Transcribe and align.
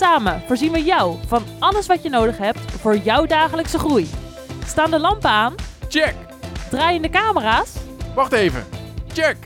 Samen 0.00 0.40
voorzien 0.40 0.72
we 0.72 0.82
jou 0.82 1.16
van 1.26 1.42
alles 1.58 1.86
wat 1.86 2.02
je 2.02 2.08
nodig 2.08 2.38
hebt 2.38 2.58
voor 2.58 2.96
jouw 2.96 3.26
dagelijkse 3.26 3.78
groei. 3.78 4.08
Staan 4.64 4.90
de 4.90 4.98
lampen 4.98 5.30
aan? 5.30 5.54
Check! 5.88 6.14
Draaien 6.70 7.02
de 7.02 7.08
camera's? 7.08 7.76
Wacht 8.14 8.32
even. 8.32 8.64
Check! 9.08 9.36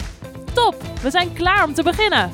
Top, 0.52 0.82
we 1.02 1.10
zijn 1.10 1.32
klaar 1.32 1.64
om 1.64 1.74
te 1.74 1.82
beginnen. 1.82 2.30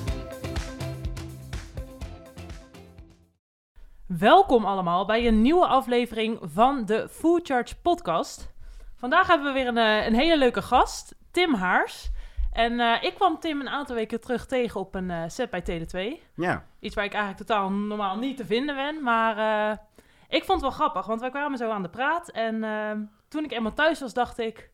Welkom 4.07 4.65
allemaal 4.65 5.07
bij 5.07 5.27
een 5.27 5.43
nieuwe 5.43 5.67
aflevering 5.67 6.39
van 6.43 6.85
de 6.87 7.09
Food 7.11 7.47
Charge 7.47 7.77
podcast. 7.83 8.53
Vandaag 8.97 9.27
hebben 9.27 9.47
we 9.47 9.53
weer 9.53 9.67
een, 9.67 9.79
eh, 9.79 10.07
een 10.07 10.15
hele 10.15 10.39
leuke 10.39 10.63
gast, 10.63 11.15
Tim 11.31 11.55
Haars. 11.55 12.11
En 12.53 12.81
eh, 12.81 13.03
ik 13.03 13.15
kwam 13.15 13.39
Tim 13.39 13.61
een 13.61 13.69
aantal 13.69 13.97
weken 13.97 14.21
terug 14.21 14.47
tegen 14.47 14.81
op 14.81 14.95
een 14.95 15.11
eh, 15.11 15.23
set 15.27 15.51
bij 15.51 15.63
Tele2. 15.63 16.23
Ja, 16.35 16.65
Iets 16.81 16.95
waar 16.95 17.05
ik 17.05 17.13
eigenlijk 17.13 17.47
totaal 17.47 17.71
normaal 17.71 18.17
niet 18.17 18.37
te 18.37 18.45
vinden 18.47 18.75
ben. 18.75 19.03
Maar 19.03 19.37
eh, 19.71 19.77
ik 20.29 20.45
vond 20.45 20.61
het 20.61 20.71
wel 20.71 20.71
grappig, 20.79 21.07
want 21.07 21.21
wij 21.21 21.31
kwamen 21.31 21.59
zo 21.59 21.71
aan 21.71 21.83
de 21.83 21.89
praat. 21.89 22.29
En 22.31 22.65
eh, 22.65 22.91
toen 23.29 23.45
ik 23.45 23.53
eenmaal 23.53 23.73
thuis 23.73 24.01
was, 24.01 24.15
dacht 24.15 24.39
ik... 24.39 24.71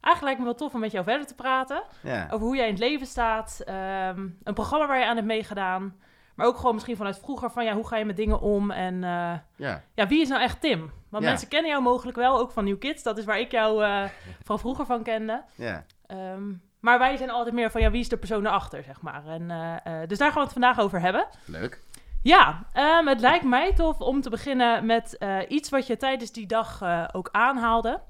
Eigenlijk 0.00 0.22
lijkt 0.22 0.38
me 0.38 0.44
wel 0.44 0.54
tof 0.68 0.74
om 0.74 0.80
met 0.80 0.92
jou 0.92 1.04
verder 1.04 1.26
te 1.26 1.34
praten. 1.34 1.82
ja. 2.02 2.26
Over 2.30 2.46
hoe 2.46 2.56
jij 2.56 2.66
in 2.66 2.72
het 2.72 2.82
leven 2.82 3.06
staat. 3.06 3.62
ehm, 3.66 4.26
een 4.42 4.54
programma 4.54 4.86
waar 4.86 4.98
je 4.98 5.06
aan 5.06 5.14
hebt 5.16 5.26
meegedaan. 5.26 5.96
Maar 6.34 6.46
ook 6.46 6.56
gewoon 6.56 6.74
misschien 6.74 6.96
vanuit 6.96 7.18
vroeger 7.18 7.50
van... 7.50 7.64
Ja, 7.64 7.74
hoe 7.74 7.86
ga 7.86 7.96
je 7.96 8.04
met 8.04 8.16
dingen 8.16 8.40
om? 8.40 8.70
En 8.70 9.04
eh, 9.04 9.34
ja. 9.56 9.82
ja, 9.94 10.06
wie 10.06 10.20
is 10.20 10.28
nou 10.28 10.42
echt 10.42 10.60
Tim? 10.60 10.90
Want 11.10 11.24
Ja. 11.24 11.28
mensen 11.30 11.48
kennen 11.48 11.70
jou 11.70 11.82
mogelijk 11.82 12.16
wel, 12.16 12.38
ook 12.38 12.50
van 12.50 12.64
New 12.64 12.78
Kids. 12.78 13.02
Dat 13.02 13.18
is 13.18 13.24
waar 13.24 13.38
ik 13.40 13.50
jou 13.50 13.84
eh, 13.84 14.04
van 14.42 14.58
vroeger 14.58 14.86
van 14.86 15.02
kende. 15.02 15.42
ja. 15.54 15.84
Ehm, 16.06 16.52
maar 16.80 16.98
wij 16.98 17.16
zijn 17.16 17.30
altijd 17.30 17.54
meer 17.54 17.70
van, 17.70 17.80
ja, 17.80 17.90
wie 17.90 18.00
is 18.00 18.08
de 18.08 18.16
persoon 18.16 18.46
erachter, 18.46 18.82
zeg 18.82 19.02
maar. 19.02 19.26
En, 19.26 19.50
eh, 19.50 20.02
eh, 20.02 20.08
dus 20.08 20.18
daar 20.18 20.28
gaan 20.28 20.38
we 20.38 20.44
het 20.44 20.52
vandaag 20.52 20.80
over 20.80 21.00
hebben. 21.00 21.26
Leuk. 21.44 21.82
Ja, 22.22 22.66
ehm, 22.72 23.06
het 23.06 23.20
lijkt 23.20 23.44
mij 23.44 23.72
tof 23.72 24.00
om 24.00 24.20
te 24.20 24.30
beginnen 24.30 24.86
met 24.86 25.18
eh, 25.18 25.38
iets 25.48 25.68
wat 25.68 25.86
je 25.86 25.96
tijdens 25.96 26.32
die 26.32 26.46
dag 26.46 26.82
ook 27.12 27.28
aanhaalde. 27.32 28.00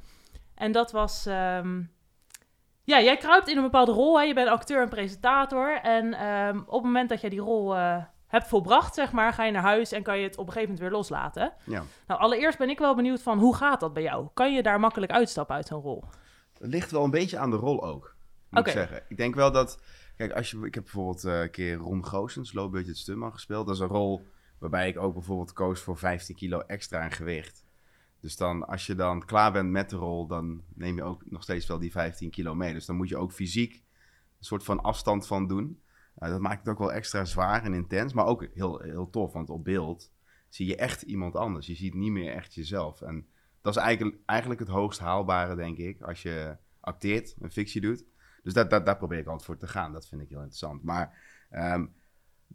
En 0.54 0.72
dat 0.72 0.92
was... 0.92 1.26
ehm, 1.26 1.82
ja, 2.84 3.00
jij 3.00 3.16
kruipt 3.16 3.48
in 3.48 3.56
een 3.56 3.62
bepaalde 3.62 3.92
rol. 3.92 4.18
Hè? 4.18 4.24
Je 4.24 4.34
bent 4.34 4.48
acteur 4.48 4.82
en 4.82 4.88
presentator. 4.88 5.80
En 5.80 6.14
ehm, 6.14 6.58
op 6.58 6.72
het 6.72 6.82
moment 6.82 7.08
dat 7.08 7.20
jij 7.20 7.30
die 7.30 7.40
rol 7.40 7.74
hebt 8.26 8.48
volbracht, 8.48 8.94
zeg 8.94 9.12
maar, 9.12 9.32
ga 9.32 9.44
je 9.44 9.52
naar 9.52 9.62
huis 9.62 9.92
en 9.92 10.02
kan 10.02 10.18
je 10.18 10.24
het 10.24 10.36
op 10.36 10.46
een 10.46 10.52
gegeven 10.52 10.74
moment 10.74 10.88
weer 10.88 10.98
loslaten. 10.98 11.52
Ja. 11.64 11.82
Nou, 12.06 12.20
allereerst 12.20 12.58
ben 12.58 12.68
ik 12.68 12.78
wel 12.78 12.94
benieuwd 12.94 13.22
van, 13.22 13.38
hoe 13.38 13.54
gaat 13.54 13.80
dat 13.80 13.92
bij 13.92 14.02
jou? 14.02 14.28
Kan 14.34 14.54
je 14.54 14.62
daar 14.62 14.80
makkelijk 14.80 15.12
uitstappen 15.12 15.56
uit 15.56 15.66
zo'n 15.66 15.80
rol? 15.80 16.04
Het 16.58 16.70
ligt 16.70 16.90
wel 16.90 17.04
een 17.04 17.10
beetje 17.10 17.38
aan 17.38 17.50
de 17.50 17.56
rol 17.56 17.84
ook, 17.84 18.16
moet 18.50 18.66
ik 18.66 18.72
zeggen. 18.72 19.02
Ik 19.08 19.16
denk 19.16 19.34
wel 19.34 19.52
dat... 19.52 19.82
Kijk, 20.16 20.32
als 20.32 20.50
je, 20.50 20.66
ik 20.66 20.74
heb 20.74 20.82
bijvoorbeeld 20.82 21.24
eh, 21.24 21.40
een 21.40 21.50
keer 21.50 21.74
Ron 21.74 22.06
Goossens, 22.06 22.52
Low 22.52 22.70
Budget 22.70 22.96
Stuntman, 22.96 23.32
gespeeld. 23.32 23.66
Dat 23.66 23.74
is 23.74 23.80
een 23.80 23.88
rol 23.88 24.26
waarbij 24.58 24.88
ik 24.88 24.98
ook 24.98 25.14
bijvoorbeeld 25.14 25.52
koos 25.52 25.80
voor 25.80 25.98
15 25.98 26.36
kilo 26.36 26.60
extra 26.60 27.04
in 27.04 27.10
gewicht. 27.10 27.66
Dus 28.20 28.36
dan, 28.36 28.66
als 28.66 28.86
je 28.86 28.94
dan 28.94 29.24
klaar 29.24 29.52
bent 29.52 29.70
met 29.70 29.90
de 29.90 29.96
rol, 29.96 30.26
dan 30.26 30.62
neem 30.74 30.96
je 30.96 31.02
ook 31.02 31.30
nog 31.30 31.42
steeds 31.42 31.66
wel 31.66 31.78
die 31.78 31.90
15 31.90 32.30
kilo 32.30 32.54
mee. 32.54 32.72
Dus 32.72 32.86
dan 32.86 32.96
moet 32.96 33.08
je 33.08 33.16
ook 33.16 33.32
fysiek 33.32 33.74
een 34.38 34.44
soort 34.44 34.64
van 34.64 34.82
afstand 34.82 35.26
van 35.26 35.46
doen. 35.46 35.80
Nou, 36.14 36.32
dat 36.32 36.40
maakt 36.40 36.58
het 36.58 36.68
ook 36.68 36.78
wel 36.78 36.92
extra 36.92 37.24
zwaar 37.24 37.64
en 37.64 37.74
intens, 37.74 38.12
maar 38.12 38.26
ook 38.26 38.46
heel, 38.54 38.80
heel 38.80 39.10
tof. 39.10 39.32
Want 39.32 39.50
op 39.50 39.64
beeld 39.64 40.12
zie 40.48 40.66
je 40.66 40.76
echt 40.76 41.02
iemand 41.02 41.36
anders. 41.36 41.66
Je 41.66 41.74
ziet 41.74 41.94
niet 41.94 42.12
meer 42.12 42.32
echt 42.32 42.54
jezelf. 42.54 43.00
En 43.00 43.26
dat 43.60 43.76
is 43.76 43.82
eigenlijk, 43.82 44.16
eigenlijk 44.26 44.60
het 44.60 44.68
hoogst 44.68 44.98
haalbare, 45.00 45.56
denk 45.56 45.78
ik, 45.78 46.02
als 46.02 46.22
je 46.22 46.56
acteert, 46.80 47.36
een 47.40 47.52
fictie 47.52 47.80
doet. 47.80 48.04
Dus 48.42 48.52
dat, 48.52 48.70
dat, 48.70 48.86
daar 48.86 48.96
probeer 48.96 49.18
ik 49.18 49.26
altijd 49.26 49.44
voor 49.44 49.56
te 49.56 49.66
gaan. 49.66 49.92
Dat 49.92 50.08
vind 50.08 50.22
ik 50.22 50.28
heel 50.28 50.38
interessant. 50.38 50.82
Maar 50.82 51.18
ehm, 51.50 51.86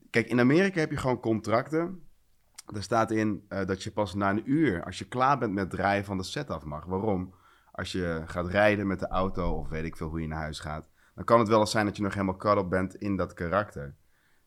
kijk, 0.10 0.28
in 0.28 0.40
Amerika 0.40 0.80
heb 0.80 0.92
je 0.92 0.98
gewoon 0.98 1.20
contracten. 1.20 2.08
Daar 2.66 2.84
staat 2.84 3.12
in 3.12 3.46
eh, 3.48 3.66
dat 3.66 3.84
je 3.84 3.92
pas 3.92 4.14
na 4.14 4.30
een 4.30 4.52
uur, 4.52 4.84
als 4.84 5.00
je 5.00 5.08
klaar 5.08 5.38
bent 5.38 5.54
met 5.54 5.70
draaien, 5.70 6.06
van 6.06 6.18
de 6.18 6.24
set 6.24 6.50
af 6.50 6.64
mag. 6.64 6.86
Waarom? 6.86 7.34
Als 7.72 7.92
je 7.92 8.22
gaat 8.26 8.48
rijden 8.48 8.88
met 8.88 9.00
de 9.00 9.08
auto 9.08 9.54
of 9.54 9.70
weet 9.70 9.86
ik 9.86 9.98
veel 9.98 10.10
hoe 10.10 10.22
je 10.22 10.28
naar 10.28 10.40
huis 10.40 10.60
gaat, 10.60 10.90
dan 11.16 11.24
kan 11.24 11.40
het 11.40 11.48
wel 11.48 11.60
eens 11.60 11.72
zijn 11.72 11.86
dat 11.86 11.96
je 11.96 12.04
nog 12.04 12.14
helemaal 12.14 12.38
caught 12.38 12.70
bent 12.70 12.96
in 12.96 13.16
dat 13.16 13.34
karakter. 13.34 13.96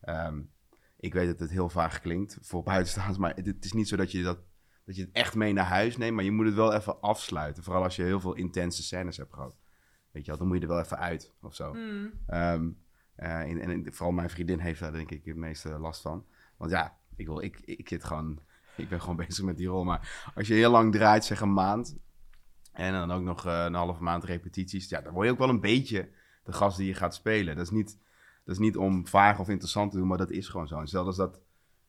Ehm, 0.01 0.41
ik 0.97 1.13
weet 1.13 1.27
dat 1.27 1.41
het 1.41 1.51
heel 1.51 1.69
vaag 1.69 2.01
klinkt 2.01 2.39
voor 2.41 2.63
buitenstaanders, 2.73 3.19
maar 3.19 3.35
het, 3.35 3.47
het 3.47 3.65
is 3.65 3.73
niet 3.73 3.89
zo 3.89 3.97
dat 3.97 4.13
je, 4.13 4.23
dat, 4.23 4.39
dat 4.85 4.97
je 4.97 5.03
het 5.03 5.13
echt 5.13 5.35
mee 5.35 5.53
naar 5.53 5.65
huis 5.65 5.97
neemt, 5.97 6.15
maar 6.15 6.25
je 6.25 6.31
moet 6.31 6.47
het 6.47 6.55
wel 6.55 6.73
even 6.73 7.01
afsluiten. 7.01 7.63
Vooral 7.63 7.83
als 7.83 7.97
je 7.97 8.03
heel 8.03 8.21
veel 8.21 8.35
intense 8.35 8.83
scènes 8.83 9.17
hebt 9.17 9.35
gehad. 9.35 9.57
Weet 10.17 10.25
je 10.25 10.31
wel, 10.31 10.41
dan 10.41 10.49
moet 10.49 10.57
je 10.57 10.63
er 10.63 10.73
wel 10.73 10.83
even 10.83 10.99
uit 10.99 11.35
of 11.43 11.55
zo. 11.55 11.75
Ehm, 12.27 12.71
eh, 13.15 13.41
en, 13.41 13.61
en 13.61 13.95
vooral 13.95 14.13
mijn 14.13 14.31
vriendin 14.31 14.59
heeft 14.59 14.81
daar 14.81 14.93
denk 14.93 15.11
ik 15.11 15.25
het 15.25 15.37
meeste 15.37 15.79
last 15.79 16.01
van. 16.01 16.27
Want 16.57 16.71
ja, 16.71 16.97
ik, 17.17 17.27
wil, 17.27 17.43
ik, 17.43 17.61
ik 17.65 17.89
zit 17.89 18.05
gewoon, 18.05 18.39
ik 18.77 18.89
ben 18.89 19.01
gewoon 19.01 19.17
bezig 19.17 19.45
met 19.45 19.57
die 19.57 19.67
rol. 19.67 19.85
Maar 19.85 20.31
als 20.35 20.49
je 20.49 20.55
heel 20.55 20.71
lang 20.71 20.93
draait, 20.93 21.25
zeg 21.25 21.41
een 21.41 21.53
maand, 21.53 21.97
en 22.73 22.93
dan 22.93 23.13
ook 23.13 23.23
nog 23.23 23.47
eh, 23.47 23.65
een 23.65 23.75
halve 23.75 24.03
maand 24.03 24.25
repetities, 24.25 24.89
ja, 24.89 25.01
dan 25.01 25.13
word 25.13 25.27
je 25.27 25.33
ook 25.33 25.39
wel 25.39 25.49
een 25.49 25.61
beetje 25.61 26.09
de 26.45 26.53
gast 26.53 26.77
die 26.77 26.87
je 26.87 26.95
gaat 26.95 27.15
spelen. 27.15 27.57
Dat 27.57 27.65
is 27.65 27.73
niet, 27.73 27.99
dat 28.45 28.55
is 28.55 28.61
niet 28.61 28.77
om 28.77 29.07
vaag 29.07 29.39
of 29.39 29.49
interessant 29.49 29.91
te 29.91 29.99
doen, 29.99 30.07
maar 30.07 30.19
dat 30.19 30.31
is 30.31 30.49
gewoon 30.49 30.69
zo. 30.69 30.81
En 30.81 30.87
stel 30.87 31.07
als 31.07 31.17
dat, 31.17 31.41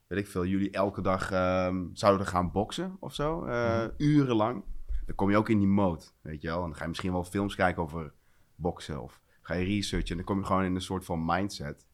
weet 0.07 0.19
ik 0.19 0.27
veel, 0.27 0.45
jullie 0.45 0.71
elke 0.71 1.01
dag 1.01 1.31
ehm, 1.31 1.85
zouden 1.93 2.27
gaan 2.27 2.51
boksen 2.51 2.97
of 2.99 3.13
zo, 3.13 3.45
eh, 3.45 3.85
urenlang, 3.97 4.63
dan 5.05 5.15
kom 5.15 5.29
je 5.29 5.37
ook 5.37 5.49
in 5.49 5.59
die 5.59 5.67
mode, 5.67 6.03
weet 6.21 6.41
je 6.41 6.47
wel. 6.47 6.57
En 6.57 6.63
dan 6.63 6.75
ga 6.75 6.81
je 6.81 6.89
misschien 6.89 7.11
wel 7.11 7.23
films 7.23 7.55
kijken 7.55 7.83
over 7.83 8.13
boksen 8.57 9.01
of 9.03 9.19
ga 9.41 9.53
je 9.53 9.65
researchen 9.65 10.09
en 10.09 10.15
dan 10.15 10.25
kom 10.25 10.39
je 10.39 10.45
gewoon 10.45 10.63
in 10.63 10.75
een 10.75 10.81
soort 10.81 11.05
van 11.05 11.25
mindset. 11.25 11.85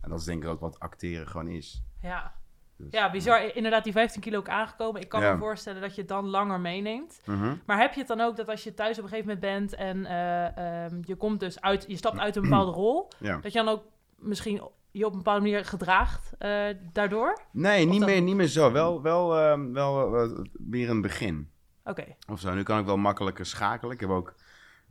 En 0.00 0.10
dat 0.10 0.18
is 0.18 0.24
denk 0.24 0.42
ik 0.42 0.48
ook 0.48 0.60
wat 0.60 0.78
acteren 0.80 1.28
gewoon 1.28 1.48
is. 1.48 1.82
Ja. 2.02 2.34
Dus, 2.76 2.88
Ja, 2.90 3.10
bizar. 3.10 3.56
Inderdaad, 3.56 3.84
die 3.84 3.92
15 3.92 4.20
kilo 4.20 4.38
ook 4.38 4.48
aangekomen. 4.48 5.00
Ik 5.00 5.08
kan 5.08 5.20
Ja. 5.22 5.32
me 5.32 5.38
voorstellen 5.38 5.80
dat 5.80 5.94
je 5.94 6.00
het 6.00 6.10
dan 6.10 6.26
langer 6.28 6.60
meeneemt. 6.60 7.20
Mhm. 7.26 7.54
Maar 7.66 7.78
heb 7.80 7.92
je 7.92 7.98
het 7.98 8.08
dan 8.08 8.20
ook 8.20 8.36
dat 8.36 8.48
als 8.48 8.64
je 8.64 8.74
thuis 8.74 8.98
op 8.98 9.02
een 9.04 9.08
gegeven 9.10 9.28
moment 9.34 9.68
bent 9.68 9.74
en 9.74 10.06
eh, 10.06 10.84
ehm, 10.84 10.98
je 11.04 11.16
komt 11.16 11.40
dus 11.40 11.60
uit, 11.60 11.84
je 11.88 11.96
stapt 11.96 12.18
uit 12.18 12.36
een 12.36 12.42
bepaalde 12.48 12.70
rol, 12.72 13.08
Ja. 13.18 13.36
dat 13.38 13.52
je 13.52 13.58
dan 13.64 13.68
ook 13.68 13.82
misschien 14.16 14.62
je 14.90 15.04
op 15.06 15.10
een 15.12 15.18
bepaalde 15.18 15.40
manier 15.40 15.64
gedraagt 15.64 16.32
eh, 16.38 16.66
daardoor? 16.92 17.40
Nee, 17.52 17.86
niet 17.86 18.00
dan- 18.00 18.08
meer, 18.08 18.22
niet 18.22 18.34
meer 18.36 18.46
zo. 18.46 18.72
Wel, 18.72 19.02
wel, 19.02 19.38
ehm, 19.38 19.72
wel 19.72 20.16
eh, 20.16 20.38
weer 20.52 20.90
een 20.90 21.00
begin. 21.00 21.50
Oké. 21.84 22.04
Of 22.28 22.40
zo. 22.40 22.54
Nu 22.54 22.62
kan 22.62 22.78
ik 22.78 22.86
wel 22.86 22.96
makkelijker 22.96 23.46
schakelen. 23.46 23.94
Ik 23.94 24.00
heb 24.00 24.10
ook 24.10 24.34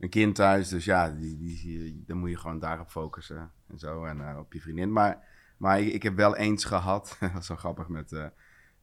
een 0.00 0.08
kind 0.08 0.34
thuis, 0.34 0.68
dus 0.68 0.84
ja, 0.84 1.10
die, 1.10 1.36
die, 1.38 2.04
dan 2.06 2.16
moet 2.16 2.30
je 2.30 2.36
gewoon 2.36 2.58
daarop 2.58 2.90
focussen 2.90 3.50
en 3.66 3.78
zo. 3.78 4.04
En 4.04 4.28
eh, 4.28 4.38
op 4.38 4.52
je 4.52 4.60
vriendin. 4.60 4.92
Maar, 4.92 5.26
maar 5.56 5.80
ik, 5.80 5.92
ik 5.92 6.02
heb 6.02 6.16
wel 6.16 6.36
eens 6.36 6.64
gehad, 6.64 7.16
dat 7.32 7.42
is 7.42 7.48
wel 7.48 7.56
grappig, 7.56 7.88
met 7.88 8.12
eh 8.12 8.26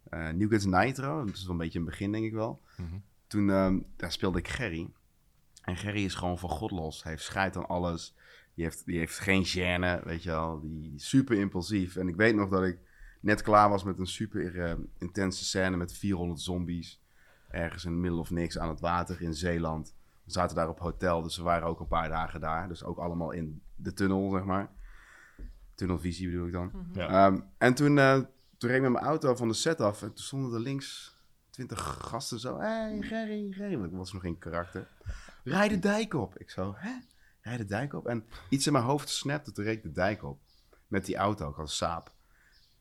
eh, 0.09 0.29
New 0.29 0.50
Kids 0.50 0.66
Nitro. 0.66 1.25
Dat 1.25 1.35
is 1.35 1.41
wel 1.41 1.51
een 1.51 1.57
beetje 1.57 1.79
een 1.79 1.85
begin, 1.85 2.11
denk 2.11 2.25
ik 2.25 2.33
wel. 2.33 2.61
Toen 3.28 3.50
ehm, 3.50 3.79
daar 3.95 4.11
speelde 4.11 4.39
ik 4.39 4.47
Gerry. 4.47 4.89
En 5.61 5.78
Gerry 5.78 6.03
is 6.03 6.16
gewoon 6.16 6.39
van 6.39 6.50
god 6.50 6.72
los. 6.72 7.03
Hij 7.03 7.11
heeft 7.11 7.23
scheid 7.23 7.57
aan 7.57 7.67
alles. 7.67 8.16
Die 8.53 8.63
heeft, 8.63 8.85
die 8.85 8.97
heeft 8.97 9.19
geen 9.19 9.45
gêne, 9.45 10.03
weet 10.03 10.23
je 10.23 10.29
wel. 10.29 10.59
Die 10.61 10.94
is 10.95 11.09
super 11.09 11.38
impulsief. 11.38 11.95
En 11.95 12.07
ik 12.07 12.16
weet 12.16 12.35
nog 12.35 12.49
dat 12.49 12.63
ik 12.63 12.79
net 13.19 13.41
klaar 13.41 13.69
was 13.69 13.84
met 13.84 13.99
een 13.99 14.07
super 14.07 14.78
intense 14.97 15.45
scène 15.45 15.78
met 15.78 15.94
400 15.94 16.41
zombies. 16.41 17.01
Ergens 17.49 17.85
in 17.85 17.91
het 17.91 17.99
middel 17.99 18.19
of 18.19 18.31
niks 18.31 18.57
aan 18.57 18.69
het 18.69 18.79
water 18.79 19.22
in 19.22 19.34
Zeeland. 19.34 19.96
We 20.28 20.34
zaten 20.34 20.56
daar 20.56 20.70
op 20.70 20.79
hotel, 20.79 21.22
dus 21.22 21.38
we 21.38 21.44
waren 21.44 21.68
ook 21.68 21.79
een 21.79 21.88
paar 21.88 22.09
dagen 22.09 22.40
daar. 22.41 22.68
Dus 22.68 22.84
ook 22.84 22.97
allemaal 22.97 23.32
in 23.32 23.62
de 23.76 23.94
tunnel, 23.94 24.32
zeg 24.32 24.44
maar. 24.44 24.70
Tunnelvisie 25.76 26.29
bedoel 26.29 26.47
ik 26.47 26.53
dan. 26.53 26.72
Ja. 26.94 27.08
Ehm, 27.28 27.40
en 27.58 27.74
toen, 27.74 27.97
eh, 27.97 28.14
toen 28.58 28.70
reed 28.70 28.76
ik 28.76 28.82
met 28.82 28.91
mijn 28.91 29.06
auto 29.06 29.35
van 29.35 29.47
de 29.47 29.53
set 29.53 29.82
af. 29.82 30.02
En 30.02 30.08
toen 30.08 30.24
stonden 30.26 30.53
er 30.53 30.59
links 30.59 31.16
twintig 31.50 31.79
gasten 32.02 32.40
zo. 32.40 32.58
Hé, 32.59 32.66
hey, 32.68 33.02
Gerry, 33.02 33.52
Gerry. 33.52 33.78
Want 33.78 33.91
ik 33.91 33.97
was 33.97 34.14
nog 34.14 34.22
geen 34.22 34.38
karakter. 34.38 34.88
Rijd 35.44 35.70
de 35.70 35.79
dijk 35.79 36.14
op. 36.14 36.38
Ik 36.38 36.50
zo, 36.50 36.73
hè? 36.78 36.91
Rijd 37.41 37.58
de 37.58 37.66
dijk 37.66 37.94
op? 37.94 38.08
En 38.08 38.26
iets 38.50 38.68
in 38.68 38.73
mijn 38.73 38.85
hoofd 38.85 39.09
snapte, 39.09 39.52
toen 39.52 39.66
reed 39.66 39.78
ik 39.78 39.84
de 39.84 39.91
dijk 39.91 40.23
op. 40.23 40.40
Met 40.88 41.06
die 41.06 41.16
auto, 41.16 41.50
ik 41.50 41.56
had 41.56 41.66
een 41.66 41.72
saap. 41.72 42.12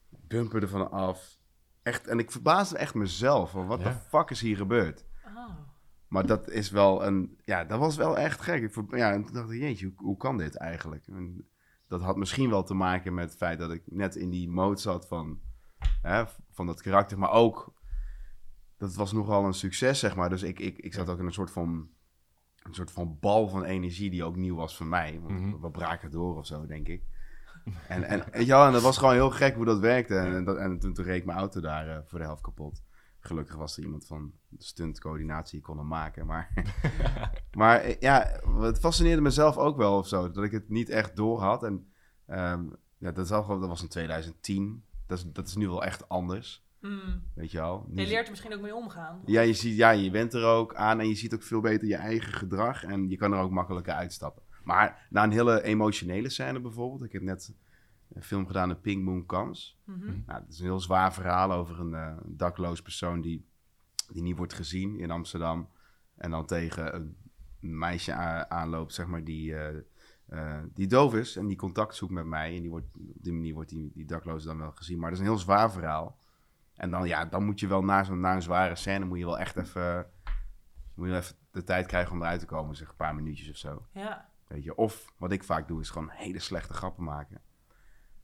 Bumper 0.08 0.62
ervan 0.62 0.90
af. 0.90 1.38
Echt, 1.82 2.06
en 2.06 2.18
ik 2.18 2.30
verbaasde 2.30 2.78
echt 2.78 2.94
mezelf. 2.94 3.50
Van, 3.50 3.66
wat 3.66 3.78
de 3.78 3.84
Ja. 3.84 4.02
fuck 4.08 4.30
is 4.30 4.40
hier 4.40 4.56
gebeurd? 4.56 5.04
Oh. 5.26 5.48
Maar 6.16 6.26
dat 6.26 6.50
is 6.50 6.70
wel 6.70 7.06
een... 7.06 7.36
Ja, 7.44 7.64
dat 7.64 7.78
was 7.78 7.96
wel 7.96 8.18
echt 8.18 8.40
gek. 8.40 8.62
Ik, 8.62 8.96
ja, 8.96 9.12
en 9.12 9.24
toen 9.24 9.34
dacht 9.34 9.50
ik, 9.50 9.60
jeetje, 9.60 9.86
hoe, 9.86 9.94
hoe 9.96 10.16
kan 10.16 10.38
dit 10.38 10.56
eigenlijk? 10.56 11.06
En 11.06 11.48
dat 11.88 12.00
had 12.02 12.16
misschien 12.16 12.50
wel 12.50 12.62
te 12.62 12.74
maken 12.74 13.14
met 13.14 13.28
het 13.28 13.36
feit 13.36 13.58
dat 13.58 13.70
ik 13.70 13.82
net 13.86 14.16
in 14.16 14.30
die 14.30 14.48
mode 14.48 14.80
zat 14.80 15.06
van, 15.06 15.40
hè, 16.02 16.24
van 16.50 16.66
dat 16.66 16.82
karakter. 16.82 17.18
Maar 17.18 17.30
ook 17.30 17.72
dat 18.76 18.94
was 18.94 19.12
nogal 19.12 19.44
een 19.44 19.54
succes, 19.54 19.98
zeg 19.98 20.16
maar. 20.16 20.28
Dus 20.28 20.42
ik, 20.42 20.58
ik, 20.58 20.78
ik 20.78 20.94
zat 20.94 21.08
ook 21.08 21.18
in 21.18 21.26
een 21.26 21.32
soort 21.32 21.50
van, 21.50 21.88
een 22.62 22.74
soort 22.74 22.90
van 22.90 23.16
bal 23.20 23.48
van 23.48 23.64
energie 23.64 24.10
die 24.10 24.24
ook 24.24 24.36
nieuw 24.36 24.56
was 24.56 24.76
voor 24.76 24.86
mij. 24.86 25.20
Want 25.22 25.40
Mhm. 25.40 25.60
We 25.60 25.70
braken 25.70 26.10
door 26.10 26.36
of 26.36 26.46
zo, 26.46 26.66
denk 26.66 26.88
ik. 26.88 27.02
En, 27.88 28.04
en, 28.04 28.46
wel, 28.46 28.66
en 28.66 28.72
dat 28.72 28.82
was 28.82 28.98
gewoon 28.98 29.14
heel 29.14 29.30
gek 29.30 29.54
hoe 29.54 29.64
dat 29.64 29.78
werkte. 29.78 30.16
En, 30.16 30.34
en, 30.34 30.44
dat, 30.44 30.56
en 30.56 30.78
toen, 30.78 30.92
toen 30.92 31.04
reed 31.04 31.16
ik 31.20 31.24
mijn 31.24 31.38
auto 31.38 31.60
daar 31.60 31.88
eh, 31.88 31.98
voor 32.04 32.18
de 32.18 32.24
helft 32.24 32.42
kapot. 32.42 32.82
Gelukkig 33.26 33.56
was 33.56 33.76
er 33.76 33.82
iemand 33.82 34.06
van 34.06 34.32
de 34.48 34.64
stuntcoördinatie 34.64 35.60
kon 35.60 35.78
hem 35.78 35.86
maken. 35.86 36.26
Maar, 36.26 36.52
maar 37.58 37.80
eh, 37.80 38.00
ja, 38.00 38.40
het 38.60 38.78
fascineerde 38.78 39.22
mezelf 39.22 39.56
ook 39.56 39.76
wel 39.76 39.98
of 39.98 40.08
zo. 40.08 40.30
Dat 40.30 40.44
ik 40.44 40.52
het 40.52 40.68
niet 40.68 40.88
echt 40.88 41.16
door 41.16 41.40
had. 41.40 41.62
En 41.62 41.92
ehm, 42.26 42.64
ja, 42.98 43.12
dat, 43.12 43.28
dat 43.28 43.46
was 43.46 43.82
in 43.82 43.88
2010. 43.88 44.84
Dat 45.06 45.18
is, 45.18 45.24
dat 45.32 45.46
is 45.46 45.56
nu 45.56 45.68
wel 45.68 45.84
echt 45.84 46.08
anders. 46.08 46.64
Mm. 46.80 47.22
Weet 47.34 47.50
je 47.50 47.58
wel. 47.58 47.86
Nu 47.88 48.02
Je 48.02 48.08
leert 48.08 48.24
er 48.24 48.30
misschien 48.30 48.54
ook 48.54 48.60
mee 48.60 48.74
omgaan. 48.74 49.22
ja, 49.24 49.40
je 49.40 49.52
ziet, 49.52 49.76
ja, 49.76 49.90
je 49.90 50.10
bent 50.10 50.34
er 50.34 50.44
ook 50.44 50.74
aan 50.74 51.00
en 51.00 51.08
je 51.08 51.14
ziet 51.14 51.34
ook 51.34 51.42
veel 51.42 51.60
beter 51.60 51.88
je 51.88 51.96
eigen 51.96 52.32
gedrag. 52.32 52.84
En 52.84 53.08
je 53.08 53.16
kan 53.16 53.32
er 53.32 53.38
ook 53.38 53.50
makkelijker 53.50 53.92
uitstappen. 53.92 54.42
Maar 54.64 55.06
na 55.10 55.22
een 55.22 55.30
hele 55.30 55.62
emotionele 55.62 56.28
scène 56.28 56.60
bijvoorbeeld. 56.60 57.04
Ik 57.04 57.12
heb 57.12 57.22
net 57.22 57.54
een 58.12 58.22
film 58.22 58.46
gedaan, 58.46 58.68
The 58.68 58.76
Pink 58.76 59.04
Moon 59.04 59.26
Comes. 59.26 59.78
Mhm. 59.84 60.06
Nou, 60.26 60.40
het 60.40 60.52
is 60.52 60.58
een 60.58 60.64
heel 60.64 60.80
zwaar 60.80 61.12
verhaal 61.12 61.52
over 61.52 61.80
een 61.80 61.94
eh, 61.94 62.16
dakloos 62.24 62.82
persoon 62.82 63.20
die, 63.20 63.46
die 64.12 64.22
niet 64.22 64.36
wordt 64.36 64.52
gezien 64.52 64.98
in 64.98 65.10
Amsterdam. 65.10 65.68
En 66.16 66.30
dan 66.30 66.46
tegen 66.46 66.94
een 66.94 67.16
meisje 67.78 68.12
aanloopt, 68.48 68.94
zeg 68.94 69.06
maar, 69.06 69.24
die, 69.24 69.54
eh, 69.54 69.78
eh, 70.26 70.62
die 70.74 70.86
doof 70.86 71.14
is 71.14 71.36
en 71.36 71.46
die 71.46 71.56
contact 71.56 71.94
zoekt 71.94 72.12
met 72.12 72.26
mij. 72.26 72.54
En 72.54 72.60
die 72.60 72.70
wordt, 72.70 72.86
op 72.94 73.22
die 73.22 73.32
manier 73.32 73.54
wordt 73.54 73.70
die, 73.70 73.90
die 73.94 74.06
dakloze 74.06 74.46
dan 74.46 74.58
wel 74.58 74.72
gezien. 74.72 74.98
Maar 74.98 75.10
dat 75.10 75.18
is 75.18 75.24
een 75.24 75.30
heel 75.30 75.40
zwaar 75.40 75.72
verhaal. 75.72 76.18
En 76.74 76.90
dan, 76.90 77.06
ja, 77.06 77.24
dan 77.24 77.44
moet 77.44 77.60
je 77.60 77.66
wel 77.66 77.84
na, 77.84 78.04
zo'n 78.04 78.20
na 78.20 78.34
een 78.34 78.42
zware 78.42 78.74
scène, 78.74 79.04
moet 79.04 79.18
je 79.18 79.24
wel 79.24 79.38
echt 79.38 79.56
even, 79.56 80.06
moet 80.94 81.06
je 81.06 81.12
wel 81.12 81.20
even 81.20 81.36
de 81.50 81.64
tijd 81.64 81.86
krijgen 81.86 82.12
om 82.12 82.22
eruit 82.22 82.40
te 82.40 82.46
komen. 82.46 82.76
Zeg 82.76 82.88
een 82.88 82.96
paar 82.96 83.14
minuutjes 83.14 83.50
of 83.50 83.56
zo. 83.56 83.86
Ja. 83.92 84.30
Weet 84.46 84.64
je. 84.64 84.74
Of 84.74 85.12
wat 85.16 85.32
ik 85.32 85.44
vaak 85.44 85.68
doe, 85.68 85.80
is 85.80 85.90
gewoon 85.90 86.10
hele 86.10 86.38
slechte 86.38 86.72
grappen 86.72 87.04
maken. 87.04 87.40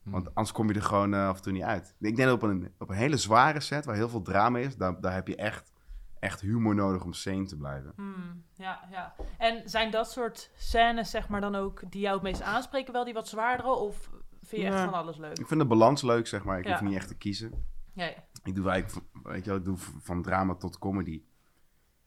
Hmm. 0.03 0.13
Want 0.13 0.35
anders 0.35 0.53
kom 0.53 0.69
je 0.69 0.75
er 0.75 0.83
gewoon 0.83 1.15
eh, 1.15 1.29
af 1.29 1.37
en 1.37 1.43
toe 1.43 1.53
niet 1.53 1.63
uit. 1.63 1.95
Ik 2.01 2.17
denk 2.17 2.29
dat 2.29 2.43
op 2.43 2.43
een, 2.43 2.75
op 2.79 2.89
een 2.89 2.97
hele 2.97 3.17
zware 3.17 3.61
set, 3.61 3.85
waar 3.85 3.95
heel 3.95 4.09
veel 4.09 4.23
drama 4.23 4.59
is, 4.59 4.77
daar, 4.77 5.01
daar 5.01 5.15
heb 5.15 5.29
je 5.29 5.37
echt, 5.37 5.73
echt 6.19 6.41
humor 6.41 6.75
nodig 6.75 7.05
om 7.05 7.13
sane 7.13 7.45
te 7.45 7.57
blijven. 7.57 7.93
Mm, 7.97 8.45
ja, 8.55 8.81
ja. 8.91 9.15
En 9.39 9.69
zijn 9.69 9.91
dat 9.91 10.11
soort 10.11 10.51
scènes, 10.57 11.11
zeg 11.11 11.29
maar, 11.29 11.41
dan 11.41 11.55
ook 11.55 11.83
die 11.91 12.01
jou 12.01 12.15
het 12.15 12.23
meest 12.23 12.43
aanspreken, 12.43 12.93
wel 12.93 13.05
die 13.05 13.15
wat 13.15 13.29
zwaardere? 13.29 13.69
Of 13.75 14.11
vind 14.43 14.63
je 14.63 14.69
echt 14.69 14.77
Ja. 14.79 14.85
van 14.85 14.95
alles 14.95 15.17
leuk? 15.17 15.39
Ik 15.39 15.47
vind 15.47 15.61
de 15.61 15.67
balans 15.67 16.03
leuk, 16.03 16.27
zeg 16.27 16.45
maar. 16.45 16.59
Ik 16.59 16.67
Ja. 16.67 16.71
hoef 16.73 16.81
niet 16.89 16.97
echt 16.97 17.09
te 17.09 17.17
kiezen. 17.17 17.65
Ja, 17.93 18.05
ja. 18.05 18.25
Ik 18.45 18.55
doe 18.55 18.69
eigenlijk, 18.71 19.07
van- 19.13 19.33
weet 19.33 19.45
je 19.45 19.51
wel, 19.51 19.59
ik 19.59 19.65
doe 19.65 19.77
van 20.01 20.23
drama 20.23 20.55
tot 20.55 20.79
comedy. 20.79 21.23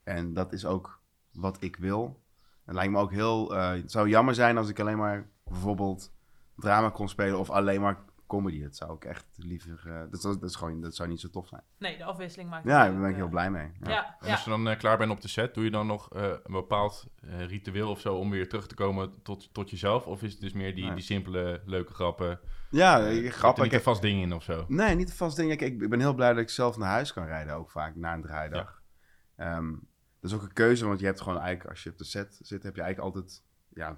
En 0.04 0.34
dat 0.34 0.52
is 0.52 0.64
ook 0.66 1.00
wat 1.32 1.62
ik 1.62 1.76
wil. 1.76 2.22
Het 2.64 2.74
lijkt 2.74 2.92
me 2.92 2.98
ook 2.98 3.10
heel... 3.12 3.54
eh, 3.56 3.70
het 3.70 3.90
zou 3.90 4.08
jammer 4.08 4.34
zijn 4.34 4.56
als 4.56 4.68
ik 4.68 4.80
alleen 4.80 4.96
maar 4.98 5.28
bijvoorbeeld 5.44 6.12
drama 6.56 6.90
kon 6.90 7.08
spelen 7.08 7.38
of 7.38 7.50
alleen 7.50 7.80
maar 7.80 7.98
comedy. 8.26 8.62
Dat 8.62 8.76
zou 8.76 8.94
ik 8.94 9.04
echt 9.04 9.26
liever... 9.36 9.80
eh, 9.86 10.02
dat, 10.10 10.20
zou- 10.20 10.38
dat, 10.38 10.50
is 10.50 10.56
gewoon, 10.56 10.80
dat 10.80 10.94
zou 10.94 11.08
niet 11.08 11.20
zo 11.20 11.28
tof 11.30 11.48
zijn. 11.48 11.62
Nee, 11.78 11.96
de 11.96 12.04
afwisseling 12.04 12.50
maakt 12.50 12.64
Ja, 12.64 12.84
daar 12.84 13.00
ben 13.00 13.08
ik 13.08 13.14
heel 13.14 13.24
eh. 13.24 13.30
blij 13.30 13.50
mee. 13.50 13.70
Ja. 13.82 13.90
Ja, 13.90 14.16
En 14.20 14.30
als 14.30 14.44
je 14.44 14.50
dan 14.50 14.68
eh, 14.68 14.78
klaar 14.78 14.98
bent 14.98 15.10
op 15.10 15.20
de 15.20 15.28
set, 15.28 15.54
doe 15.54 15.64
je 15.64 15.70
dan 15.70 15.86
nog 15.86 16.12
eh, 16.14 16.22
een 16.22 16.52
bepaald 16.52 17.06
eh, 17.20 17.46
ritueel 17.46 17.90
of 17.90 18.00
zo 18.00 18.14
om 18.14 18.30
weer 18.30 18.48
terug 18.48 18.66
te 18.66 18.74
komen 18.74 19.22
tot, 19.22 19.54
tot 19.54 19.70
jezelf? 19.70 20.06
Of 20.06 20.22
is 20.22 20.32
het 20.32 20.40
dus 20.40 20.52
meer 20.52 20.74
die, 20.74 20.84
Nee. 20.84 20.94
die 20.94 21.04
simpele, 21.04 21.62
leuke 21.64 21.94
grappen? 21.94 22.40
Ja, 22.70 23.00
Eh, 23.00 23.16
ik- 23.16 23.22
zit 23.24 23.32
grappig. 23.32 23.64
niet 23.64 23.72
een 23.72 23.80
vast 23.80 24.02
ding 24.02 24.22
in 24.22 24.32
of 24.32 24.42
zo? 24.42 24.64
Nee, 24.68 24.94
niet 24.94 25.08
een 25.08 25.16
vast 25.16 25.36
ding. 25.36 25.56
Kijk, 25.56 25.80
ik 25.82 25.90
ben 25.90 26.00
heel 26.00 26.14
blij 26.14 26.28
dat 26.32 26.38
ik 26.42 26.50
zelf 26.50 26.76
naar 26.76 26.88
huis 26.90 27.12
kan 27.12 27.24
rijden, 27.26 27.54
ook 27.54 27.70
vaak 27.70 27.94
na 27.96 28.14
een 28.14 28.22
draaidag. 28.22 28.82
Ehm, 29.36 29.70
dat 30.20 30.30
is 30.30 30.32
ook 30.34 30.42
een 30.42 30.52
keuze, 30.52 30.86
want 30.86 31.00
je 31.00 31.06
hebt 31.06 31.20
gewoon 31.20 31.38
eigenlijk, 31.38 31.70
als 31.70 31.82
je 31.82 31.90
op 31.90 31.98
de 31.98 32.04
set 32.04 32.38
zit, 32.42 32.62
heb 32.62 32.76
je 32.76 32.82
eigenlijk 32.82 33.14
altijd, 33.16 33.42
ja, 33.68 33.96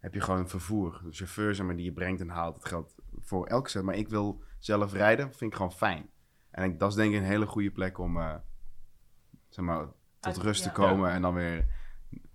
heb 0.00 0.14
je 0.14 0.20
gewoon 0.20 0.48
vervoer. 0.48 1.00
De 1.04 1.12
chauffeur, 1.12 1.54
zeg 1.54 1.66
maar, 1.66 1.76
die 1.76 1.84
je 1.84 1.92
brengt 1.92 2.20
en 2.20 2.28
haalt. 2.28 2.54
Dat 2.54 2.64
geldt 2.68 2.94
voor 3.20 3.46
elke 3.46 3.70
set. 3.70 3.82
Maar 3.82 3.94
ik 3.94 4.08
wil 4.08 4.42
zelf 4.58 4.92
rijden, 4.92 5.26
vind 5.34 5.50
ik 5.50 5.56
gewoon 5.56 5.72
fijn. 5.72 6.08
En 6.50 6.64
ik, 6.64 6.78
dat 6.78 6.90
is 6.90 6.94
denk 6.96 7.12
ik 7.12 7.18
een 7.20 7.24
hele 7.26 7.46
goede 7.46 7.70
plek 7.70 7.98
om, 7.98 8.16
eh, 8.18 8.34
zeg 9.48 9.64
maar, 9.64 9.78
tot 9.84 9.92
Uit- 10.20 10.36
rust 10.36 10.64
ja. 10.64 10.70
te 10.70 10.74
komen 10.80 11.10
en 11.10 11.22
dan 11.22 11.34
weer 11.34 11.66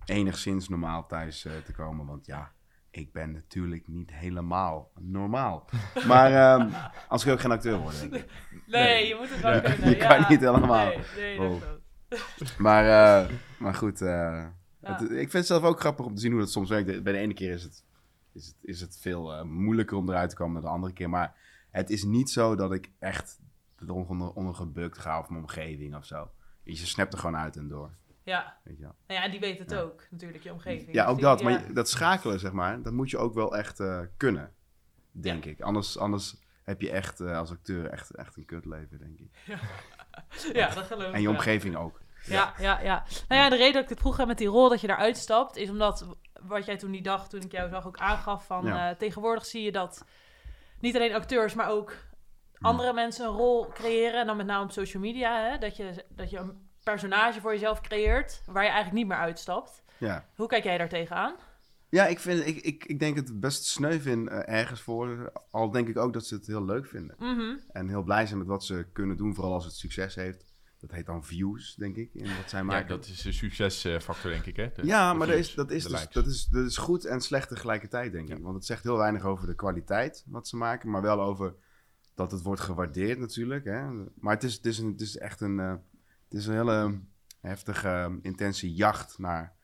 enigszins 0.04 0.68
normaal 0.68 1.06
thuis 1.06 1.44
eh, 1.44 1.52
te 1.64 1.72
komen. 1.72 2.06
Want 2.06 2.26
ja, 2.26 2.52
ik 2.90 3.12
ben 3.12 3.32
natuurlijk 3.32 3.88
niet 3.88 4.12
helemaal 4.12 4.90
normaal. 5.00 5.68
Maar 6.08 6.32
ehm 6.32 6.70
als 7.08 7.24
ik 7.26 7.32
ook 7.32 7.40
geen 7.40 7.50
acteur 7.50 7.78
worden. 7.78 8.24
Nee, 8.66 9.06
je 9.06 9.14
moet 9.14 9.30
het 9.30 9.40
wel 9.40 9.52
Ja, 9.52 9.60
kunnen. 9.60 9.88
je 9.90 9.96
ja. 9.96 10.08
kan 10.08 10.24
niet 10.28 10.40
helemaal. 10.40 10.86
Nee, 10.86 10.98
nee, 11.16 11.38
dat 11.38 11.62
Oh. 12.48 12.58
Maar, 12.58 12.84
eh, 13.24 13.30
maar 13.58 13.74
goed, 13.74 14.00
eh. 14.00 14.46
Het- 14.86 15.10
ik 15.10 15.16
vind 15.16 15.32
het 15.32 15.46
zelf 15.46 15.62
ook 15.62 15.80
grappig 15.80 16.06
om 16.06 16.14
te 16.14 16.20
zien 16.20 16.30
hoe 16.32 16.40
dat 16.40 16.50
soms 16.50 16.68
werkt. 16.68 17.02
Bij 17.02 17.12
de 17.12 17.18
ene 17.18 17.34
keer 17.34 17.52
is 17.52 17.62
het, 17.62 17.84
is 18.32 18.46
het, 18.46 18.56
is 18.62 18.80
het 18.80 18.98
veel 19.00 19.32
eh, 19.34 19.42
moeilijker 19.42 19.96
om 19.96 20.08
eruit 20.08 20.30
te 20.30 20.36
komen 20.36 20.54
dan 20.54 20.62
de 20.62 20.68
andere 20.76 20.92
keer. 20.92 21.08
Maar 21.10 21.34
het 21.70 21.90
is 21.90 22.04
niet 22.04 22.30
zo 22.30 22.54
dat 22.56 22.72
ik 22.72 22.90
echt 22.98 23.40
onder, 23.86 24.32
onder 24.32 24.54
gebukt 24.54 24.98
ga 24.98 25.18
of 25.20 25.28
mijn 25.28 25.40
omgeving 25.42 25.96
of 25.96 26.04
zo. 26.04 26.30
Je 26.62 26.76
snapt 26.76 27.12
er 27.12 27.18
gewoon 27.18 27.36
uit 27.36 27.56
en 27.56 27.68
door. 27.68 27.90
Ja. 28.22 28.56
Weet 28.64 28.76
je 28.76 28.82
wel. 28.82 28.94
Nou 29.06 29.20
ja, 29.20 29.24
en 29.26 29.30
die 29.30 29.40
weet 29.40 29.58
het 29.58 29.70
Ja. 29.70 29.78
ook, 29.80 30.06
natuurlijk, 30.10 30.42
je 30.42 30.52
omgeving. 30.52 30.92
Ja, 30.92 31.02
Dus 31.02 31.10
ook 31.10 31.16
die- 31.16 31.24
dat. 31.26 31.42
Maar 31.42 31.72
dat 31.74 31.88
schakelen, 31.88 32.40
zeg 32.40 32.52
maar, 32.52 32.82
dat 32.82 32.92
moet 32.92 33.10
je 33.10 33.18
ook 33.18 33.34
wel 33.34 33.56
echt 33.56 33.80
eh, 33.80 34.00
kunnen. 34.16 34.52
Denk 35.10 35.44
ik. 35.44 35.60
Anders, 35.60 35.98
anders 35.98 36.36
heb 36.62 36.80
je 36.80 36.90
echt 36.90 37.20
eh, 37.20 37.38
als 37.38 37.50
acteur 37.50 37.86
echt, 37.86 38.10
echt 38.10 38.36
een 38.36 38.44
kutleven, 38.44 38.98
denk 38.98 39.18
ik. 39.18 39.30
Ja, 40.52 40.74
dat 40.74 40.84
geloof 40.84 41.08
ik 41.08 41.14
En 41.14 41.20
je 41.20 41.28
omgeving 41.30 41.76
ook. 41.76 42.00
Ja, 42.26 42.54
ja, 42.58 42.80
ja. 42.80 43.04
Nou 43.28 43.40
ja, 43.40 43.48
de 43.48 43.56
reden 43.56 43.72
dat 43.72 43.82
ik 43.82 43.88
het 43.88 44.00
vroeg 44.00 44.16
heb 44.16 44.26
met 44.26 44.38
die 44.38 44.48
rol 44.48 44.68
dat 44.68 44.80
je 44.80 44.88
eruit 44.88 45.16
stapt, 45.16 45.56
is 45.56 45.70
omdat 45.70 46.06
wat 46.42 46.66
jij 46.66 46.76
toen 46.76 46.90
die 46.90 47.02
dag, 47.02 47.28
toen 47.28 47.42
ik 47.42 47.52
jou 47.52 47.68
zag, 47.68 47.86
ook 47.86 47.98
aangaf 47.98 48.46
van 48.46 48.68
eh, 48.68 48.90
tegenwoordig 48.90 49.46
zie 49.46 49.62
je 49.62 49.72
dat 49.72 50.04
niet 50.80 50.96
alleen 50.96 51.14
acteurs, 51.14 51.54
maar 51.54 51.68
ook 51.68 51.92
andere 52.60 52.92
mensen 52.92 53.26
een 53.26 53.32
rol 53.32 53.68
creëren. 53.68 54.20
En 54.20 54.26
dan 54.26 54.36
met 54.36 54.46
name 54.46 54.64
op 54.64 54.70
social 54.70 55.02
media, 55.02 55.50
hè, 55.50 55.58
dat, 55.58 55.76
je, 55.76 56.04
dat 56.08 56.30
je 56.30 56.38
een 56.38 56.68
personage 56.82 57.40
voor 57.40 57.52
jezelf 57.52 57.80
creëert 57.80 58.42
waar 58.46 58.62
je 58.62 58.70
eigenlijk 58.70 58.98
niet 58.98 59.08
meer 59.08 59.24
uitstapt. 59.24 59.82
Ja. 59.98 60.24
Hoe 60.36 60.46
kijk 60.46 60.64
jij 60.64 60.78
daar 60.78 60.88
tegenaan? 60.88 61.34
Ja, 61.88 62.06
ik, 62.06 62.18
vind, 62.18 62.46
ik, 62.46 62.56
ik, 62.56 62.84
ik 62.84 62.98
denk 62.98 63.16
het 63.16 63.40
best 63.40 63.64
sneu 63.64 64.00
vind 64.00 64.28
eh, 64.28 64.54
ergens 64.54 64.80
voor. 64.80 65.32
Al 65.50 65.70
denk 65.70 65.88
ik 65.88 65.96
ook 65.96 66.12
dat 66.12 66.26
ze 66.26 66.34
het 66.34 66.46
heel 66.46 66.64
leuk 66.64 66.86
vinden. 66.86 67.16
Mhm. 67.18 67.56
En 67.72 67.88
heel 67.88 68.02
blij 68.02 68.26
zijn 68.26 68.38
met 68.38 68.48
wat 68.48 68.64
ze 68.64 68.86
kunnen 68.92 69.16
doen, 69.16 69.34
vooral 69.34 69.52
als 69.52 69.64
het 69.64 69.74
succes 69.74 70.14
heeft. 70.14 70.45
Dat 70.86 70.96
heet 70.96 71.06
dan 71.06 71.24
views, 71.24 71.74
denk 71.74 71.96
ik, 71.96 72.14
in 72.14 72.36
wat 72.36 72.50
zij 72.50 72.58
Ja, 72.58 72.64
maken. 72.64 72.88
dat 72.88 73.06
is 73.06 73.24
een 73.24 73.32
succesfactor, 73.32 74.30
denk 74.30 74.46
ik. 74.46 74.56
Hè? 74.56 74.70
De- 74.74 74.86
ja, 74.86 75.12
maar 75.14 75.26
dat 75.26 75.36
views, 75.36 75.48
is, 75.48 75.54
dat, 75.54 75.70
is 75.70 75.84
dus, 75.84 76.08
dat, 76.08 76.26
is, 76.26 76.44
dat 76.46 76.64
is 76.66 76.76
goed 76.76 77.04
en 77.04 77.20
slecht 77.20 77.48
tegelijkertijd, 77.48 78.12
denk 78.12 78.28
ik. 78.28 78.42
Want 78.42 78.54
het 78.54 78.64
zegt 78.64 78.82
heel 78.82 78.96
weinig 78.96 79.22
over 79.24 79.46
de 79.46 79.54
kwaliteit 79.54 80.24
wat 80.26 80.48
ze 80.48 80.56
maken, 80.56 80.90
maar 80.90 81.02
wel 81.02 81.20
over 81.20 81.54
dat 82.14 82.30
het 82.30 82.42
wordt 82.42 82.60
gewaardeerd 82.60 83.18
natuurlijk. 83.18 83.64
Hè? 83.64 83.90
Maar 84.14 84.34
het 84.34 84.42
is, 84.42 84.54
het, 84.54 84.66
is 84.66 84.78
een, 84.78 84.90
het 84.92 85.00
is 85.00 85.18
echt 85.18 85.40
een, 85.40 85.60
eh, 85.60 85.70
het 86.28 86.34
is 86.38 86.46
een 86.46 86.54
hele 86.54 87.00
heftige, 87.40 87.88
eh, 87.88 88.12
intense 88.22 88.74
jacht 88.74 89.18
naar 89.18 89.54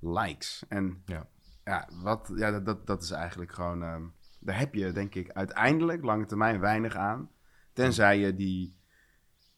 likes. 0.00 0.64
En 0.68 1.02
Ja. 1.06 1.28
ja, 1.64 1.88
wat, 2.02 2.32
ja 2.36 2.50
dat, 2.50 2.66
dat, 2.66 2.86
dat 2.86 3.02
is 3.02 3.10
eigenlijk 3.10 3.52
gewoon... 3.52 3.82
eh, 3.82 3.96
daar 4.40 4.58
heb 4.58 4.74
je, 4.74 4.92
denk 4.92 5.14
ik, 5.14 5.30
uiteindelijk 5.30 6.04
lange 6.04 6.26
termijn 6.26 6.60
weinig 6.60 6.96
aan. 6.96 7.30
Tenzij 7.72 8.18
je 8.18 8.34
die, 8.34 8.76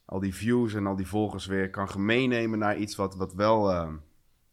al 0.06 0.20
die 0.20 0.34
views 0.34 0.74
en 0.74 0.86
al 0.86 0.96
die 0.96 1.06
volgers 1.06 1.46
weer 1.46 1.70
kan 1.70 1.88
meenemen 2.04 2.58
naar 2.58 2.76
iets 2.76 2.96
wat, 2.96 3.14
wat 3.16 3.34
wel 3.34 3.72
eh, 3.72 3.92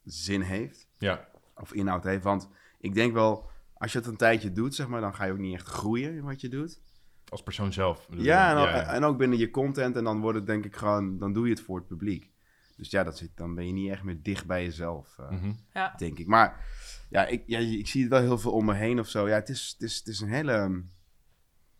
zin 0.04 0.40
heeft. 0.40 0.88
Ja, 0.98 1.28
Of 1.56 1.72
inhoud 1.72 2.04
heeft. 2.04 2.24
Want 2.24 2.48
ik 2.78 2.94
denk 2.94 3.12
wel, 3.12 3.50
als 3.74 3.92
je 3.92 3.98
het 3.98 4.06
een 4.06 4.16
tijdje 4.16 4.52
doet, 4.52 4.74
zeg 4.74 4.88
maar, 4.88 5.00
dan 5.00 5.14
ga 5.14 5.24
je 5.24 5.32
ook 5.32 5.38
niet 5.38 5.54
echt 5.54 5.66
groeien 5.66 6.14
in 6.14 6.22
wat 6.24 6.40
je 6.40 6.48
doet. 6.48 6.80
als 7.28 7.42
persoon 7.42 7.72
zelf. 7.72 8.06
Ja, 8.10 8.50
je? 8.50 8.56
en, 8.56 8.62
ook- 8.62 8.86
en 8.86 9.04
ook 9.04 9.18
binnen 9.18 9.38
je 9.38 9.50
content. 9.50 9.96
En 9.96 10.04
dan 10.04 10.20
wordt 10.20 10.38
het 10.38 10.46
denk 10.46 10.64
ik 10.64 10.76
gewoon, 10.76 11.18
dan 11.18 11.32
doe 11.32 11.44
je 11.46 11.50
het 11.52 11.60
voor 11.62 11.76
het 11.78 11.86
publiek. 11.86 12.30
Dus 12.76 12.90
ja, 12.90 13.04
dat 13.04 13.18
zit, 13.18 13.30
dan 13.34 13.54
ben 13.54 13.66
je 13.66 13.72
niet 13.72 13.90
echt 13.90 14.02
meer 14.02 14.22
dicht 14.22 14.46
bij 14.46 14.64
jezelf, 14.64 15.18
eh, 15.18 15.30
Mhm. 15.30 15.52
Ja. 15.72 15.94
denk 15.96 16.18
ik. 16.18 16.26
Maar 16.26 16.66
ja 17.10 17.26
ik, 17.26 17.42
ja, 17.46 17.58
ik 17.58 17.86
zie 17.86 18.00
het 18.02 18.10
wel 18.10 18.20
heel 18.20 18.38
veel 18.38 18.52
om 18.52 18.64
me 18.64 18.74
heen 18.74 18.98
of 18.98 19.08
zo. 19.08 19.28
Ja, 19.28 19.34
het 19.34 19.48
is, 19.48 19.70
het 19.78 19.82
is, 19.90 19.96
het 19.98 20.06
is 20.06 20.20
een 20.20 20.28
hele... 20.28 20.82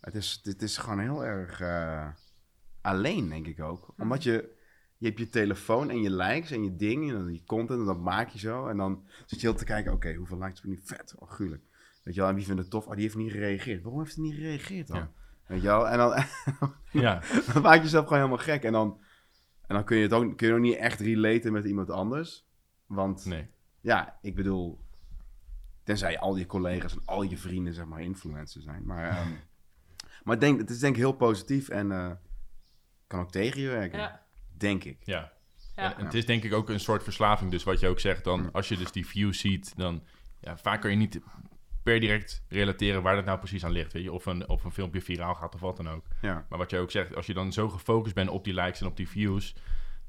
Het 0.01 0.15
is, 0.15 0.41
het 0.43 0.63
is 0.63 0.77
gewoon 0.79 0.99
heel 0.99 1.25
erg 1.25 1.61
eh, 1.61 2.09
alleen, 2.85 3.29
denk 3.29 3.47
ik 3.47 3.61
ook. 3.61 3.95
Omdat 3.99 4.23
je... 4.23 4.53
Je 4.99 5.07
hebt 5.07 5.19
je 5.19 5.29
telefoon 5.29 5.91
en 5.91 6.03
je 6.03 6.11
likes 6.11 6.51
en 6.51 6.65
je 6.65 6.77
ding 6.77 7.09
en 7.09 7.15
dan 7.15 7.33
je 7.33 7.45
content 7.45 7.81
en 7.81 7.87
dat 7.87 8.01
maak 8.01 8.29
je 8.29 8.39
zo. 8.39 8.67
En 8.67 8.77
dan 8.77 9.05
zit 9.27 9.41
je 9.41 9.47
heel 9.47 9.57
te 9.57 9.65
kijken, 9.65 9.93
oké, 9.93 10.15
hoeveel 10.15 10.39
likes 10.39 10.61
ben 10.61 10.73
ik 10.73 10.81
vet? 10.83 11.15
Oh, 11.19 11.31
gruwelijk. 11.31 11.63
Weet 12.03 12.15
je 12.15 12.21
wel, 12.21 12.29
en 12.29 12.35
wie 12.35 12.45
vindt 12.45 12.61
het 12.61 12.71
tof? 12.71 12.87
Oh, 12.87 12.93
die 12.93 13.03
heeft 13.03 13.17
niet 13.17 13.33
gereageerd. 13.33 13.83
Waarom 13.83 14.01
heeft 14.01 14.15
hij 14.15 14.25
niet 14.25 14.35
gereageerd 14.35 14.87
dan? 14.87 14.97
Ja. 14.97 15.11
Weet 15.47 15.61
je 15.61 15.67
wel, 15.67 15.89
en 15.89 15.99
dan, 15.99 16.25
ja. 17.03 17.23
dan 17.53 17.63
maak 17.63 17.77
je 17.77 17.83
jezelf 17.83 18.05
gewoon 18.05 18.19
helemaal 18.19 18.45
gek. 18.45 18.63
En 18.63 18.73
dan, 18.73 19.01
en 19.67 19.75
dan 19.75 19.85
kun 19.85 19.97
je 19.97 20.03
het 20.03 20.13
ook, 20.13 20.37
kun 20.37 20.47
je 20.47 20.55
ook 20.55 20.61
niet 20.61 20.77
echt 20.77 21.01
relaten 21.01 21.53
met 21.53 21.65
iemand 21.65 21.91
anders. 21.91 22.47
Want 22.87 23.25
nee. 23.25 23.49
ja, 23.81 24.19
ik 24.23 24.35
bedoel, 24.35 24.81
tenzij 25.83 26.19
al 26.19 26.37
je 26.37 26.47
collega's 26.47 26.93
en 26.93 27.03
al 27.05 27.23
je 27.23 27.39
vrienden, 27.39 27.75
zeg 27.75 27.87
maar, 27.87 28.01
influencers 28.01 28.65
zijn. 28.65 28.87
Maar, 28.87 29.09
ehm, 29.09 29.33
maar 30.25 30.39
denk, 30.39 30.59
het 30.59 30.71
is 30.71 30.79
denk 30.79 30.95
ik 30.95 31.01
heel 31.01 31.13
positief 31.13 31.69
en 31.69 31.93
eh, 31.93 32.11
kan 33.07 33.21
ook 33.21 33.31
tegen 33.31 33.61
je 33.61 33.69
werken. 33.69 33.99
Ja. 33.99 34.23
Denk 34.57 34.85
ik. 34.85 34.97
Ja. 35.05 35.33
Ja. 35.77 35.99
En, 35.99 36.05
het 36.05 36.15
is 36.15 36.27
denk 36.27 36.45
ik 36.45 36.53
ook 36.53 36.69
een 36.69 36.81
soort 36.81 37.03
verslaving. 37.03 37.51
Dus 37.51 37.65
wat 37.65 37.81
je 37.81 37.89
ook 37.89 38.01
zegt, 38.01 38.25
dan 38.25 38.53
als 38.53 38.69
je 38.69 38.77
dus 38.77 38.93
die 38.93 39.07
views 39.07 39.39
ziet, 39.39 39.73
dan 39.77 40.03
ja, 40.41 40.57
vaak 40.57 40.81
kan 40.81 40.91
je 40.91 40.97
niet 40.97 41.21
per 41.83 42.01
direct 42.01 42.45
relateren 42.49 43.03
waar 43.03 43.15
dat 43.17 43.25
nou 43.25 43.39
precies 43.39 43.65
aan 43.65 43.73
ligt. 43.73 43.93
Weet 43.93 44.03
je? 44.03 44.13
Of, 44.13 44.27
een, 44.27 44.49
of 44.49 44.65
een 44.65 44.73
filmpje 44.73 45.01
viraal 45.01 45.35
gaat 45.35 45.55
of 45.55 45.61
wat 45.61 45.77
dan 45.77 45.89
ook. 45.89 46.05
Ja. 46.21 46.47
Maar 46.49 46.59
wat 46.59 46.71
je 46.71 46.79
ook 46.79 46.91
zegt, 46.91 47.17
als 47.17 47.27
je 47.27 47.35
dan 47.35 47.53
zo 47.53 47.69
gefocust 47.69 48.15
bent 48.15 48.29
op 48.31 48.45
die 48.45 48.55
likes 48.55 48.81
en 48.81 48.87
op 48.87 48.97
die 48.97 49.09
views, 49.09 49.53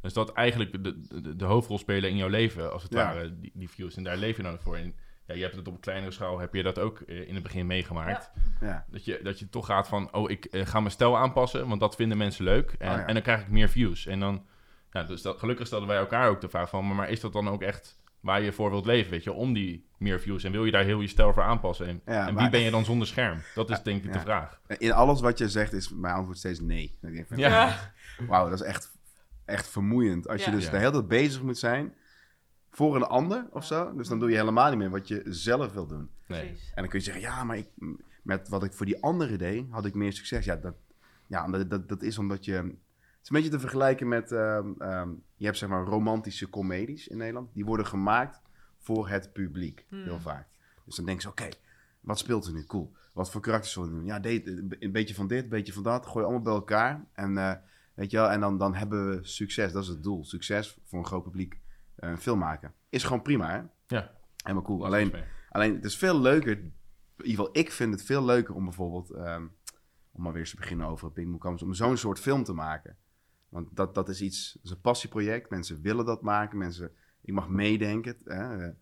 dan 0.01 0.09
is 0.09 0.13
dat 0.13 0.33
eigenlijk 0.33 0.83
de, 0.83 1.21
de, 1.21 1.35
de 1.35 1.45
hoofdrol 1.45 1.77
spelen 1.77 2.09
in 2.09 2.15
jouw 2.15 2.27
leven, 2.29 2.71
als 2.73 2.83
het 2.83 2.93
Ja. 2.93 3.05
ware, 3.05 3.39
die, 3.39 3.51
die 3.53 3.69
views. 3.69 3.95
En 3.95 4.03
daar 4.03 4.17
leef 4.17 4.37
je 4.37 4.43
dan 4.43 4.59
voor. 4.59 4.75
En 4.75 4.95
ja, 5.27 5.33
je 5.33 5.41
hebt 5.41 5.55
het 5.55 5.67
op 5.67 5.73
een 5.73 5.79
kleinere 5.79 6.11
schaal, 6.11 6.39
heb 6.39 6.53
je 6.53 6.63
dat 6.63 6.79
ook 6.79 6.99
eh, 6.99 7.27
in 7.27 7.33
het 7.33 7.43
begin 7.43 7.65
meegemaakt. 7.65 8.31
Ja. 8.61 8.85
Dat, 8.91 9.05
je, 9.05 9.19
dat 9.23 9.39
je 9.39 9.49
toch 9.49 9.65
gaat 9.65 9.87
van, 9.87 10.13
oh, 10.13 10.29
ik 10.29 10.45
eh, 10.45 10.65
ga 10.65 10.79
mijn 10.79 10.91
stijl 10.91 11.17
aanpassen, 11.17 11.67
want 11.67 11.79
dat 11.79 11.95
vinden 11.95 12.17
mensen 12.17 12.43
leuk. 12.43 12.75
En, 12.79 12.91
Oh 12.91 12.97
ja. 12.97 13.05
en 13.05 13.13
dan 13.13 13.23
krijg 13.23 13.41
ik 13.41 13.49
meer 13.49 13.69
views. 13.69 14.05
En 14.05 14.19
dan, 14.19 14.45
ja, 14.91 15.03
dus 15.03 15.21
dat, 15.21 15.39
gelukkig 15.39 15.67
stelden 15.67 15.87
wij 15.87 15.97
elkaar 15.97 16.29
ook 16.29 16.41
de 16.41 16.49
vraag 16.49 16.69
van, 16.69 16.87
maar, 16.87 16.95
maar 16.95 17.09
is 17.09 17.19
dat 17.19 17.33
dan 17.33 17.49
ook 17.49 17.61
echt 17.61 17.97
waar 18.19 18.41
je 18.41 18.51
voor 18.51 18.69
wilt 18.69 18.85
leven, 18.85 19.11
weet 19.11 19.23
je, 19.23 19.31
om 19.31 19.53
die 19.53 19.87
meer 19.97 20.19
views? 20.19 20.43
En 20.43 20.51
wil 20.51 20.65
je 20.65 20.71
daar 20.71 20.83
heel 20.83 21.01
je 21.01 21.07
stijl 21.07 21.33
voor 21.33 21.43
aanpassen? 21.43 21.87
En, 21.87 22.01
Ja, 22.05 22.19
en 22.19 22.25
wie 22.25 22.33
maar- 22.33 22.49
ben 22.49 22.59
je 22.59 22.71
dan 22.71 22.85
zonder 22.85 23.07
scherm? 23.07 23.39
Dat 23.55 23.69
is 23.69 23.81
denk 23.81 24.03
ik 24.03 24.13
de 24.13 24.19
vraag. 24.19 24.59
In 24.77 24.91
alles 24.91 25.21
wat 25.21 25.37
je 25.37 25.49
zegt 25.49 25.73
is 25.73 25.89
mijn 25.93 26.13
antwoord 26.13 26.37
steeds 26.37 26.59
nee. 26.59 26.97
Ja. 27.35 27.91
Wauw, 28.27 28.49
dat 28.49 28.59
is 28.59 28.65
echt, 28.65 28.91
echt 29.45 29.67
vermoeiend. 29.67 30.27
Als 30.27 30.45
je 30.45 30.51
dus 30.51 30.65
Ja. 30.65 30.71
de 30.71 30.77
hele 30.77 30.91
tijd 30.91 31.07
bezig 31.07 31.41
moet 31.41 31.57
zijn 31.57 31.93
voor 32.75 32.95
een 32.95 33.03
ander 33.03 33.47
of 33.51 33.65
zo. 33.65 33.95
Dus 33.95 34.07
dan 34.07 34.19
doe 34.19 34.29
je 34.29 34.35
helemaal 34.35 34.69
niet 34.69 34.77
meer 34.77 34.89
wat 34.89 35.07
je 35.07 35.21
zelf 35.25 35.73
wil 35.73 35.87
doen. 35.87 36.09
Nee. 36.27 36.47
En 36.49 36.57
dan 36.75 36.87
kun 36.87 36.99
je 36.99 37.05
zeggen, 37.05 37.23
ja, 37.23 37.43
maar 37.43 37.57
ik, 37.57 37.67
met 38.21 38.49
wat 38.49 38.63
ik 38.63 38.73
voor 38.73 38.85
die 38.85 39.03
andere 39.03 39.37
deed, 39.37 39.65
had 39.69 39.85
ik 39.85 39.93
meer 39.93 40.13
succes. 40.13 40.45
Ja, 40.45 40.55
dat, 40.55 40.75
ja 41.27 41.47
dat, 41.47 41.69
dat, 41.69 41.89
dat 41.89 42.01
is 42.01 42.17
omdat 42.17 42.45
je... 42.45 42.53
Het 42.53 42.63
is 43.23 43.29
een 43.29 43.35
beetje 43.35 43.49
te 43.49 43.59
vergelijken 43.59 44.07
met... 44.07 44.31
ehm, 44.31 44.71
ehm, 44.77 45.09
je 45.35 45.45
hebt 45.45 45.57
zeg 45.57 45.69
maar 45.69 45.83
romantische 45.83 46.49
comedies 46.49 47.07
in 47.07 47.17
Nederland. 47.17 47.53
Die 47.53 47.65
worden 47.65 47.85
gemaakt 47.85 48.41
voor 48.79 49.09
het 49.09 49.33
publiek, 49.33 49.85
Hmm. 49.89 50.03
heel 50.03 50.19
vaak. 50.19 50.47
Dus 50.85 50.95
dan 50.95 51.05
denk 51.05 51.21
je, 51.21 51.27
oké, 51.27 51.49
wat 51.99 52.19
speelt 52.19 52.45
er 52.45 52.53
nu? 52.53 52.63
Cool. 52.65 52.91
Wat 53.13 53.31
voor 53.31 53.41
karakters 53.41 53.73
zullen 53.73 53.89
we 53.89 53.95
doen? 53.95 54.05
Ja, 54.05 54.19
dit, 54.19 54.47
een 54.79 54.91
beetje 54.91 55.15
van 55.15 55.27
dit, 55.27 55.43
een 55.43 55.49
beetje 55.49 55.73
van 55.73 55.83
dat. 55.83 56.05
Gooi 56.05 56.25
allemaal 56.25 56.43
bij 56.43 56.53
elkaar. 56.53 57.05
En, 57.13 57.37
eh, 57.37 57.53
weet 57.93 58.11
je 58.11 58.17
wel, 58.17 58.29
en 58.29 58.39
dan, 58.39 58.57
dan 58.57 58.75
hebben 58.75 59.09
we 59.09 59.19
succes. 59.27 59.71
Dat 59.71 59.83
is 59.83 59.89
het 59.89 60.03
doel. 60.03 60.25
Succes 60.25 60.77
voor 60.85 60.99
een 60.99 61.05
groot 61.05 61.23
publiek 61.23 61.57
een 62.09 62.17
film 62.17 62.39
maken. 62.39 62.73
Is 62.89 63.03
gewoon 63.03 63.21
prima, 63.21 63.49
hè? 63.51 63.61
Ja. 63.95 64.11
Helemaal 64.43 64.63
cool. 64.63 64.85
Alleen. 64.85 65.13
Alleen 65.49 65.75
het 65.75 65.85
is 65.85 65.97
veel 65.97 66.19
leuker, 66.21 66.51
in 66.57 66.73
ieder 67.17 67.29
geval 67.45 67.49
ik 67.51 67.71
vind 67.71 67.91
het 67.93 68.03
veel 68.03 68.25
leuker 68.25 68.55
om 68.55 68.63
bijvoorbeeld, 68.63 69.09
ehm, 69.11 69.45
om 70.11 70.21
maar 70.23 70.31
weer 70.31 70.41
eens 70.41 70.49
te 70.49 70.55
beginnen 70.55 70.87
over 70.87 71.11
Pink 71.11 71.27
Moekams, 71.27 71.61
om 71.63 71.73
zo'n 71.73 71.97
soort 71.97 72.19
film 72.19 72.43
te 72.43 72.53
maken. 72.53 72.97
Want 73.49 73.75
dat, 73.75 73.95
dat 73.95 74.09
is 74.09 74.21
iets, 74.21 74.53
dat 74.53 74.63
is 74.63 74.69
een 74.69 74.81
passieproject, 74.81 75.49
mensen 75.49 75.81
willen 75.81 76.05
dat 76.05 76.21
maken, 76.21 76.57
mensen, 76.57 76.91
ik 77.21 77.33
mag 77.33 77.49
meedenken. 77.49 78.17
Hè. 78.25 78.65
eh, 78.65 78.73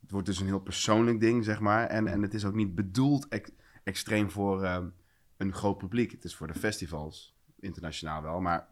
Het 0.00 0.10
wordt 0.10 0.26
dus 0.26 0.40
een 0.40 0.46
heel 0.46 0.60
persoonlijk 0.60 1.20
ding, 1.20 1.44
zeg 1.44 1.60
maar. 1.60 1.86
En, 1.86 2.06
en 2.06 2.22
het 2.22 2.34
is 2.34 2.44
ook 2.44 2.54
niet 2.54 2.74
bedoeld 2.74 3.28
ex- 3.28 3.50
extreem 3.84 4.30
voor 4.30 4.62
ehm, 4.64 4.86
een 5.36 5.52
groot 5.52 5.78
publiek. 5.78 6.10
Het 6.12 6.24
is 6.24 6.36
voor 6.36 6.46
de 6.46 6.54
festivals, 6.54 7.36
internationaal 7.58 8.22
wel, 8.22 8.40
maar 8.40 8.68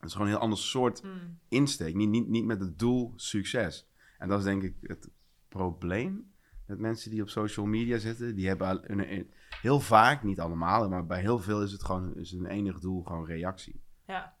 het 0.00 0.08
is 0.08 0.12
gewoon 0.12 0.26
een 0.26 0.32
heel 0.32 0.42
ander 0.42 0.58
soort 0.58 1.02
Mm. 1.02 1.38
insteek. 1.48 1.94
Niet, 1.94 2.08
niet, 2.08 2.28
niet 2.28 2.44
met 2.44 2.60
het 2.60 2.78
doel 2.78 3.12
succes. 3.16 3.88
En 4.18 4.28
dat 4.28 4.38
is 4.38 4.44
denk 4.44 4.62
ik 4.62 4.74
het 4.82 5.08
probleem 5.48 6.32
met 6.66 6.78
mensen 6.78 7.10
die 7.10 7.22
op 7.22 7.28
social 7.28 7.66
media 7.66 7.98
zitten. 7.98 8.34
Die 8.34 8.46
hebben 8.48 8.92
een- 9.00 9.30
heel 9.62 9.80
vaak, 9.80 10.22
niet 10.22 10.40
allemaal, 10.40 10.88
maar 10.88 11.06
bij 11.06 11.20
heel 11.20 11.38
veel 11.38 11.62
is 11.62 11.72
het 11.72 11.84
gewoon 11.84 12.16
is 12.16 12.30
hun 12.30 12.46
enig 12.46 12.78
doel 12.78 13.02
gewoon 13.02 13.26
reactie. 13.26 13.80
Ja. 14.06 14.34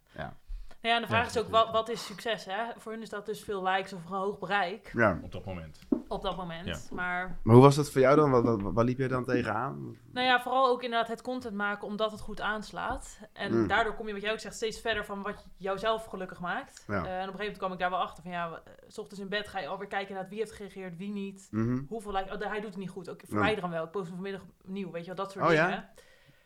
Ja. 0.82 0.88
Nou 0.88 0.94
ja, 0.94 0.94
en 0.94 1.00
de 1.02 1.06
vraag 1.08 1.34
Ja, 1.34 1.40
is 1.40 1.46
ook, 1.46 1.50
wat, 1.50 1.70
wat 1.70 1.88
is 1.88 2.04
succes, 2.06 2.44
hè? 2.44 2.62
Voor 2.76 2.92
hun 2.92 3.02
is 3.02 3.08
dat 3.08 3.26
dus 3.26 3.40
veel 3.44 3.62
likes 3.62 3.92
of 3.92 4.04
een 4.04 4.16
hoog 4.16 4.38
bereik 4.38 4.90
Ja. 4.94 5.18
Op 5.22 5.32
dat 5.32 5.44
moment. 5.44 5.78
op 6.08 6.22
dat 6.22 6.36
moment. 6.36 6.66
Ja. 6.66 6.78
Maar, 6.96 7.38
Maar 7.42 7.54
hoe 7.54 7.64
was 7.64 7.76
dat 7.76 7.90
voor 7.90 8.00
jou 8.00 8.16
dan? 8.16 8.30
Wat, 8.30 8.44
wat, 8.44 8.60
waar 8.72 8.84
liep 8.84 8.98
jij 8.98 9.08
dan 9.08 9.24
tegenaan? 9.24 9.96
nou 10.12 10.26
ja, 10.26 10.40
vooral 10.42 10.68
ook 10.68 10.82
inderdaad 10.82 11.08
het 11.08 11.22
content 11.22 11.54
maken 11.54 11.86
omdat 11.86 12.10
het 12.12 12.20
goed 12.20 12.40
aanslaat. 12.40 13.18
En 13.32 13.52
Mm. 13.60 13.66
daardoor 13.66 13.94
kom 13.94 14.06
je, 14.06 14.12
wat 14.12 14.22
jij 14.22 14.32
ook 14.32 14.38
zegt, 14.38 14.54
steeds 14.54 14.80
verder 14.80 15.04
van 15.04 15.22
wat 15.22 15.46
jouzelf 15.56 16.04
gelukkig 16.04 16.40
maakt. 16.40 16.84
Ja. 16.86 16.94
Eh, 16.94 16.98
en 16.98 17.04
op 17.04 17.10
een 17.10 17.16
gegeven 17.18 17.38
moment 17.38 17.58
kwam 17.58 17.72
ik 17.72 17.78
daar 17.78 17.90
wel 17.90 17.98
achter 17.98 18.22
van, 18.22 18.32
ja, 18.32 18.48
eh, 18.64 18.72
s 18.88 18.98
ochtends 18.98 19.20
in 19.22 19.28
bed 19.28 19.48
ga 19.48 19.58
je 19.60 19.66
alweer 19.68 19.88
kijken 19.88 20.14
naar 20.14 20.28
wie 20.28 20.38
heeft 20.38 20.52
gereageerd, 20.52 20.96
wie 20.96 21.10
niet. 21.12 21.48
Mhm. 21.50 21.82
Hoeveel 21.88 22.12
likes, 22.12 22.32
oh, 22.34 22.40
hij 22.48 22.60
doet 22.60 22.70
het 22.70 22.76
niet 22.78 22.90
goed. 22.90 23.10
Ook 23.10 23.20
verwijder 23.28 23.62
hem 23.62 23.72
wel. 23.72 23.84
Ik 23.84 23.90
post 23.90 24.04
hem 24.06 24.14
vanmiddag 24.14 24.42
opnieuw, 24.64 24.90
weet 24.90 25.00
je 25.04 25.14
wel, 25.14 25.24
dat 25.24 25.32
soort 25.32 25.44
Oh, 25.46 25.52
ja? 25.52 25.66
dingen. 25.66 25.88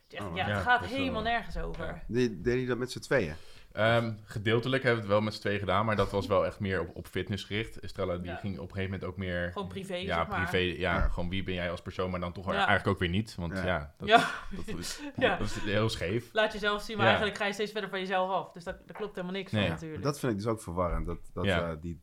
Dus 0.08 0.18
echt, 0.18 0.28
Oh, 0.28 0.36
ja, 0.36 0.46
ja, 0.48 0.54
het 0.54 0.62
gaat 0.62 0.84
helemaal 0.84 1.12
wel- 1.12 1.32
nergens 1.32 1.56
over. 1.58 2.02
De- 2.08 2.40
Deden 2.40 2.60
je 2.60 2.66
dat 2.66 2.78
met 2.78 2.92
z'n 2.92 3.00
tweeën? 3.00 3.34
Ehm, 3.74 4.12
gedeeltelijk 4.24 4.82
hebben 4.82 5.02
we 5.02 5.06
het 5.08 5.16
wel 5.16 5.24
met 5.24 5.34
z'n 5.34 5.40
tweeën 5.40 5.58
gedaan, 5.58 5.86
maar 5.86 5.96
dat 5.96 6.10
was 6.10 6.26
wel 6.26 6.46
echt 6.46 6.60
meer 6.60 6.80
op, 6.80 6.90
op 6.96 7.06
fitness 7.06 7.44
gericht. 7.44 7.80
Estrella 7.80 8.16
die 8.16 8.30
Ja. 8.30 8.36
ging 8.36 8.54
op 8.58 8.68
een 8.68 8.74
gegeven 8.74 8.90
moment 8.90 9.04
ook 9.10 9.16
meer... 9.16 9.50
Gewoon 9.52 9.68
privé, 9.68 9.94
Ja, 9.94 10.16
zeg 10.16 10.28
maar. 10.28 10.40
privé. 10.48 10.56
Ja, 10.80 10.94
Ja. 10.96 11.08
gewoon 11.08 11.28
wie 11.28 11.42
ben 11.42 11.54
jij 11.54 11.70
als 11.70 11.82
persoon, 11.82 12.10
maar 12.10 12.20
dan 12.20 12.32
toch 12.32 12.44
Ja. 12.46 12.52
eigenlijk 12.52 12.86
ook 12.86 12.98
weer 12.98 13.08
niet. 13.08 13.34
Want 13.34 13.52
Ja. 13.56 13.64
ja, 13.66 13.94
dat, 13.98 14.08
Ja, 14.08 14.30
dat, 14.66 14.78
is, 14.78 15.00
Ja. 15.16 15.36
dat 15.36 15.46
is 15.46 15.54
heel 15.60 15.88
scheef. 15.88 16.28
laat 16.32 16.52
jezelf 16.52 16.82
zien, 16.82 16.96
maar 16.96 17.04
Ja. 17.06 17.10
eigenlijk 17.10 17.40
ga 17.40 17.46
je 17.46 17.52
steeds 17.52 17.72
verder 17.72 17.90
van 17.90 17.98
jezelf 18.00 18.30
af. 18.30 18.52
Dus 18.52 18.64
dat, 18.64 18.78
daar 18.86 18.96
klopt 18.96 19.14
helemaal 19.14 19.36
niks 19.36 19.52
Nee. 19.52 19.60
van 19.60 19.70
Ja, 19.70 19.74
natuurlijk. 19.76 20.02
dat 20.02 20.18
vind 20.18 20.32
ik 20.32 20.38
dus 20.38 20.46
ook 20.46 20.62
verwarrend. 20.62 21.06
Dat, 21.06 21.18
dat, 21.32 21.44
Ja. 21.44 21.70
eh, 21.70 21.76
die... 21.80 22.00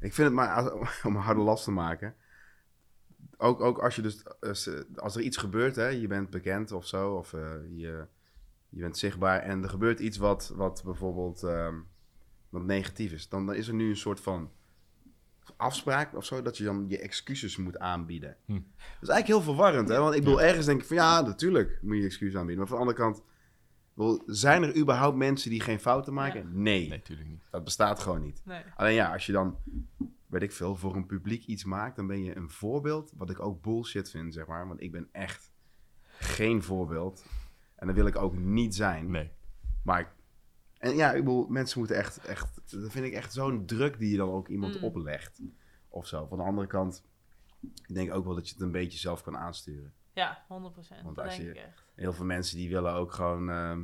Ik 0.00 0.14
vind 0.14 0.26
het 0.26 0.36
maar, 0.36 0.72
om 1.06 1.16
een 1.16 1.22
harde 1.22 1.40
last 1.40 1.64
te 1.64 1.70
maken... 1.70 2.14
Ook, 3.36 3.60
ook 3.60 3.78
als 3.78 3.96
je 3.96 4.02
dus, 4.02 4.22
als, 4.40 4.66
eh, 4.66 4.80
als 4.96 5.16
er 5.16 5.22
iets 5.22 5.36
gebeurt, 5.36 5.76
hè, 5.76 5.86
je 5.88 6.06
bent 6.06 6.30
bekend 6.30 6.72
of 6.72 6.86
zo, 6.86 7.14
of 7.14 7.32
eh, 7.32 7.40
je, 7.70 8.06
je 8.70 8.80
bent 8.80 8.98
zichtbaar 8.98 9.40
en 9.40 9.62
er 9.62 9.68
gebeurt 9.68 10.00
iets 10.00 10.16
wat, 10.16 10.52
wat 10.56 10.82
bijvoorbeeld 10.84 11.42
ehm, 11.42 11.74
wat 12.48 12.62
negatief 12.64 13.12
is, 13.12 13.28
dan 13.28 13.54
is 13.54 13.68
er 13.68 13.74
nu 13.74 13.88
een 13.88 13.96
soort 13.96 14.20
van 14.20 14.50
afspraak 15.56 16.14
of 16.16 16.24
zo, 16.24 16.42
dat 16.42 16.56
je 16.56 16.64
dan 16.64 16.84
je 16.88 16.98
excuses 16.98 17.56
moet 17.56 17.78
aanbieden. 17.78 18.36
Hm. 18.44 18.52
Dat 18.52 18.62
is 19.02 19.08
eigenlijk 19.08 19.26
heel 19.26 19.40
verwarrend, 19.54 19.88
hè, 19.88 19.98
want 19.98 20.14
ik 20.14 20.24
bedoel, 20.24 20.42
ergens 20.42 20.66
denk 20.66 20.80
ik 20.80 20.86
van 20.86 20.96
ja, 20.96 21.20
natuurlijk 21.20 21.78
moet 21.82 21.96
je 21.96 22.04
excuses 22.04 22.36
aanbieden, 22.36 22.58
maar 22.58 22.66
van 22.66 22.76
de 22.76 22.82
andere 22.82 22.98
kant, 22.98 23.22
bedoel, 23.94 24.22
zijn 24.26 24.62
er 24.62 24.76
überhaupt 24.76 25.16
mensen 25.16 25.50
die 25.50 25.60
geen 25.60 25.80
fouten 25.80 26.14
maken? 26.14 26.50
Nee, 26.52 26.80
Nee, 26.80 26.88
natuurlijk 26.88 27.28
niet. 27.28 27.42
dat 27.50 27.64
bestaat 27.64 28.00
gewoon 28.00 28.22
niet. 28.22 28.42
Nee. 28.44 28.62
Alleen 28.76 28.94
ja, 28.94 29.12
als 29.12 29.26
je 29.26 29.32
dan, 29.32 29.56
weet 30.26 30.42
ik 30.42 30.52
veel, 30.52 30.76
voor 30.76 30.96
een 30.96 31.06
publiek 31.06 31.44
iets 31.44 31.64
maakt, 31.64 31.96
dan 31.96 32.06
ben 32.06 32.22
je 32.22 32.36
een 32.36 32.50
voorbeeld. 32.50 33.12
Wat 33.16 33.30
ik 33.30 33.40
ook 33.40 33.62
bullshit 33.62 34.10
vind, 34.10 34.34
zeg 34.34 34.46
maar. 34.46 34.68
Want 34.68 34.80
ik 34.80 34.92
ben 34.92 35.08
echt 35.12 35.52
geen 36.18 36.62
voorbeeld. 36.62 37.24
En 37.80 37.86
dat 37.86 37.96
wil 37.96 38.06
ik 38.06 38.16
ook 38.16 38.36
niet 38.36 38.74
zijn. 38.74 39.10
Nee. 39.10 39.30
Maar, 39.84 40.00
ik- 40.00 40.12
en 40.78 40.96
ja, 40.96 41.12
ik 41.12 41.24
bedoel, 41.24 41.46
mensen 41.48 41.78
moeten 41.78 41.96
echt, 41.96 42.18
echt, 42.24 42.54
dat 42.70 42.90
vind 42.90 43.04
ik 43.06 43.12
echt 43.12 43.32
zo'n 43.32 43.66
druk 43.66 43.98
die 43.98 44.10
je 44.10 44.16
dan 44.16 44.30
ook 44.30 44.48
iemand 44.48 44.76
Mm. 44.78 44.84
oplegt. 44.84 45.40
Of 45.88 46.06
zo. 46.06 46.26
Van 46.26 46.38
de 46.38 46.44
andere 46.44 46.66
kant, 46.66 47.04
ik 47.86 47.94
denk 47.94 48.14
ook 48.14 48.24
wel 48.24 48.34
dat 48.34 48.46
je 48.48 48.52
het 48.54 48.62
een 48.62 48.70
beetje 48.70 48.98
zelf 48.98 49.22
kan 49.22 49.36
aansturen. 49.36 49.92
Ja, 50.12 50.44
100%. 50.48 51.02
Want 51.04 51.18
als 51.18 51.36
denk 51.36 51.42
je- 51.42 51.60
ik 51.60 51.66
echt. 51.66 51.84
Heel 51.94 52.12
veel 52.12 52.24
mensen 52.24 52.56
die 52.56 52.68
willen 52.70 52.92
ook 52.92 53.12
gewoon, 53.12 53.50
ehm, 53.50 53.80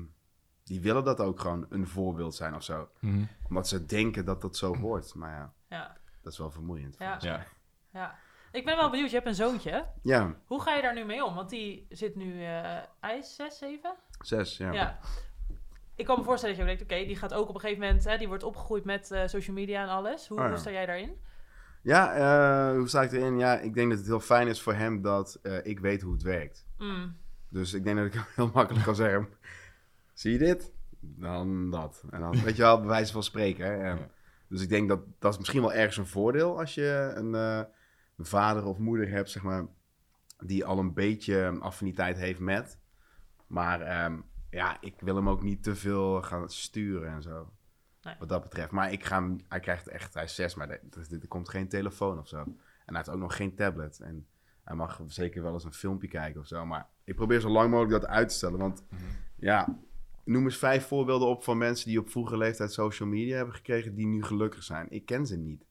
die 0.64 0.80
willen 0.80 1.04
dat 1.04 1.20
ook 1.20 1.40
gewoon 1.40 1.66
een 1.68 1.86
voorbeeld 1.86 2.34
zijn 2.34 2.54
of 2.54 2.62
zo. 2.62 2.88
Mhm. 3.00 3.24
Omdat 3.48 3.68
ze 3.68 3.86
denken 3.86 4.24
dat 4.24 4.40
dat 4.40 4.56
zo 4.56 4.76
hoort. 4.76 5.14
Maar 5.14 5.30
ja, 5.32 5.54
Ja, 5.68 5.96
dat 6.22 6.32
is 6.32 6.38
wel 6.38 6.50
vermoeiend. 6.50 6.96
Ja. 6.98 7.18
ja. 7.92 8.18
Ik 8.56 8.64
ben 8.64 8.76
wel 8.76 8.90
benieuwd, 8.90 9.08
je 9.10 9.14
hebt 9.16 9.28
een 9.28 9.34
zoontje. 9.34 9.70
hè? 9.70 9.80
Ja, 10.02 10.34
Hoe 10.46 10.62
ga 10.62 10.74
je 10.74 10.82
daar 10.82 10.94
nu 10.94 11.04
mee 11.04 11.24
om? 11.24 11.34
Want 11.34 11.50
die 11.50 11.86
zit 11.88 12.14
nu, 12.16 12.44
eh 12.44 12.78
hij 13.00 13.18
is 13.18 13.34
6, 13.36 13.58
7? 13.58 13.94
zes, 14.20 14.56
ja. 14.56 14.72
Ja. 14.72 14.98
Ik 15.94 16.04
kan 16.04 16.18
me 16.18 16.24
voorstellen 16.24 16.56
dat 16.56 16.64
je 16.66 16.76
denkt, 16.76 16.92
oké, 16.92 17.04
die 17.06 17.16
gaat 17.16 17.34
ook 17.34 17.48
op 17.48 17.54
een 17.54 17.60
gegeven 17.60 17.82
moment, 17.82 18.04
hè, 18.04 18.18
die 18.18 18.28
wordt 18.28 18.42
opgegroeid 18.42 18.84
met 18.84 19.10
eh, 19.10 19.26
social 19.26 19.56
media 19.56 19.82
en 19.82 19.88
alles. 19.88 20.28
Hoe, 20.28 20.38
Oh 20.38 20.44
ja. 20.44 20.50
hoe 20.50 20.58
sta 20.58 20.70
jij 20.70 20.86
daarin? 20.86 21.16
Ja, 21.82 22.14
eh, 22.14 22.76
hoe 22.76 22.88
sta 22.88 23.02
ik 23.02 23.12
erin? 23.12 23.38
Ja, 23.38 23.58
ik 23.58 23.74
denk 23.74 23.88
dat 23.90 23.98
het 23.98 24.06
heel 24.06 24.20
fijn 24.20 24.48
is 24.48 24.62
voor 24.62 24.74
hem 24.74 25.02
dat 25.02 25.40
ik 25.62 25.80
weet 25.80 26.02
hoe 26.02 26.12
het 26.12 26.22
werkt. 26.22 26.66
Mm. 26.78 27.16
Dus 27.48 27.72
ik 27.72 27.84
denk 27.84 27.96
dat 27.96 28.06
ik 28.06 28.22
heel 28.36 28.50
makkelijk 28.54 28.84
kan 28.84 28.94
zeggen, 28.94 29.28
zie 30.12 30.32
je 30.32 30.38
dit? 30.38 30.72
Dan 31.00 31.70
dat. 31.70 32.04
En 32.10 32.20
dan, 32.20 32.42
weet 32.42 32.56
je 32.56 32.62
wel, 32.62 32.78
bij 32.78 32.88
wijze 32.88 33.12
van 33.12 33.22
spreken. 33.22 33.66
Hè? 33.66 33.82
En. 33.82 34.10
Dus 34.48 34.62
ik 34.62 34.68
denk 34.68 34.88
dat 34.88 35.00
dat 35.18 35.32
is 35.32 35.38
misschien 35.38 35.60
wel 35.60 35.72
ergens 35.72 35.96
een 35.96 36.06
voordeel 36.06 36.58
als 36.58 36.74
je 36.74 37.12
een, 37.14 37.32
een 37.34 37.66
vader 38.18 38.64
of 38.64 38.78
moeder 38.78 39.08
hebt, 39.08 39.30
zeg 39.30 39.42
maar, 39.42 39.66
die 40.44 40.64
al 40.64 40.78
een 40.78 40.94
beetje 40.94 41.56
affiniteit 41.60 42.16
heeft 42.16 42.40
met. 42.40 42.78
Maar 43.46 43.80
ehm, 43.80 44.16
ja, 44.50 44.80
ik 44.80 44.94
wil 45.00 45.16
hem 45.16 45.28
ook 45.28 45.42
niet 45.42 45.62
te 45.62 45.74
veel 45.76 46.22
gaan 46.22 46.48
sturen 46.50 47.08
en 47.12 47.22
zo. 47.22 47.50
Nee. 48.02 48.14
Wat 48.18 48.28
dat 48.28 48.42
betreft. 48.42 48.70
Maar 48.70 48.92
ik 48.92 49.04
ga 49.04 49.22
hem, 49.22 49.36
hij 49.48 49.60
krijgt 49.60 49.88
echt, 49.88 50.14
hij 50.14 50.24
is 50.24 50.34
zes, 50.34 50.54
maar 50.54 50.68
er, 50.70 50.80
er- 51.10 51.20
er 51.20 51.28
komt 51.28 51.48
geen 51.48 51.68
telefoon 51.68 52.18
of 52.18 52.28
zo. 52.28 52.36
En 52.38 52.54
hij 52.84 52.96
heeft 52.96 53.08
ook 53.08 53.18
nog 53.20 53.36
geen 53.36 53.54
tablet. 53.54 54.00
En 54.00 54.26
hij 54.64 54.76
mag 54.76 55.00
zeker 55.06 55.42
wel 55.42 55.52
eens 55.52 55.64
een 55.64 55.72
filmpje 55.72 56.08
kijken 56.08 56.40
of 56.40 56.46
zo. 56.46 56.66
Maar 56.66 56.88
ik 57.04 57.14
probeer 57.14 57.40
zo 57.40 57.48
lang 57.48 57.70
mogelijk 57.70 58.00
dat 58.00 58.10
uit 58.10 58.28
te 58.28 58.34
stellen. 58.34 58.58
Want 58.58 58.84
Mhm. 58.88 59.02
ja, 59.36 59.78
noem 60.24 60.44
eens 60.44 60.56
vijf 60.58 60.86
voorbeelden 60.86 61.28
op 61.28 61.44
van 61.44 61.58
mensen 61.58 61.88
die 61.88 61.98
op 61.98 62.10
vroege 62.10 62.36
leeftijd 62.36 62.72
social 62.72 63.08
media 63.08 63.36
hebben 63.36 63.54
gekregen 63.54 63.94
die 63.94 64.06
nu 64.06 64.22
gelukkig 64.22 64.62
zijn. 64.62 64.86
Ik 64.90 65.06
ken 65.06 65.26
ze 65.26 65.36
niet. 65.36 65.64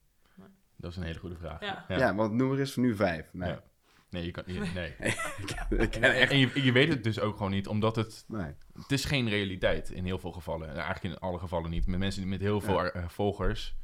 Dat 0.76 0.90
is 0.90 0.96
een 0.96 1.02
hele 1.02 1.18
goede 1.18 1.36
vraag. 1.36 1.60
Ja. 1.60 1.84
Ja, 1.88 2.14
want 2.14 2.32
noem 2.32 2.52
er 2.52 2.58
eens 2.58 2.76
nu 2.76 2.96
vijf. 2.96 3.28
Nee. 3.32 3.48
Ja. 3.50 3.62
Nee, 4.10 4.24
je 4.24 4.30
kan, 4.30 4.42
je- 4.46 4.70
nee. 4.74 4.94
ik 5.84 5.90
ken 5.90 6.02
echt... 6.14 6.32
en 6.32 6.38
je, 6.38 6.62
je 6.64 6.72
weet 6.72 6.88
het 6.88 7.04
dus 7.04 7.20
ook 7.20 7.36
gewoon 7.36 7.50
niet, 7.52 7.66
omdat 7.68 7.96
het, 7.96 8.24
Nee. 8.28 8.54
het 8.72 8.92
is 8.92 9.04
geen 9.04 9.28
realiteit 9.28 9.90
in 9.90 10.04
heel 10.04 10.18
veel 10.18 10.32
gevallen. 10.32 10.66
Nou, 10.66 10.80
Eigenlijk 10.80 11.14
in 11.14 11.20
alle 11.20 11.38
gevallen 11.38 11.70
niet. 11.70 11.86
Met 11.86 11.98
mensen 11.98 12.20
die 12.20 12.30
met 12.30 12.40
heel 12.40 12.60
veel 12.60 12.84
Ja. 12.84 12.90
eh, 12.90 13.08
volgers, 13.08 13.76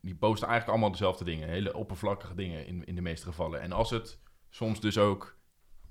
die 0.00 0.14
posten 0.14 0.48
eigenlijk 0.48 0.70
allemaal 0.78 0.90
dezelfde 0.98 1.24
dingen. 1.24 1.48
Hele 1.48 1.74
oppervlakkige 1.74 2.34
dingen 2.34 2.66
in, 2.66 2.84
in 2.84 2.94
de 2.94 3.00
meeste 3.00 3.26
gevallen. 3.26 3.60
En 3.60 3.72
als 3.72 3.90
het 3.90 4.18
soms 4.50 4.80
dus 4.80 4.98
ook 4.98 5.38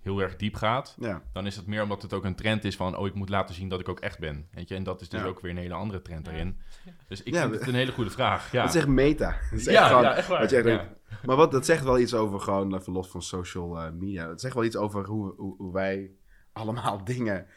heel 0.06 0.22
erg 0.22 0.36
diep 0.36 0.56
gaat, 0.56 0.96
Ja. 1.00 1.22
dan 1.34 1.46
is 1.46 1.56
het 1.56 1.68
meer 1.68 1.82
omdat 1.84 2.02
het 2.02 2.14
ook 2.14 2.24
een 2.26 2.36
trend 2.36 2.64
is 2.64 2.76
van... 2.76 2.98
oh, 2.98 3.08
ik 3.08 3.14
moet 3.14 3.30
laten 3.30 3.56
zien 3.56 3.70
dat 3.70 3.80
ik 3.80 3.90
ook 3.90 4.00
echt 4.00 4.20
ben. 4.20 4.48
Weet 4.52 4.70
je? 4.70 4.76
En 4.76 4.84
dat 4.84 5.02
is 5.02 5.10
dus 5.10 5.22
Ja. 5.22 5.26
ook 5.28 5.40
weer 5.40 5.52
een 5.52 5.58
hele 5.58 5.74
andere 5.74 6.02
trend 6.02 6.26
Ja. 6.26 6.32
daarin. 6.32 6.60
Dus 7.08 7.24
ik 7.24 7.34
Ja, 7.34 7.42
vind 7.42 7.60
het 7.60 7.68
een 7.68 7.74
hele 7.74 7.92
goede 7.92 8.10
vraag. 8.10 8.52
Ja, 8.52 8.62
Dat 8.62 8.70
is 8.74 8.80
echt 8.80 8.88
meta. 8.88 9.30
Dat 9.52 9.60
is 9.60 9.68
echt 9.68 9.78
ja, 9.78 9.88
gewoon, 9.88 10.02
ja, 10.04 10.16
echt 10.16 10.28
waar. 10.28 10.40
wat 10.40 10.50
je 10.50 10.56
echt 10.56 10.66
Ja. 10.66 10.78
denkt. 10.78 11.26
Maar 11.26 11.36
wat, 11.36 11.52
dat 11.52 11.66
zegt 11.66 11.84
wel 11.84 12.00
iets 12.00 12.14
over 12.14 12.40
gewoon, 12.40 12.76
even 12.76 12.94
los 12.94 13.08
van 13.10 13.22
social 13.22 13.80
eh, 13.82 13.92
media. 13.92 14.30
Het 14.30 14.42
zegt 14.42 14.54
wel 14.54 14.64
iets 14.64 14.76
over 14.78 15.06
hoe, 15.06 15.34
hoe, 15.38 15.56
hoe 15.58 15.74
wij 15.74 16.12
allemaal 16.54 17.04
dingen 17.14 17.48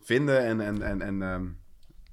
vinden 0.00 0.44
en, 0.44 0.60
en, 0.60 0.82
en, 0.82 1.00
en 1.02 1.22
ehm, 1.22 1.46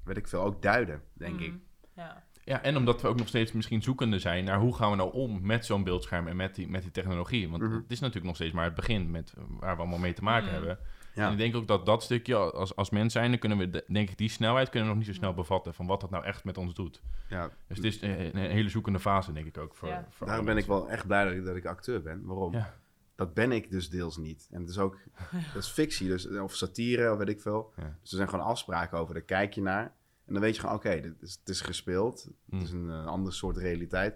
weet 0.03 0.17
ik 0.17 0.27
veel, 0.27 0.41
ook 0.41 0.61
duiden, 0.61 1.01
denk 1.13 1.39
ik. 1.39 1.47
Mhm. 1.51 1.57
Ja. 1.95 2.23
Ja, 2.47 2.61
en 2.61 2.77
omdat 2.77 3.01
we 3.01 3.07
ook 3.07 3.17
nog 3.17 3.27
steeds 3.27 3.51
misschien 3.51 3.81
zoekende 3.81 4.19
zijn 4.19 4.43
naar 4.43 4.59
hoe 4.59 4.75
gaan 4.75 4.89
we 4.89 4.95
nou 4.95 5.11
om 5.13 5.39
met 5.45 5.65
zo'n 5.65 5.83
beeldscherm 5.83 6.27
en 6.27 6.35
met 6.35 6.55
die, 6.55 6.67
met 6.69 6.81
die 6.81 6.91
technologie. 6.91 7.49
Want 7.49 7.63
Mhm. 7.63 7.73
het 7.75 7.83
is 7.91 7.99
natuurlijk 7.99 8.25
nog 8.25 8.35
steeds 8.35 8.53
maar 8.53 8.63
het 8.65 8.75
begin 8.75 9.11
met 9.11 9.33
eh, 9.37 9.43
waar 9.59 9.75
we 9.75 9.81
allemaal 9.81 9.99
mee 9.99 10.13
te 10.13 10.23
maken 10.23 10.45
Mhm. 10.45 10.53
hebben. 10.53 10.79
Ja. 11.15 11.25
En 11.25 11.31
ik 11.31 11.37
denk 11.37 11.55
ook 11.55 11.67
dat 11.67 11.85
dat 11.85 12.03
stukje, 12.03 12.35
als, 12.35 12.75
als 12.75 12.89
mens 12.89 13.13
zijn, 13.13 13.29
dan 13.29 13.39
kunnen 13.39 13.57
we, 13.57 13.69
de- 13.69 13.83
denk 13.87 14.09
ik, 14.09 14.17
die 14.17 14.29
snelheid 14.29 14.69
kunnen 14.69 14.89
we 14.89 14.95
nog 14.95 15.05
niet 15.05 15.13
zo 15.15 15.19
snel 15.19 15.33
bevatten 15.33 15.73
van 15.73 15.87
wat 15.87 16.01
dat 16.01 16.09
nou 16.09 16.23
echt 16.23 16.43
met 16.43 16.57
ons 16.57 16.73
doet. 16.73 17.01
Ja. 17.29 17.49
Dus 17.67 17.77
het 17.77 17.85
is 17.85 18.01
een, 18.01 18.37
een 18.37 18.49
hele 18.51 18.69
zoekende 18.69 18.99
fase, 18.99 19.33
denk 19.33 19.45
ik 19.47 19.57
ook. 19.57 19.75
Voor, 19.75 19.87
Ja. 19.89 20.05
voor 20.09 20.27
Daarom 20.27 20.45
ben 20.45 20.57
ik 20.57 20.65
wel 20.65 20.89
echt 20.89 21.07
blij 21.07 21.23
dat 21.25 21.33
ik, 21.33 21.45
dat 21.45 21.55
ik 21.55 21.65
acteur 21.65 22.01
ben. 22.01 22.25
Waarom? 22.25 22.53
Ja. 22.53 22.73
Dat 23.15 23.33
ben 23.33 23.51
ik 23.51 23.71
dus 23.71 23.89
deels 23.89 24.17
niet. 24.17 24.47
En 24.51 24.61
het 24.61 24.69
is 24.69 24.77
ook, 24.77 24.97
dat 25.53 25.63
is 25.63 25.69
fictie, 25.69 26.07
dus, 26.07 26.27
of 26.29 26.55
satire, 26.55 27.11
of 27.11 27.17
weet 27.17 27.29
ik 27.29 27.41
veel. 27.41 27.73
Ja. 27.75 27.97
Dus 28.01 28.11
er 28.11 28.17
zijn 28.17 28.29
gewoon 28.29 28.45
afspraken 28.45 28.97
over, 28.97 29.13
daar 29.13 29.23
kijk 29.23 29.53
je 29.53 29.61
naar. 29.61 29.93
En 30.27 30.33
dan 30.33 30.41
weet 30.41 30.55
je 30.55 30.61
gewoon, 30.61 30.75
oké, 30.75 30.99
dit 31.01 31.21
is, 31.21 31.37
het 31.39 31.49
is 31.49 31.61
gespeeld. 31.61 32.29
Het 32.49 32.61
is 32.61 32.71
een, 32.71 32.89
eh, 32.89 33.05
ander 33.05 33.33
soort 33.33 33.57
realiteit. 33.57 34.15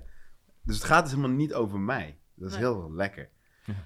Dus 0.64 0.76
het 0.76 0.84
gaat 0.86 1.04
dus 1.04 1.14
helemaal 1.14 1.36
niet 1.36 1.54
over 1.54 1.80
mij. 1.80 2.20
Dat 2.34 2.48
is 2.50 2.54
Nee. 2.56 2.64
heel 2.64 2.94
lekker. 2.94 3.30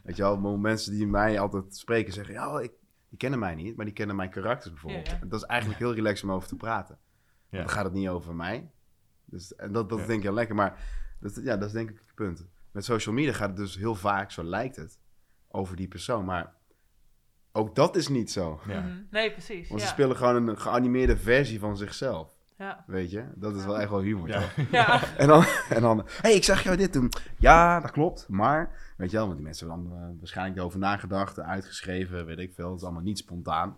Weet 0.04 0.16
je 0.16 0.22
wel, 0.22 0.58
mensen 0.58 0.92
die 0.92 1.08
mij 1.08 1.40
altijd 1.40 1.76
spreken 1.76 2.14
zeggen, 2.14 2.34
ja, 2.34 2.60
ik, 2.60 2.72
die 3.10 3.18
kennen 3.18 3.40
mij 3.40 3.56
niet, 3.56 3.76
maar 3.76 3.86
die 3.86 3.94
kennen 3.94 4.16
mijn 4.16 4.30
karakters 4.30 4.72
bijvoorbeeld. 4.74 5.08
Ja, 5.08 5.20
Dat 5.26 5.40
is 5.42 5.46
eigenlijk 5.48 5.80
heel 5.80 5.94
relaxed 5.94 6.24
om 6.24 6.32
over 6.36 6.48
te 6.48 6.56
praten. 6.56 7.00
Ja. 7.50 7.58
Dan 7.60 7.70
gaat 7.70 7.84
het 7.84 7.94
niet 7.94 8.08
over 8.08 8.36
mij. 8.36 8.72
Dus, 9.26 9.56
en 9.56 9.72
dat, 9.72 9.90
dat 9.90 10.00
Ja. 10.00 10.06
denk 10.06 10.18
ik 10.18 10.24
heel 10.26 10.34
lekker. 10.34 10.56
Maar 10.56 10.80
dat, 11.20 11.40
ja, 11.44 11.58
dat 11.58 11.68
is 11.68 11.74
denk 11.74 11.90
ik 11.90 11.98
het 12.06 12.16
punt. 12.16 12.46
Met 12.72 12.86
social 12.86 13.16
media 13.16 13.34
gaat 13.34 13.48
het 13.48 13.58
dus 13.58 13.76
heel 13.76 13.96
vaak, 13.96 14.32
zo 14.32 14.44
lijkt 14.44 14.76
het, 14.76 15.00
over 15.48 15.76
die 15.76 15.88
persoon. 15.88 16.26
Maar 16.26 16.54
ook 17.56 17.76
dat 17.76 17.96
is 17.96 18.08
niet 18.08 18.32
zo. 18.32 18.60
Ja. 18.68 18.80
Mhm. 18.80 18.94
Nee, 19.12 19.32
precies. 19.32 19.68
Want 19.68 19.82
ja. 19.82 19.88
ze 19.88 19.94
spelen 19.94 20.16
gewoon 20.16 20.48
een 20.48 20.60
geanimeerde 20.60 21.18
versie 21.18 21.60
van 21.60 21.78
zichzelf. 21.78 22.34
Ja. 22.58 22.84
Weet 22.88 23.12
je? 23.12 23.26
Dat 23.36 23.56
is 23.56 23.66
wel 23.66 23.80
echt 23.80 23.90
wel 23.90 24.02
humor. 24.02 24.28
Ja. 24.28 24.40
toch? 24.40 24.56
Ja. 24.72 25.16
En 25.18 25.28
dan, 25.28 25.44
en 25.70 25.82
dan, 25.82 25.98
hé, 25.98 26.04
hey, 26.22 26.34
ik 26.34 26.44
zag 26.44 26.64
jou 26.64 26.78
dit 26.78 26.94
doen. 26.94 27.12
Ja, 27.38 27.80
dat 27.80 27.92
klopt. 27.92 28.26
Maar, 28.30 28.94
weet 28.98 29.12
je 29.12 29.16
wel, 29.18 29.26
want 29.26 29.38
die 29.38 29.46
mensen 29.46 29.70
hebben 29.70 29.90
dan 29.90 29.98
eh, 29.98 30.18
waarschijnlijk 30.18 30.58
erover 30.58 30.80
nagedacht, 30.80 31.40
uitgeschreven, 31.40 32.26
weet 32.26 32.40
ik 32.40 32.54
veel. 32.54 32.70
Het 32.70 32.78
is 32.78 32.84
allemaal 32.84 33.02
niet 33.02 33.18
spontaan. 33.18 33.78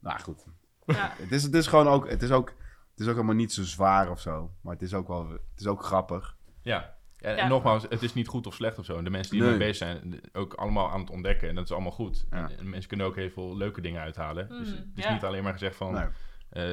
Nou 0.00 0.20
goed. 0.20 0.44
Ja. 0.86 1.12
Het 1.22 1.32
is, 1.32 1.42
het 1.42 1.54
is 1.54 1.66
gewoon 1.66 1.88
ook, 1.88 2.10
het 2.10 2.22
is 2.22 2.30
ook, 2.30 2.48
het 2.90 3.00
is 3.00 3.08
ook 3.08 3.14
allemaal 3.14 3.34
niet 3.34 3.52
zo 3.52 3.62
zwaar 3.62 4.10
of 4.10 4.20
zo. 4.20 4.52
Maar 4.60 4.72
het 4.72 4.82
is 4.82 4.94
ook 4.94 5.08
wel, 5.08 5.28
het 5.28 5.60
is 5.60 5.66
ook 5.66 5.84
grappig. 5.84 6.36
Ja. 6.62 6.94
En, 7.20 7.36
Ja. 7.36 7.42
en 7.42 7.48
nogmaals, 7.48 7.82
het 7.88 8.02
is 8.02 8.14
niet 8.14 8.28
goed 8.28 8.46
of 8.46 8.54
slecht 8.54 8.78
of 8.78 8.84
zo. 8.84 9.02
De 9.02 9.10
mensen 9.10 9.32
die 9.32 9.40
Nee. 9.42 9.50
ermee 9.50 9.66
bezig 9.68 9.86
zijn, 9.88 10.20
ook 10.32 10.54
allemaal 10.54 10.90
aan 10.90 11.00
het 11.00 11.10
ontdekken. 11.10 11.48
En 11.48 11.54
dat 11.54 11.64
is 11.64 11.72
allemaal 11.72 11.92
goed. 11.92 12.26
Ja. 12.30 12.36
En, 12.36 12.58
en 12.58 12.68
mensen 12.70 12.88
kunnen 12.88 13.06
ook 13.06 13.16
heel 13.16 13.30
veel 13.30 13.56
leuke 13.56 13.80
dingen 13.80 14.00
uithalen. 14.00 14.48
Dus 14.48 14.68
Mhm, 14.68 14.76
het 14.76 14.86
is 14.98 15.04
ja. 15.04 15.12
niet 15.12 15.24
alleen 15.24 15.42
maar 15.42 15.52
gezegd 15.52 15.76
van, 15.76 15.92
Nee. 15.92 16.06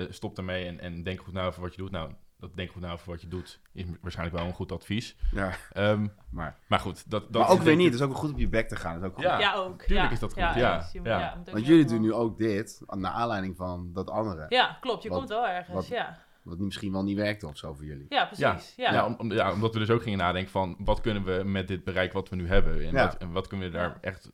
eh, 0.02 0.06
stop 0.10 0.38
ermee 0.38 0.66
en, 0.66 0.80
en 0.80 1.04
denk 1.04 1.22
goed 1.22 1.34
na 1.34 1.46
over 1.46 1.62
wat 1.62 1.76
je 1.76 1.82
doet. 1.82 1.92
Nou, 1.92 2.12
dat 2.40 2.56
denk 2.56 2.72
goed 2.72 2.82
na 2.82 2.92
over 2.92 3.10
wat 3.10 3.22
je 3.22 3.28
doet 3.28 3.60
is 3.74 3.84
waarschijnlijk 4.02 4.38
wel 4.38 4.48
een 4.48 4.54
goed 4.56 4.72
advies. 4.72 5.16
Ja, 5.32 5.52
Ehm, 5.72 6.08
maar, 6.30 6.58
maar 6.68 6.80
goed, 6.80 7.10
dat, 7.10 7.34
dat 7.34 7.42
maar 7.42 7.52
ook 7.52 7.62
weer 7.62 7.76
niet. 7.76 7.86
Het 7.86 7.94
is 7.96 8.02
ook 8.02 8.16
goed 8.16 8.32
op 8.32 8.38
je 8.40 8.50
bek 8.50 8.68
te 8.68 8.76
gaan. 8.76 8.94
Dat 8.94 9.02
is 9.04 9.08
ook 9.10 9.16
goed. 9.16 9.24
Ja. 9.24 9.40
Ja, 9.40 9.54
ook. 9.56 9.82
tuurlijk 9.82 10.08
ja. 10.08 10.14
is 10.14 10.20
dat 10.20 10.34
goed, 10.34 10.42
ja, 10.42 10.58
ja. 11.04 11.42
Want 11.52 11.66
jullie 11.66 11.86
doen 11.86 12.02
nu 12.02 12.14
ook 12.14 12.38
dit, 12.38 12.82
naar 12.88 13.12
aanleiding 13.12 13.56
van 13.56 13.90
dat 13.94 14.10
andere. 14.10 14.46
Ja, 14.50 14.78
klopt. 14.82 15.04
Je 15.04 15.10
Wat- 15.10 15.18
komt 15.18 15.30
wel 15.30 15.48
ergens. 15.48 15.76
wat- 15.76 15.88
ja. 15.88 16.18
Wat 16.48 16.60
misschien 16.60 16.92
wel 16.92 17.04
niet 17.04 17.18
werkte 17.18 17.48
of 17.48 17.58
zo 17.58 17.74
voor 17.74 17.86
jullie. 17.86 18.06
ja, 18.10 18.26
precies. 18.26 18.74
Ja. 18.76 18.94
Ja, 18.94 19.06
om, 19.06 19.16
om- 19.18 19.32
ja, 19.32 19.52
omdat 19.54 19.74
we 19.74 19.80
dus 19.80 19.90
ook 19.90 20.02
gingen 20.02 20.20
nadenken 20.20 20.52
van 20.52 20.76
wat 20.80 21.02
kunnen 21.02 21.24
we 21.24 21.44
met 21.44 21.68
dit 21.68 21.84
bereik 21.84 22.14
wat 22.14 22.30
we 22.30 22.36
nu 22.36 22.48
hebben 22.48 22.74
en, 22.86 22.92
Ja. 22.92 23.04
wat, 23.06 23.18
en 23.18 23.32
wat 23.32 23.48
kunnen 23.48 23.72
we 23.72 23.78
daar 23.78 23.90
Ja. 23.90 23.98
echt 24.02 24.32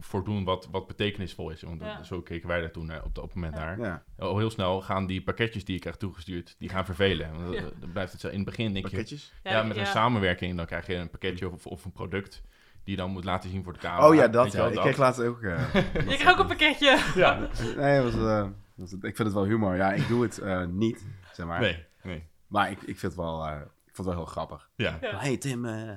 voor 0.00 0.24
doen 0.24 0.44
wat, 0.44 0.68
wat 0.70 0.86
betekenisvol 0.86 1.50
is. 1.50 1.62
Want 1.62 1.80
Ja. 1.82 2.02
zo 2.02 2.20
keken 2.22 2.48
wij 2.48 2.60
daar 2.60 2.70
toen 2.70 2.86
naar, 2.86 3.04
op 3.04 3.14
dat 3.14 3.34
moment 3.34 3.56
Ja. 3.56 3.64
naar. 3.64 3.78
Ja, 3.80 4.02
Al 4.18 4.38
heel 4.38 4.50
snel 4.50 4.80
gaan 4.82 5.06
die 5.06 5.22
pakketjes 5.22 5.64
die 5.64 5.74
je 5.74 5.80
krijgt 5.80 5.98
toegestuurd, 5.98 6.54
die 6.58 6.68
gaan 6.68 6.84
vervelen. 6.84 7.30
Want 7.42 7.54
Ja. 7.54 7.60
dan- 7.60 7.72
dan 7.80 7.92
blijft 7.92 8.12
het 8.12 8.20
zo 8.20 8.28
in 8.28 8.36
het 8.36 8.44
begin 8.44 8.72
denk 8.72 8.84
je, 8.84 8.90
pakketjes. 8.90 9.32
ja, 9.42 9.62
met 9.62 9.74
ja. 9.76 9.80
een 9.82 9.86
samenwerking, 9.86 10.56
dan 10.56 10.66
krijg 10.66 10.86
je 10.86 10.94
een 10.94 11.10
pakketje 11.10 11.50
of, 11.50 11.66
of 11.66 11.84
een 11.84 11.92
product 11.92 12.42
die 12.84 12.96
je 12.96 13.02
dan 13.02 13.10
moet 13.10 13.24
laten 13.24 13.50
zien 13.50 13.64
voor 13.64 13.72
de 13.72 13.78
camera. 13.78 14.08
Oh 14.08 14.14
ja, 14.14 14.28
dat 14.28 14.52
je 14.52 14.58
wel, 14.58 14.68
Ik 14.68 14.74
dat. 14.74 14.82
kreeg 14.82 14.96
laatst 14.96 15.20
ook... 15.20 15.42
eh, 15.42 15.74
Je 15.94 16.00
krijgt 16.04 16.28
ook 16.28 16.38
een 16.38 16.46
pakketje. 16.46 16.98
Ja, 17.14 17.48
nee, 17.76 18.00
was, 18.00 18.14
eh, 18.14 18.46
was, 18.74 18.92
ik 18.92 19.00
vind 19.00 19.18
het 19.18 19.32
wel 19.32 19.44
humor. 19.44 19.76
Ja, 19.76 19.92
ik 19.92 20.08
doe 20.08 20.22
het 20.22 20.38
eh, 20.38 20.64
niet, 20.66 21.06
zeg 21.38 21.46
maar. 21.46 21.60
nee, 21.60 21.84
nee. 22.02 22.28
Maar 22.46 22.70
ik, 22.70 22.78
ik 22.80 22.98
vind 22.98 23.02
het 23.12 23.14
wel, 23.14 23.44
eh, 23.46 23.60
ik 23.60 23.94
vond 23.94 23.96
het 23.96 24.06
wel 24.06 24.16
heel 24.16 24.24
grappig. 24.24 24.70
Ja. 24.74 24.98
Ja. 25.00 25.18
hey 25.18 25.36
Tim, 25.36 25.64
eh, 25.64 25.72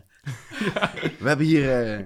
we 1.20 1.28
hebben 1.28 1.46
hier... 1.46 1.94
eh, 1.94 2.06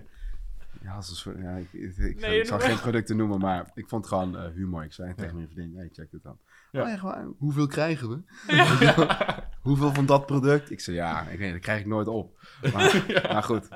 ja, 0.81 0.93
als 0.95 1.09
een 1.09 1.15
soort, 1.15 1.37
ja, 1.39 1.55
ik, 1.55 1.73
ik, 1.73 1.97
ik, 1.97 2.19
Nee, 2.19 2.39
ik 2.39 2.45
zal 2.45 2.59
geen 2.59 2.79
producten 2.79 3.17
noemen, 3.17 3.39
maar 3.39 3.71
ik 3.73 3.87
vond 3.87 4.05
het 4.05 4.13
gewoon 4.13 4.51
humor. 4.51 4.83
Ik 4.83 4.93
zei 4.93 5.13
tegen 5.15 5.35
mijn 5.35 5.49
vriendin, 5.49 5.77
hey, 5.77 5.89
check 5.93 6.11
dit 6.11 6.23
dan. 6.23 6.37
Ja. 6.71 6.81
Oh, 6.81 6.91
echt 6.91 7.01
waar? 7.01 7.25
Hoeveel 7.37 7.67
krijgen 7.67 8.09
we? 8.09 8.21
Hoeveel 9.61 9.93
van 9.93 10.05
dat 10.05 10.25
product? 10.25 10.71
Ik 10.71 10.79
zei, 10.79 10.95
ja, 10.95 11.21
ik 11.27 11.39
weet, 11.39 11.51
dat 11.51 11.61
krijg 11.61 11.79
ik 11.79 11.85
nooit 11.85 12.07
op. 12.07 12.39
Maar, 12.73 13.05
maar 13.33 13.43
goed, 13.43 13.67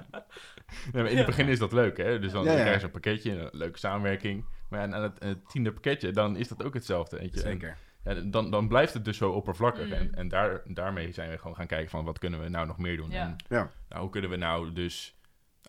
Nee, 0.91 1.04
maar 1.04 1.12
in 1.12 1.17
het 1.17 1.26
begin 1.26 1.48
is 1.48 1.60
dat 1.60 1.72
leuk, 1.72 1.98
hè? 1.98 2.19
Dus 2.19 2.32
dan, 2.32 2.43
Ja, 2.43 2.48
dan 2.48 2.58
ja. 2.58 2.62
krijg 2.62 2.76
je 2.76 2.82
zo'n 2.82 2.91
pakketje, 2.91 3.32
een 3.32 3.50
leuke 3.52 3.78
samenwerking. 3.80 4.45
Maar 4.69 4.88
ja, 4.88 4.93
aan 4.95 5.13
het, 5.19 5.50
tiende 5.50 5.72
pakketje, 5.72 6.12
dan 6.12 6.36
is 6.36 6.48
dat 6.48 6.63
ook 6.63 6.74
hetzelfde. 6.74 7.17
Weet 7.17 7.34
je? 7.34 7.41
En, 7.41 7.52
zeker. 7.52 7.78
Ja, 8.04 8.14
dan, 8.14 8.52
dan 8.52 8.68
blijft 8.68 8.94
het 8.94 9.06
dus 9.06 9.18
zo 9.18 9.32
oppervlakkig. 9.32 9.86
Mm. 9.86 9.92
En, 9.94 10.16
en 10.16 10.28
daar, 10.28 10.62
daarmee 10.66 11.12
zijn 11.12 11.30
we 11.30 11.38
gewoon 11.38 11.56
gaan 11.56 11.68
kijken 11.68 11.90
van 11.90 12.06
wat 12.06 12.20
kunnen 12.20 12.42
we 12.42 12.50
nou 12.50 12.68
nog 12.68 12.78
meer 12.78 12.98
doen. 12.98 13.10
Ja. 13.10 13.22
En 13.22 13.36
Ja. 13.50 13.70
nou, 13.90 14.02
hoe 14.02 14.10
kunnen 14.12 14.30
we 14.30 14.36
nou 14.36 14.74
dus 14.74 15.18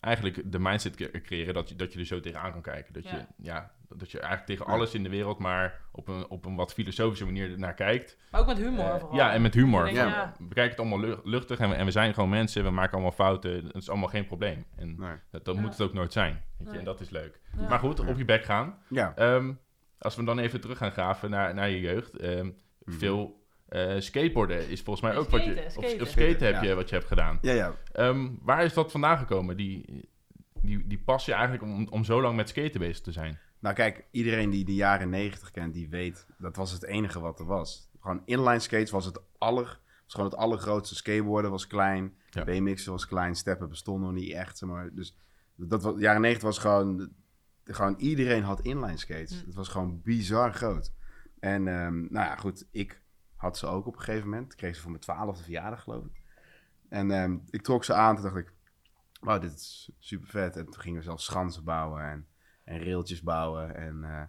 eigenlijk 0.01 0.53
de 0.53 0.59
mindset 0.59 0.97
cre- 0.97 1.21
creëren 1.21 1.55
dat 1.55 1.69
je, 1.69 1.77
dat 1.77 1.93
je 1.93 1.99
er 1.99 2.05
zo 2.07 2.21
tegenaan 2.21 2.53
kan 2.53 2.63
kijken. 2.63 2.93
Dat, 2.93 3.03
Ja. 3.03 3.11
je, 3.17 3.27
ja, 3.37 3.71
dat 3.89 4.11
je 4.11 4.19
eigenlijk 4.19 4.47
tegen 4.51 4.67
alles 4.73 4.95
in 4.95 5.03
de 5.03 5.09
wereld 5.09 5.39
maar 5.39 5.81
op 5.93 6.09
een, 6.09 6.29
op 6.29 6.45
een 6.45 6.55
wat 6.57 6.73
filosofische 6.73 7.25
manier 7.25 7.59
naar 7.59 7.75
kijkt. 7.75 8.17
Maar 8.31 8.41
ook 8.41 8.47
met 8.47 8.57
humor 8.57 8.85
Eh, 8.85 8.99
vooral. 8.99 9.17
ja, 9.17 9.33
en 9.33 9.43
met 9.43 9.55
humor. 9.55 9.85
Denk, 9.85 9.97
Ja. 9.97 10.35
We 10.39 10.45
bekijken 10.45 10.71
het 10.71 10.81
allemaal 10.81 11.01
lu- 11.09 11.21
luchtig 11.31 11.59
en 11.59 11.69
we, 11.69 11.75
en 11.75 11.85
we 11.85 11.91
zijn 11.91 12.15
gewoon 12.15 12.29
mensen. 12.29 12.65
We 12.65 12.71
maken 12.71 12.93
allemaal 12.93 13.13
fouten. 13.13 13.55
Het 13.65 13.75
is 13.75 13.89
allemaal 13.89 14.09
geen 14.09 14.27
probleem. 14.27 14.65
En 14.77 14.95
Nee. 14.99 15.15
dat, 15.31 15.45
dat 15.45 15.55
Ja. 15.55 15.61
moet 15.61 15.71
het 15.71 15.81
ook 15.81 15.93
nooit 15.93 16.13
zijn. 16.13 16.33
Weet 16.33 16.43
je? 16.59 16.65
Nee. 16.65 16.79
En 16.79 16.85
dat 16.85 17.01
is 17.01 17.11
leuk. 17.11 17.41
Ja. 17.59 17.69
Maar 17.69 17.79
goed, 17.79 18.01
op 18.01 18.17
je 18.19 18.25
bek 18.25 18.45
gaan. 18.45 18.79
Ja, 18.89 19.13
Ehm, 19.17 19.53
als 20.01 20.17
we 20.17 20.25
dan 20.25 20.39
even 20.39 20.61
terug 20.61 20.79
gaan 20.79 20.91
graven 20.93 21.31
naar, 21.31 21.55
naar 21.55 21.71
je 21.71 21.81
jeugd. 21.81 22.17
Ehm, 22.17 22.51
Mhm. 22.85 22.99
Veel 22.99 23.39
eh, 23.69 23.95
skateboarden 24.01 24.69
is 24.69 24.81
volgens 24.83 25.07
mij 25.07 25.17
ook 25.17 25.29
wat 25.29 25.45
je... 25.45 25.51
Skaten, 25.53 25.67
Of, 25.67 25.73
skaten. 25.85 26.01
of 26.01 26.09
skaten 26.09 26.47
heb 26.47 26.55
Ja. 26.55 26.63
je 26.63 26.75
wat 26.75 26.89
je 26.89 26.95
hebt 26.95 27.09
gedaan. 27.09 27.39
ja, 27.43 27.53
ja. 27.53 27.75
Ehm, 27.93 28.29
waar 28.43 28.65
is 28.65 28.73
dat 28.75 28.91
vandaan 28.91 29.19
gekomen? 29.19 29.57
Die, 29.57 30.09
die, 30.63 30.87
die 30.87 30.99
passie 30.99 31.35
eigenlijk 31.35 31.63
om, 31.63 31.87
om 31.91 32.05
zo 32.05 32.21
lang 32.21 32.37
met 32.37 32.49
skaten 32.49 32.81
bezig 32.81 33.01
te 33.01 33.13
zijn? 33.13 33.39
Nou 33.59 33.75
kijk, 33.75 34.05
iedereen 34.11 34.51
die 34.51 34.65
de 34.65 34.75
jaren 34.75 35.09
90 35.11 35.51
kent, 35.51 35.75
die 35.75 35.89
weet, 35.89 36.27
dat 36.39 36.57
was 36.57 36.73
het 36.73 36.85
enige 36.85 37.21
wat 37.21 37.39
er 37.39 37.47
was. 37.47 37.91
Gewoon 38.01 38.23
inline 38.25 38.59
skates 38.59 38.91
was 38.91 39.05
het 39.05 39.21
aller, 39.39 39.79
was 40.05 40.15
gewoon 40.15 40.31
het 40.31 40.39
allergrootste. 40.39 40.95
Skateboarden 40.95 41.51
was 41.51 41.67
klein, 41.67 42.15
Ja. 42.31 42.45
BMX'en 42.45 42.93
was 42.93 43.07
klein, 43.07 43.35
steppen 43.35 43.69
bestonden 43.69 44.13
nog 44.13 44.21
niet 44.21 44.33
echt, 44.33 44.59
zeg 44.59 44.69
maar. 44.69 44.91
Dus 44.95 45.17
dat 45.57 45.83
was, 45.83 45.95
jaren 45.99 46.21
90 46.21 46.43
was 46.49 46.59
gewoon, 46.59 47.11
gewoon 47.75 47.95
iedereen 47.99 48.43
had 48.43 48.61
inline 48.61 48.97
skates. 48.97 49.41
Hm. 49.41 49.47
Het 49.47 49.55
was 49.55 49.69
gewoon 49.69 50.01
bizar 50.03 50.55
groot. 50.55 50.93
En 51.41 51.69
ehm, 51.69 51.99
nou 52.01 52.27
ja, 52.27 52.37
goed, 52.37 52.67
ik 52.71 53.03
had 53.37 53.59
ze 53.59 53.67
ook 53.67 53.87
op 53.87 53.95
een 53.97 54.03
gegeven 54.03 54.29
moment. 54.29 54.53
Ik 54.53 54.59
kreeg 54.59 54.75
ze 54.75 54.81
voor 54.81 54.91
mijn 54.91 55.03
twaalfde 55.03 55.43
verjaardag, 55.43 55.83
geloof 55.83 56.05
ik. 56.05 56.21
En 56.89 57.11
ehm, 57.11 57.39
ik 57.51 57.63
trok 57.63 57.85
ze 57.85 57.95
aan, 57.95 58.15
toen 58.15 58.25
dacht 58.25 58.37
ik, 58.37 58.53
wauw, 59.21 59.39
dit 59.39 59.53
is 59.53 59.91
super 59.99 60.29
vet. 60.29 60.57
En 60.57 60.65
toen 60.65 60.81
gingen 60.81 60.99
we 60.99 61.05
zelfs 61.05 61.25
schansen 61.25 61.65
bouwen 61.65 62.03
en, 62.03 62.27
en 62.65 62.85
railtjes 62.85 63.23
bouwen. 63.23 63.75
En 63.77 64.05
eh, 64.05 64.23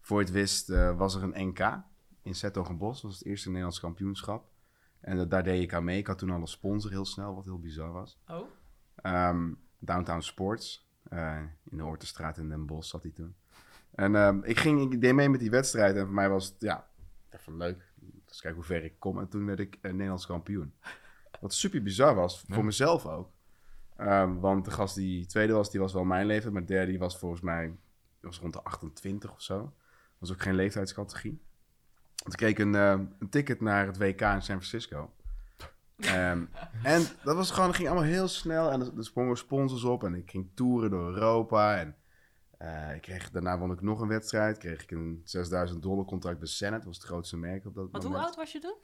voor 0.00 0.18
het 0.18 0.30
wist 0.30 0.70
eh, 0.70 0.96
was 0.96 1.14
er 1.14 1.22
een 1.22 1.46
NK 1.48 1.82
in 2.22 2.34
Zettogenbos. 2.34 2.94
Dat 3.00 3.10
was 3.10 3.18
het 3.18 3.28
eerste 3.28 3.48
Nederlands 3.48 3.80
kampioenschap. 3.80 4.50
En 5.00 5.16
dat- 5.16 5.30
daar 5.30 5.42
deed 5.42 5.62
ik 5.62 5.74
aan 5.74 5.84
mee. 5.84 5.98
Ik 5.98 6.06
had 6.06 6.18
toen 6.18 6.30
al 6.30 6.40
een 6.40 6.46
sponsor 6.46 6.90
heel 6.90 7.04
snel, 7.04 7.34
wat 7.34 7.44
heel 7.44 7.58
bizar 7.60 7.92
was. 7.92 8.18
Oh. 8.28 8.48
Ehm, 8.94 9.52
Downtown 9.78 10.20
Sports. 10.20 10.90
Eh, 11.08 11.40
in 11.70 11.76
de 11.76 12.32
in 12.36 12.48
Den 12.48 12.66
Bosch 12.66 12.90
zat 12.90 13.02
hij 13.02 13.12
toen. 13.12 13.34
En 13.94 14.16
ehm, 14.16 14.38
ik, 14.42 14.58
ging, 14.58 14.92
ik 14.92 15.00
deed 15.00 15.14
mee 15.14 15.28
met 15.28 15.40
die 15.40 15.50
wedstrijd. 15.50 15.96
En 15.96 16.04
voor 16.04 16.14
mij 16.14 16.28
was 16.28 16.46
het, 16.46 16.54
ja, 16.58 16.88
even 17.30 17.56
leuk. 17.56 17.90
Dus 18.24 18.40
kijken 18.40 18.60
hoe 18.60 18.68
ver 18.68 18.84
ik 18.84 18.94
kom. 18.98 19.18
En 19.18 19.28
toen 19.28 19.46
werd 19.46 19.58
ik 19.58 19.78
eh, 19.80 19.90
Nederlands 19.92 20.26
kampioen. 20.26 20.74
Wat 21.40 21.54
super 21.54 21.82
bizar 21.82 22.14
was, 22.14 22.40
voor 22.40 22.56
Ja. 22.56 22.62
mezelf 22.62 23.06
ook. 23.06 23.30
Ehm, 23.96 24.34
want 24.34 24.64
de 24.64 24.70
gast 24.70 24.94
die 24.94 25.26
tweede 25.26 25.52
was, 25.52 25.70
die 25.70 25.80
was 25.80 25.92
wel 25.92 26.04
mijn 26.04 26.26
leeftijd. 26.26 26.52
Maar 26.52 26.62
de 26.62 26.72
derde 26.72 26.90
die 26.90 26.98
was 26.98 27.18
volgens 27.18 27.40
mij 27.40 27.76
was 28.20 28.38
rond 28.38 28.52
de 28.52 28.62
28 28.62 29.32
of 29.32 29.42
zo. 29.42 29.74
was 30.18 30.32
ook 30.32 30.42
geen 30.42 30.54
leeftijdscategorie. 30.54 31.40
Kreeg 32.28 32.50
ik 32.50 32.58
een, 32.58 32.74
ehm, 32.74 33.04
een 33.18 33.28
ticket 33.28 33.60
naar 33.60 33.86
het 33.86 33.96
WK 33.98 34.20
in 34.20 34.28
San 34.28 34.42
Francisco. 34.42 35.12
Ehm, 35.96 36.44
en 36.82 37.02
dat 37.24 37.36
was 37.36 37.50
gewoon, 37.50 37.74
ging 37.74 37.88
allemaal 37.88 38.08
heel 38.08 38.28
snel. 38.28 38.70
En 38.70 38.80
er, 38.80 38.96
er 38.96 39.04
sprongen 39.04 39.36
sponsors 39.36 39.84
op. 39.84 40.04
En 40.04 40.14
ik 40.14 40.30
ging 40.30 40.50
toeren 40.54 40.90
door 40.90 41.14
Europa. 41.14 41.76
En 41.78 41.96
eh, 42.58 42.94
ik 42.94 43.02
kreeg, 43.02 43.30
daarna 43.30 43.58
won 43.58 43.72
ik 43.72 43.80
nog 43.80 44.00
een 44.00 44.08
wedstrijd. 44.08 44.58
Kreeg 44.58 44.82
ik 44.82 44.90
een 44.90 45.20
6000 45.24 45.82
dollar 45.82 46.04
contract 46.04 46.38
bij 46.38 46.48
Senate. 46.48 46.76
Dat 46.76 46.86
was 46.86 46.96
het 46.96 47.06
grootste 47.06 47.36
merk 47.36 47.66
op 47.66 47.74
dat 47.74 47.90
Want 47.90 48.04
moment. 48.04 48.14
hoe 48.14 48.24
oud 48.24 48.36
was 48.36 48.52
je 48.52 48.58
toen? 48.58 48.76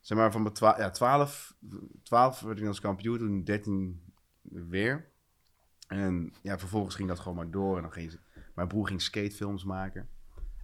Zeg 0.00 0.18
maar 0.18 0.32
van 0.32 0.42
mijn 0.42 0.54
twa 0.54 0.78
ja, 0.78 0.90
12, 0.90 1.56
12 2.02 2.40
werd 2.40 2.58
ik 2.58 2.66
als 2.66 2.80
kampioen, 2.80 3.18
toen 3.18 3.44
13 3.44 4.02
weer. 4.42 5.10
En 5.86 6.32
ja, 6.42 6.58
vervolgens 6.58 6.94
ging 6.94 7.08
dat 7.08 7.18
gewoon 7.18 7.36
maar 7.36 7.50
door. 7.50 7.76
En 7.76 7.82
dan 7.82 7.92
ging 7.92 8.10
ze, 8.10 8.18
mijn 8.54 8.68
broer 8.68 8.86
ging 8.86 9.02
skatefilms 9.02 9.64
maken. 9.64 10.08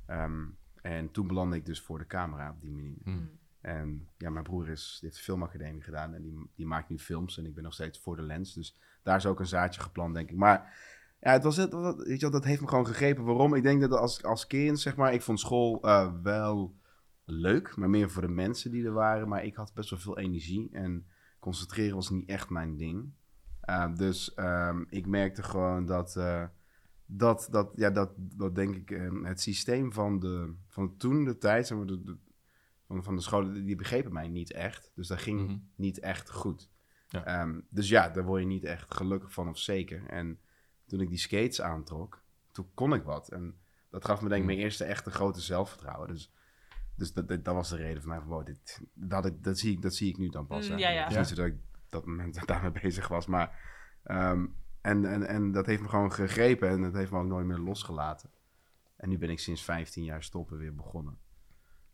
Ehm, 0.06 0.46
en 0.82 1.10
toen 1.10 1.26
belandde 1.26 1.56
ik 1.56 1.66
dus 1.66 1.80
voor 1.80 1.98
de 1.98 2.06
camera 2.06 2.50
op 2.50 2.60
die 2.60 2.70
manier. 2.70 2.98
Hmm. 3.02 3.37
En 3.60 4.08
ja, 4.16 4.30
mijn 4.30 4.44
broer 4.44 4.68
is, 4.68 4.90
die 4.90 5.08
heeft 5.08 5.16
de 5.16 5.24
filmacademie 5.24 5.82
gedaan 5.82 6.14
en 6.14 6.22
die, 6.22 6.50
die 6.54 6.66
maakt 6.66 6.88
nu 6.88 6.98
films. 6.98 7.38
En 7.38 7.46
ik 7.46 7.54
ben 7.54 7.62
nog 7.64 7.72
steeds 7.72 7.98
voor 7.98 8.16
de 8.16 8.22
lens. 8.22 8.54
Dus 8.54 8.76
daar 9.02 9.16
is 9.16 9.26
ook 9.26 9.40
een 9.40 9.46
zaadje 9.46 9.80
geplant, 9.80 10.14
denk 10.14 10.30
ik. 10.30 10.36
Maar 10.36 10.76
ja, 11.20 11.32
het 11.32 11.42
was, 11.42 11.56
het, 11.56 11.72
weet 11.72 12.06
je 12.06 12.18
wel, 12.18 12.30
dat 12.30 12.44
heeft 12.44 12.60
me 12.60 12.68
gewoon 12.68 12.86
gegrepen. 12.86 13.24
Waarom? 13.24 13.54
Ik 13.54 13.62
denk 13.62 13.80
dat 13.80 13.92
als, 13.92 14.22
als 14.22 14.46
kind, 14.46 14.80
zeg 14.80 14.96
maar, 14.96 15.12
ik 15.12 15.22
vond 15.22 15.40
school 15.40 15.82
eh, 15.82 16.12
wel 16.22 16.74
leuk. 17.24 17.76
Maar 17.76 17.90
meer 17.90 18.10
voor 18.10 18.22
de 18.22 18.28
mensen 18.28 18.70
die 18.70 18.84
er 18.84 18.92
waren. 18.92 19.28
Maar 19.28 19.44
ik 19.44 19.54
had 19.54 19.74
best 19.74 19.90
wel 19.90 19.98
veel 19.98 20.18
energie. 20.18 20.68
En 20.72 21.06
concentreren 21.38 21.94
was 21.94 22.10
niet 22.10 22.28
echt 22.28 22.50
mijn 22.50 22.76
ding. 22.76 23.12
Uh, 23.70 23.94
dus 23.94 24.32
um, 24.36 24.86
ik 24.90 25.06
merkte 25.06 25.42
gewoon 25.42 25.86
dat, 25.86 26.14
uh, 26.16 26.44
dat, 27.06 27.48
dat, 27.50 27.70
ja, 27.74 27.90
dat, 27.90 28.10
dat 28.16 28.54
denk 28.54 28.74
ik, 28.74 28.90
um, 28.90 29.24
het 29.24 29.40
systeem 29.40 29.92
van, 29.92 30.18
de, 30.18 30.54
van 30.66 30.96
toen 30.96 31.24
de 31.24 31.38
tijd, 31.38 31.66
zeg 31.66 31.78
maar, 31.78 31.86
de, 31.86 32.16
van, 32.88 33.02
van 33.04 33.16
de 33.16 33.22
scholen, 33.22 33.64
die 33.64 33.76
begrepen 33.76 34.12
mij 34.12 34.28
niet 34.28 34.52
echt. 34.52 34.92
Dus 34.94 35.08
dat 35.08 35.18
ging 35.22 35.40
Mhm. 35.40 35.56
niet 35.74 35.98
echt 35.98 36.30
goed. 36.30 36.68
Ja. 37.08 37.40
Um, 37.42 37.66
dus 37.70 37.88
ja, 37.88 38.08
daar 38.08 38.24
word 38.24 38.40
je 38.40 38.46
niet 38.46 38.64
echt 38.64 38.94
gelukkig 38.94 39.32
van 39.32 39.48
of 39.48 39.58
zeker. 39.58 40.06
En 40.06 40.38
toen 40.86 41.00
ik 41.00 41.08
die 41.08 41.18
skates 41.18 41.60
aantrok, 41.60 42.22
toen 42.52 42.66
kon 42.74 42.94
ik 42.94 43.02
wat. 43.02 43.28
En 43.28 43.54
dat 43.90 44.04
gaf 44.04 44.20
me 44.20 44.28
denk 44.28 44.40
ik 44.40 44.46
Mhm. 44.46 44.54
mijn 44.54 44.64
eerste 44.64 44.84
echte 44.84 45.10
grote 45.10 45.40
zelfvertrouwen. 45.40 46.08
Dus, 46.08 46.32
dus 46.94 47.12
dat, 47.12 47.28
dat, 47.28 47.44
dat 47.44 47.54
was 47.54 47.68
de 47.68 47.76
reden 47.76 48.00
voor 48.02 48.10
mij 48.10 48.18
van, 48.20 48.28
wow, 48.28 48.46
dit, 48.46 48.80
dat, 48.94 49.26
ik, 49.26 49.44
dat, 49.44 49.58
zie 49.58 49.72
ik, 49.72 49.82
dat 49.82 49.94
zie 49.94 50.08
ik 50.08 50.18
nu 50.18 50.28
dan 50.28 50.46
pas. 50.46 50.68
Mm, 50.70 50.78
ja, 50.78 50.90
ja. 50.90 51.02
Het 51.02 51.10
is 51.10 51.16
niet 51.16 51.26
zo 51.26 51.34
dat 51.34 51.46
ik 51.46 51.56
dat 51.88 52.06
moment 52.06 52.46
daarmee 52.46 52.70
bezig 52.82 53.08
was, 53.08 53.26
maar... 53.26 53.58
ehm, 54.02 54.46
en, 54.80 55.04
en, 55.04 55.26
en 55.26 55.52
dat 55.52 55.66
heeft 55.66 55.82
me 55.82 55.88
gewoon 55.88 56.12
gegrepen 56.12 56.68
en 56.68 56.82
dat 56.82 56.92
heeft 56.92 57.10
me 57.10 57.18
ook 57.18 57.26
nooit 57.26 57.46
meer 57.46 57.58
losgelaten. 57.58 58.30
En 58.96 59.08
nu 59.08 59.18
ben 59.18 59.30
ik 59.30 59.38
sinds 59.38 59.64
15 59.64 60.04
jaar 60.04 60.22
stoppen 60.22 60.58
weer 60.58 60.74
begonnen. 60.74 61.18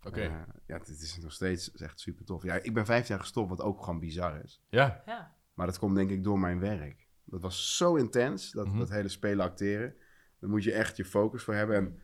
Oké. 0.07 0.21
Eh, 0.21 0.33
ja, 0.67 0.77
het 0.79 0.89
is 0.89 1.19
nog 1.19 1.33
steeds 1.33 1.73
echt 1.73 2.01
super 2.01 2.25
tof. 2.25 2.43
Ja, 2.43 2.55
ik 2.55 2.75
ben 2.75 2.87
15 2.87 3.15
jaar 3.15 3.25
gestopt, 3.25 3.49
wat 3.49 3.61
ook 3.61 3.85
gewoon 3.85 3.99
bizar 4.01 4.41
is. 4.45 4.63
Ja. 4.69 5.03
Ja. 5.07 5.35
Maar 5.55 5.67
dat 5.67 5.79
komt 5.79 5.95
denk 5.97 6.11
ik 6.11 6.25
door 6.25 6.39
mijn 6.39 6.61
werk. 6.61 7.09
Dat 7.25 7.41
was 7.43 7.77
zo 7.77 7.95
intens, 7.95 8.51
dat, 8.51 8.67
Mhm. 8.67 8.79
dat 8.79 8.89
hele 8.91 9.09
spelen 9.09 9.45
acteren. 9.45 9.95
Daar 10.41 10.51
moet 10.51 10.65
je 10.65 10.73
echt 10.73 10.97
je 10.97 11.05
focus 11.05 11.43
voor 11.43 11.55
hebben. 11.55 11.77
En 11.77 12.01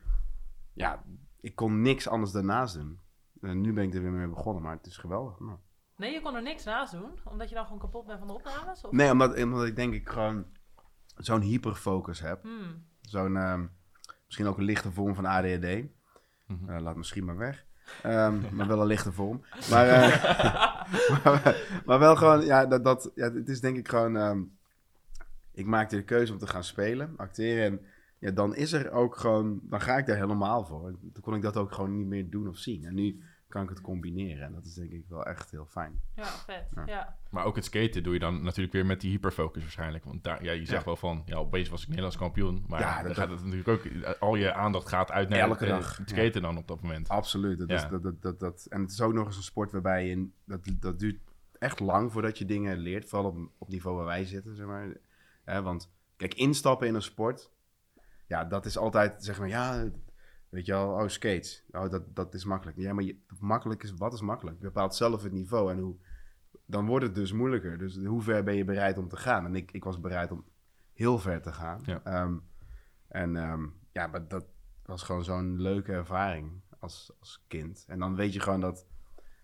ja, 0.73 1.03
ik 1.39 1.55
kon 1.55 1.81
niks 1.81 2.07
anders 2.07 2.31
daarnaast 2.31 2.73
doen. 2.75 2.99
En 3.41 3.61
nu 3.61 3.73
ben 3.73 3.83
ik 3.83 3.93
er 3.93 4.01
weer 4.01 4.11
mee 4.11 4.27
begonnen, 4.27 4.63
maar 4.63 4.75
het 4.75 4.85
is 4.85 4.97
geweldig. 4.97 5.39
Nou. 5.39 5.57
Nee, 5.95 6.13
je 6.13 6.21
kon 6.21 6.35
er 6.35 6.41
niks 6.41 6.63
naast 6.63 6.91
doen, 6.91 7.19
omdat 7.23 7.49
je 7.49 7.55
dan 7.55 7.63
gewoon 7.63 7.79
kapot 7.79 8.05
bent 8.05 8.19
van 8.19 8.27
de 8.27 8.33
opnames? 8.33 8.83
Of? 8.83 8.91
Nee, 8.91 9.11
omdat, 9.11 9.43
omdat 9.43 9.65
ik 9.65 9.75
denk 9.75 9.93
ik 9.93 10.09
gewoon 10.09 10.45
zo'n 11.15 11.41
hyperfocus 11.41 12.19
heb. 12.19 12.41
Hmm. 12.41 12.85
Zo'n, 13.01 13.37
ehm, 13.37 13.65
misschien 14.25 14.47
ook 14.47 14.57
een 14.57 14.63
lichte 14.63 14.91
vorm 14.91 15.15
van 15.15 15.25
ADHD. 15.25 15.83
Mhm. 16.47 16.69
Eh, 16.69 16.81
laat 16.81 16.95
misschien 16.95 17.25
maar 17.25 17.37
weg. 17.37 17.65
Ehm, 18.03 18.55
maar 18.55 18.67
wel 18.67 18.81
een 18.81 18.87
lichte 18.87 19.11
vorm. 19.11 19.41
Maar, 19.69 19.87
eh, 19.87 20.23
maar, 21.23 21.81
maar 21.85 21.99
wel 21.99 22.15
gewoon, 22.15 22.45
ja, 22.45 22.65
dat, 22.65 22.83
dat, 22.83 23.11
ja, 23.15 23.33
het 23.33 23.49
is 23.49 23.61
denk 23.61 23.77
ik 23.77 23.87
gewoon... 23.87 24.17
ehm, 24.17 24.41
ik 25.53 25.65
maakte 25.65 25.95
de 25.95 26.03
keuze 26.03 26.33
om 26.33 26.39
te 26.39 26.47
gaan 26.47 26.63
spelen, 26.63 27.13
acteren. 27.17 27.63
En 27.65 27.81
ja, 28.19 28.31
dan 28.31 28.55
is 28.55 28.73
er 28.73 28.91
ook 28.91 29.15
gewoon... 29.15 29.59
Dan 29.63 29.81
ga 29.81 29.97
ik 29.97 30.05
daar 30.05 30.17
helemaal 30.17 30.65
voor. 30.65 30.87
En 30.87 30.99
Toen 31.13 31.23
kon 31.23 31.35
ik 31.35 31.41
dat 31.41 31.57
ook 31.57 31.71
gewoon 31.71 31.97
niet 31.97 32.07
meer 32.07 32.29
doen 32.29 32.47
of 32.47 32.57
zien. 32.57 32.85
En 32.85 32.93
nu 32.93 33.21
kan 33.51 33.63
ik 33.63 33.69
het 33.69 33.81
combineren. 33.81 34.45
En 34.45 34.53
dat 34.53 34.65
is 34.65 34.73
denk 34.73 34.91
ik 34.91 35.05
wel 35.07 35.25
echt 35.25 35.51
heel 35.51 35.65
fijn. 35.65 36.01
Ja, 36.15 36.23
vet. 36.23 36.67
Ja. 36.75 36.83
Ja. 36.85 37.17
Maar 37.29 37.45
ook 37.45 37.55
het 37.55 37.65
skaten 37.65 38.03
doe 38.03 38.13
je 38.13 38.19
dan 38.19 38.43
natuurlijk 38.43 38.73
weer 38.73 38.85
met 38.85 39.01
die 39.01 39.11
hyperfocus 39.11 39.61
waarschijnlijk. 39.61 40.03
Want 40.03 40.23
daar, 40.23 40.43
ja, 40.43 40.51
je 40.51 40.65
zegt 40.65 40.79
Ja. 40.79 40.85
wel 40.85 40.95
van, 40.95 41.21
ja, 41.25 41.35
opeens 41.35 41.69
was 41.69 41.81
ik 41.81 41.87
Nederlands 41.87 42.17
kampioen. 42.17 42.63
Maar 42.67 42.79
Ja, 42.79 42.95
dan 42.97 43.07
dat- 43.07 43.17
gaat 43.17 43.29
het 43.29 43.43
natuurlijk 43.43 43.67
ook, 43.67 44.15
al 44.19 44.35
je 44.35 44.53
aandacht 44.53 44.87
gaat 44.87 45.11
uit 45.11 45.29
naar 45.29 45.39
Elke 45.39 45.51
het, 45.53 45.61
eh, 45.61 45.69
dag, 45.69 45.97
het 45.97 46.09
ja. 46.09 46.15
skaten 46.15 46.41
dan 46.41 46.57
op 46.57 46.67
dat 46.67 46.81
moment. 46.81 47.09
Absoluut. 47.09 47.59
Dat 47.59 47.69
Ja. 47.69 47.75
is, 47.75 47.87
dat, 47.89 48.03
dat, 48.03 48.21
dat, 48.21 48.39
dat, 48.39 48.65
en 48.69 48.81
het 48.81 48.91
is 48.91 49.01
ook 49.01 49.13
nog 49.13 49.25
eens 49.25 49.37
een 49.37 49.43
sport 49.43 49.71
waarbij 49.71 50.07
je... 50.07 50.27
Dat, 50.45 50.59
dat 50.79 50.99
duurt 50.99 51.19
echt 51.59 51.79
lang 51.79 52.11
voordat 52.11 52.37
je 52.37 52.45
dingen 52.45 52.77
leert. 52.77 53.09
Vooral 53.09 53.29
op, 53.29 53.37
op 53.57 53.67
niveau 53.69 53.95
waar 53.97 54.05
wij 54.05 54.25
zitten, 54.25 54.55
zeg 54.55 54.65
maar. 54.65 54.87
Hè, 55.43 55.61
want 55.61 55.91
kijk, 56.15 56.33
instappen 56.33 56.87
in 56.87 56.95
een 56.95 57.01
sport... 57.01 57.51
Ja, 58.27 58.43
dat 58.45 58.65
is 58.65 58.77
altijd, 58.77 59.23
zeg 59.23 59.39
maar, 59.39 59.47
ja... 59.47 59.89
Weet 60.51 60.65
je 60.65 60.71
wel, 60.71 60.89
oh, 60.89 61.07
skates. 61.07 61.63
Oh, 61.71 61.89
dat, 61.89 62.15
dat 62.15 62.33
is 62.33 62.45
makkelijk. 62.45 62.77
Ja, 62.77 62.93
maar 62.93 63.03
je, 63.03 63.17
makkelijk 63.39 63.83
is, 63.83 63.93
wat 63.93 64.13
is 64.13 64.21
makkelijk? 64.21 64.57
Je 64.57 64.63
bepaalt 64.63 64.95
zelf 64.95 65.23
het 65.23 65.31
niveau 65.31 65.71
en 65.71 65.79
hoe... 65.79 65.95
Dan 66.65 66.85
wordt 66.85 67.05
het 67.05 67.15
dus 67.15 67.31
moeilijker. 67.31 67.77
Dus 67.77 67.97
hoe 68.05 68.21
ver 68.21 68.43
ben 68.43 68.55
je 68.55 68.65
bereid 68.65 68.97
om 68.97 69.07
te 69.07 69.17
gaan? 69.17 69.45
En 69.45 69.55
ik, 69.55 69.71
ik 69.71 69.83
was 69.83 69.99
bereid 69.99 70.31
om 70.31 70.45
heel 70.93 71.19
ver 71.19 71.41
te 71.41 71.51
gaan. 71.51 71.81
Ja. 71.85 72.01
Ehm, 72.03 72.37
en 73.07 73.35
ehm, 73.35 73.65
ja, 73.91 74.07
maar 74.07 74.27
dat 74.27 74.45
was 74.85 75.03
gewoon 75.03 75.23
zo'n 75.23 75.61
leuke 75.61 75.91
ervaring 75.91 76.51
als, 76.79 77.11
als 77.19 77.43
kind. 77.47 77.85
En 77.87 77.99
dan 77.99 78.15
weet 78.15 78.33
je 78.33 78.39
gewoon 78.39 78.61
dat, 78.61 78.87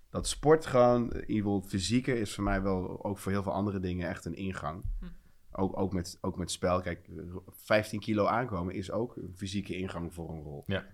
dat 0.10 0.28
sport 0.28 0.66
gewoon, 0.66 1.12
in 1.12 1.20
ieder 1.20 1.36
geval 1.36 1.60
het 1.60 1.70
fysieke, 1.70 2.20
is 2.20 2.36
voor 2.36 2.44
mij 2.44 2.62
wel 2.62 3.06
ook 3.06 3.18
voor 3.18 3.32
heel 3.32 3.44
veel 3.44 3.54
andere 3.54 3.80
dingen 3.80 4.10
echt 4.10 4.26
een 4.26 4.36
ingang. 4.36 4.84
Hm. 5.00 5.06
Ook, 5.52 5.78
ook, 5.78 5.94
met, 5.94 6.18
ook 6.22 6.38
met 6.38 6.52
spel. 6.52 6.82
Kijk, 6.82 7.10
15 7.48 8.00
kilo 8.00 8.26
aankomen 8.26 8.74
is 8.74 8.92
ook 8.92 9.16
een 9.16 9.34
fysieke 9.36 9.78
ingang 9.78 10.14
voor 10.14 10.30
een 10.30 10.42
rol. 10.42 10.64
Ja. 10.66 10.86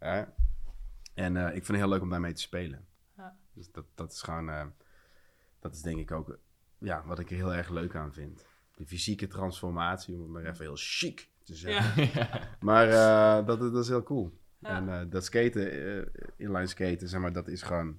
Hè? 0.00 0.24
En 1.14 1.36
eh, 1.36 1.46
ik 1.46 1.52
vind 1.52 1.66
het 1.66 1.76
heel 1.76 1.88
leuk 1.88 2.02
om 2.02 2.10
daarmee 2.10 2.32
te 2.32 2.40
spelen. 2.40 2.86
Ja. 3.16 3.36
Dus 3.52 3.72
dat, 3.72 3.84
dat 3.94 4.12
is 4.12 4.22
gewoon, 4.22 4.50
eh, 4.50 4.66
dat 5.60 5.74
is 5.74 5.82
denk 5.82 5.98
ik 5.98 6.10
ook 6.10 6.38
ja, 6.80 7.04
wat 7.06 7.18
ik 7.18 7.30
er 7.30 7.36
heel 7.36 7.54
erg 7.54 7.68
leuk 7.68 7.94
aan 7.94 8.12
vind. 8.12 8.46
De 8.76 8.86
fysieke 8.86 9.26
transformatie, 9.26 10.14
om 10.14 10.20
het 10.20 10.30
maar 10.30 10.44
even 10.44 10.64
heel 10.64 10.76
chic 10.76 11.30
te 11.42 11.54
zeggen. 11.54 12.04
Ja. 12.12 12.48
Maar 12.60 12.88
eh, 12.88 13.46
dat, 13.46 13.60
dat 13.60 13.76
is 13.76 13.88
heel 13.88 14.02
cool. 14.02 14.38
Ja. 14.58 14.68
En 14.68 14.88
eh, 14.88 15.10
dat 15.10 15.24
skaten, 15.24 15.70
eh, 15.70 16.22
inline 16.36 16.66
skaten, 16.66 17.08
zeg 17.08 17.20
maar, 17.20 17.32
dat 17.32 17.48
is 17.48 17.62
gewoon... 17.62 17.98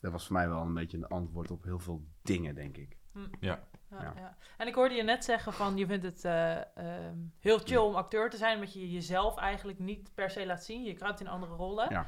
Dat 0.00 0.12
was 0.12 0.26
voor 0.26 0.36
mij 0.36 0.48
wel 0.48 0.62
een 0.62 0.74
beetje 0.74 0.96
een 0.96 1.06
antwoord 1.06 1.50
op 1.50 1.64
heel 1.64 1.78
veel 1.78 2.06
dingen, 2.22 2.54
denk 2.54 2.76
ik. 2.76 2.96
Ja, 3.40 3.68
Ja. 3.90 4.12
ja. 4.16 4.36
En 4.56 4.66
ik 4.66 4.74
hoorde 4.74 4.94
je 4.94 5.02
net 5.02 5.24
zeggen 5.24 5.52
van 5.52 5.76
je 5.76 5.86
vindt 5.86 6.04
het 6.04 6.24
eh, 6.24 6.52
ehm, 6.56 7.16
heel 7.40 7.58
chill 7.58 7.76
om 7.76 7.94
acteur 7.94 8.30
te 8.30 8.36
zijn, 8.36 8.54
omdat 8.54 8.72
je 8.72 8.90
jezelf 8.90 9.36
eigenlijk 9.36 9.78
niet 9.78 10.10
per 10.14 10.30
se 10.30 10.46
laat 10.46 10.64
zien. 10.64 10.82
Je 10.84 10.94
kruipt 10.94 11.20
in 11.20 11.28
andere 11.28 11.54
rollen. 11.54 11.86
Ja. 11.90 12.06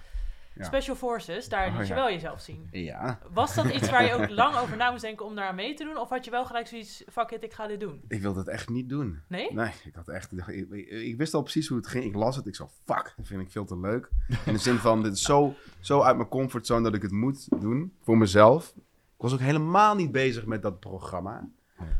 Special 0.61 0.97
Forces, 0.97 1.49
daar 1.49 1.69
Oh, 1.69 1.79
liet 1.79 1.87
je 1.89 1.95
ja. 1.95 2.01
wel 2.01 2.11
jezelf 2.11 2.41
zien. 2.41 2.69
Ja, 2.71 3.19
Was 3.33 3.55
dat 3.55 3.71
iets 3.71 3.91
waar 3.91 4.05
je 4.05 4.13
ook 4.15 4.29
lang 4.45 4.57
over 4.57 4.77
na 4.77 4.91
moest 4.91 5.03
denken 5.03 5.27
om 5.27 5.35
daar 5.35 5.49
aan 5.49 5.55
mee 5.55 5.75
te 5.75 5.85
doen? 5.85 5.97
Of 5.99 6.09
had 6.09 6.25
je 6.25 6.31
wel 6.31 6.47
gelijk 6.47 6.67
zoiets, 6.67 7.05
fuck 7.13 7.31
it, 7.31 7.43
ik 7.43 7.53
ga 7.53 7.67
dit 7.67 7.81
doen? 7.81 8.03
ik 8.09 8.21
wilde 8.21 8.39
het 8.39 8.49
echt 8.49 8.69
niet 8.69 8.89
doen. 8.89 9.23
Nee? 9.29 9.53
Nee, 9.53 9.73
ik 9.85 9.95
had 9.95 10.09
echt... 10.09 10.33
Ik, 10.33 10.47
ik, 10.71 10.89
ik 10.89 11.17
wist 11.17 11.35
al 11.35 11.43
precies 11.43 11.69
hoe 11.69 11.77
het 11.77 11.87
ging. 11.87 12.05
Ik 12.05 12.15
las 12.15 12.37
het. 12.37 12.47
Ik 12.47 12.55
zo, 12.55 12.71
fuck, 12.85 13.15
dat 13.17 13.27
vind 13.27 13.41
ik 13.41 13.51
veel 13.51 13.65
te 13.65 13.79
leuk. 13.79 14.09
In 14.47 14.53
de 14.53 14.59
zin 14.59 14.77
van, 14.77 15.03
dit 15.03 15.13
is 15.13 15.23
zo, 15.23 15.55
zo 15.81 16.01
uit 16.01 16.17
mijn 16.17 16.29
comfortzone 16.29 16.83
dat 16.83 16.95
ik 16.95 17.03
het 17.03 17.13
moet 17.13 17.61
doen. 17.61 17.93
Voor 18.03 18.19
mezelf. 18.19 18.73
Ik 18.77 19.25
was 19.25 19.33
ook 19.33 19.41
helemaal 19.41 19.95
niet 19.95 20.13
bezig 20.13 20.47
met 20.47 20.63
dat 20.63 20.81
programma. 20.81 21.49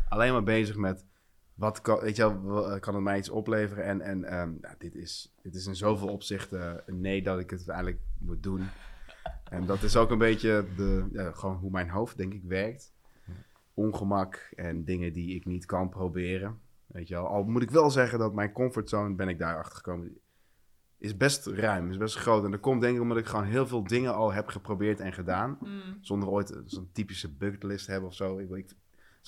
Alleen 0.09 0.33
maar 0.33 0.43
bezig 0.43 0.77
met... 0.77 1.05
Wat 1.55 1.81
kan, 1.81 2.01
weet 2.01 2.17
je 2.17 2.23
wel, 2.23 2.43
wa- 2.43 2.79
kan 2.79 2.95
het 2.95 3.03
mij 3.03 3.19
iets 3.19 3.29
opleveren? 3.31 3.85
En, 3.85 4.01
en 4.01 4.25
ehm, 4.25 4.51
nou, 4.61 4.75
dit, 4.79 4.95
is, 4.95 5.35
dit 5.43 5.55
is 5.55 5.67
in 5.67 5.77
zoveel 5.77 6.09
opzichten 6.09 6.83
een 6.87 7.01
nee 7.01 7.23
dat 7.23 7.39
ik 7.39 7.51
het 7.51 7.69
eigenlijk 7.69 8.01
moet 8.19 8.43
doen. 8.43 8.63
En 9.51 9.67
dat 9.67 9.83
is 9.83 9.97
ook 9.97 10.11
een 10.11 10.19
beetje 10.19 10.65
de, 10.77 11.07
ja, 11.13 11.33
gewoon 11.33 11.57
hoe 11.57 11.71
mijn 11.71 11.89
hoofd, 11.91 12.17
denk 12.17 12.35
ik, 12.35 12.43
werkt. 12.45 12.93
Ongemak 13.75 14.53
en 14.57 14.85
dingen 14.85 15.13
die 15.13 15.35
ik 15.35 15.45
niet 15.45 15.67
kan 15.67 15.89
proberen. 15.89 16.59
Weet 16.87 17.09
je 17.09 17.15
wel. 17.15 17.27
Al 17.27 17.45
moet 17.45 17.63
ik 17.63 17.71
wel 17.71 17.91
zeggen 17.91 18.19
dat 18.19 18.35
mijn 18.35 18.53
comfortzone, 18.53 19.15
ben 19.15 19.29
ik 19.29 19.39
daar 19.39 19.57
achter 19.59 19.77
gekomen, 19.77 20.19
is 20.99 21.17
best 21.17 21.47
ruim, 21.47 21.91
is 21.91 21.97
best 21.97 22.17
groot. 22.17 22.45
En 22.45 22.51
dat 22.51 22.61
komt 22.61 22.81
denk 22.81 22.95
ik 22.97 23.03
omdat 23.03 23.17
ik 23.17 23.27
gewoon 23.27 23.45
heel 23.45 23.67
veel 23.67 23.85
dingen 23.85 24.15
al 24.15 24.33
heb 24.33 24.47
geprobeerd 24.49 25.01
en 25.01 25.13
gedaan. 25.13 25.59
Mm, 25.61 25.99
Zonder 26.01 26.29
ooit 26.29 26.61
zo'n 26.67 26.89
typische 26.93 27.33
bucketlist 27.33 27.85
te 27.85 27.91
hebben 27.91 28.09
of 28.09 28.15
zo. 28.17 28.39
Ik, 28.39 28.51
ik, 28.51 28.71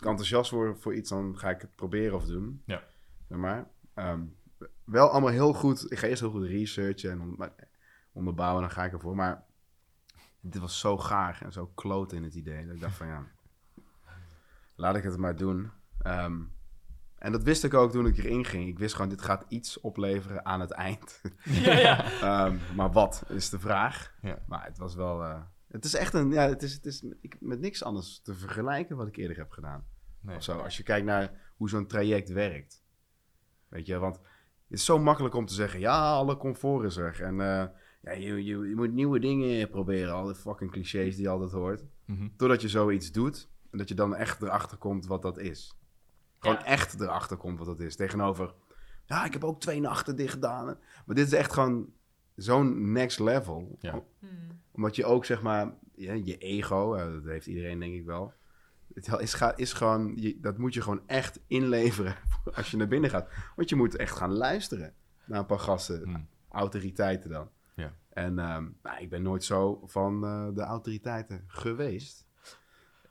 ik 0.00 0.06
enthousiast 0.06 0.50
word 0.50 0.78
voor 0.80 0.94
iets, 0.94 1.08
dan 1.10 1.38
ga 1.38 1.50
ik 1.50 1.60
het 1.60 1.74
proberen 1.76 2.16
of 2.16 2.24
doen. 2.26 2.62
Ja. 2.64 2.82
Zeg 3.28 3.38
maar. 3.38 3.68
Ehm, 3.94 4.20
wel 4.84 5.08
allemaal 5.08 5.30
heel 5.30 5.52
goed. 5.52 5.92
Ik 5.92 5.98
ga 5.98 6.06
eerst 6.06 6.20
heel 6.20 6.30
goed 6.30 6.46
researchen 6.46 7.10
en 7.10 7.20
on- 7.20 7.34
maar- 7.36 7.54
onderbouwen, 8.12 8.60
dan 8.60 8.70
ga 8.70 8.84
ik 8.84 8.92
ervoor. 8.92 9.16
Maar 9.16 9.44
dit 10.40 10.60
was 10.60 10.78
zo 10.78 10.98
gaar 10.98 11.40
en 11.42 11.52
zo 11.52 11.66
kloot 11.74 12.12
in 12.12 12.22
het 12.22 12.34
idee. 12.34 12.66
Dat 12.66 12.74
ik 12.74 12.80
dacht 12.80 12.96
van 12.96 13.06
ja, 13.06 13.26
laat 14.74 14.96
ik 14.96 15.02
het 15.02 15.16
maar 15.16 15.36
doen. 15.36 15.70
Ehm, 16.02 16.40
En 17.18 17.32
dat 17.32 17.42
wist 17.42 17.64
ik 17.64 17.74
ook 17.74 17.92
toen 17.92 18.06
ik 18.06 18.16
erin 18.18 18.44
ging. 18.44 18.68
Ik 18.68 18.78
wist 18.78 18.94
gewoon, 18.94 19.10
dit 19.10 19.22
gaat 19.22 19.44
iets 19.48 19.80
opleveren 19.80 20.44
aan 20.44 20.60
het 20.60 20.70
eind. 20.70 21.20
Ja, 21.44 21.72
ja. 21.78 22.04
Ehm, 22.46 22.56
maar 22.74 22.92
wat 22.92 23.24
is 23.28 23.50
de 23.50 23.58
vraag? 23.58 24.14
Ja. 24.22 24.38
Maar 24.46 24.64
het 24.64 24.78
was 24.78 24.94
wel... 24.94 25.22
eh, 25.24 25.40
het 25.70 25.84
is 25.84 25.94
echt 25.94 26.14
een... 26.14 26.30
Ja, 26.30 26.48
het 26.48 26.62
is, 26.62 26.72
het 26.74 26.86
is 26.86 27.04
met 27.40 27.60
niks 27.60 27.82
anders 27.84 28.20
te 28.22 28.34
vergelijken 28.34 28.96
wat 28.96 29.06
ik 29.06 29.16
eerder 29.16 29.36
heb 29.36 29.50
gedaan. 29.50 29.84
Nee. 30.20 30.36
Of 30.36 30.42
zo. 30.42 30.58
Als 30.58 30.76
je 30.76 30.82
kijkt 30.82 31.06
naar 31.06 31.52
hoe 31.56 31.68
zo'n 31.68 31.86
traject 31.86 32.28
werkt. 32.28 32.82
Weet 33.68 33.86
je, 33.86 33.98
want 33.98 34.16
het 34.16 34.78
is 34.78 34.84
zo 34.84 34.98
makkelijk 34.98 35.34
om 35.34 35.46
te 35.46 35.54
zeggen... 35.54 35.80
Ja, 35.80 36.12
alle 36.12 36.36
comfort 36.36 36.84
is 36.84 36.96
er. 36.96 37.22
En 37.22 37.40
eh, 37.40 37.66
ja, 38.02 38.12
je, 38.12 38.44
je, 38.44 38.58
je 38.68 38.74
moet 38.76 38.92
nieuwe 38.92 39.18
dingen 39.18 39.70
proberen. 39.70 40.14
Al 40.14 40.24
die 40.26 40.34
fucking 40.34 40.70
clichés 40.70 41.14
die 41.14 41.24
je 41.24 41.28
altijd 41.30 41.52
hoort. 41.52 41.84
Mhm. 42.04 42.28
Totdat 42.36 42.60
je 42.62 42.68
zoiets 42.68 43.12
doet 43.12 43.48
en 43.70 43.78
dat 43.78 43.88
je 43.88 43.94
dan 43.94 44.14
echt 44.14 44.42
erachter 44.42 44.78
komt 44.78 45.06
wat 45.06 45.22
dat 45.22 45.38
is. 45.38 45.74
Gewoon 46.38 46.56
Ja. 46.56 46.64
echt 46.64 47.00
erachter 47.00 47.36
komt 47.36 47.58
wat 47.58 47.66
dat 47.66 47.80
is. 47.80 47.96
Tegenover, 47.96 48.54
ja, 49.04 49.24
ik 49.24 49.32
heb 49.32 49.44
ook 49.44 49.60
twee 49.60 49.80
nachten 49.80 50.16
dicht 50.16 50.32
gedaan. 50.32 50.64
Maar 51.06 51.16
dit 51.16 51.26
is 51.26 51.32
echt 51.32 51.52
gewoon 51.52 51.92
zo'n 52.42 52.92
next 52.92 53.18
level. 53.18 53.76
Ja. 53.80 53.92
Om- 53.94 54.04
Hmm. 54.18 54.28
Omdat 54.72 54.96
je 54.96 55.04
ook, 55.04 55.24
zeg 55.24 55.42
maar, 55.42 55.74
ja, 55.94 56.12
je 56.12 56.38
ego, 56.38 56.96
dat 57.12 57.24
heeft 57.24 57.46
iedereen 57.46 57.78
denk 57.78 57.94
ik 57.94 58.04
wel. 58.04 58.32
Het 58.94 59.08
is, 59.18 59.42
is 59.56 59.72
gewoon, 59.72 60.12
je, 60.16 60.38
dat 60.40 60.58
moet 60.58 60.74
je 60.74 60.80
gewoon 60.82 61.02
echt 61.06 61.40
inleveren 61.46 62.14
als 62.54 62.70
je 62.70 62.76
naar 62.76 62.88
binnen 62.88 63.10
gaat. 63.10 63.28
Want 63.56 63.68
je 63.68 63.76
moet 63.76 63.96
echt 63.96 64.16
gaan 64.16 64.32
luisteren 64.32 64.94
naar 65.24 65.38
een 65.38 65.46
paar 65.46 65.58
gasten, 65.58 66.08
Mhm. 66.08 66.20
autoriteiten 66.48 67.30
dan. 67.30 67.48
Ja. 67.76 67.94
En 68.08 68.38
ehm, 68.38 68.68
nou, 68.82 68.98
ik 69.00 69.10
ben 69.10 69.22
nooit 69.22 69.44
zo 69.44 69.82
van 69.86 70.24
eh, 70.24 70.48
de 70.54 70.62
autoriteiten 70.62 71.44
geweest. 71.46 72.26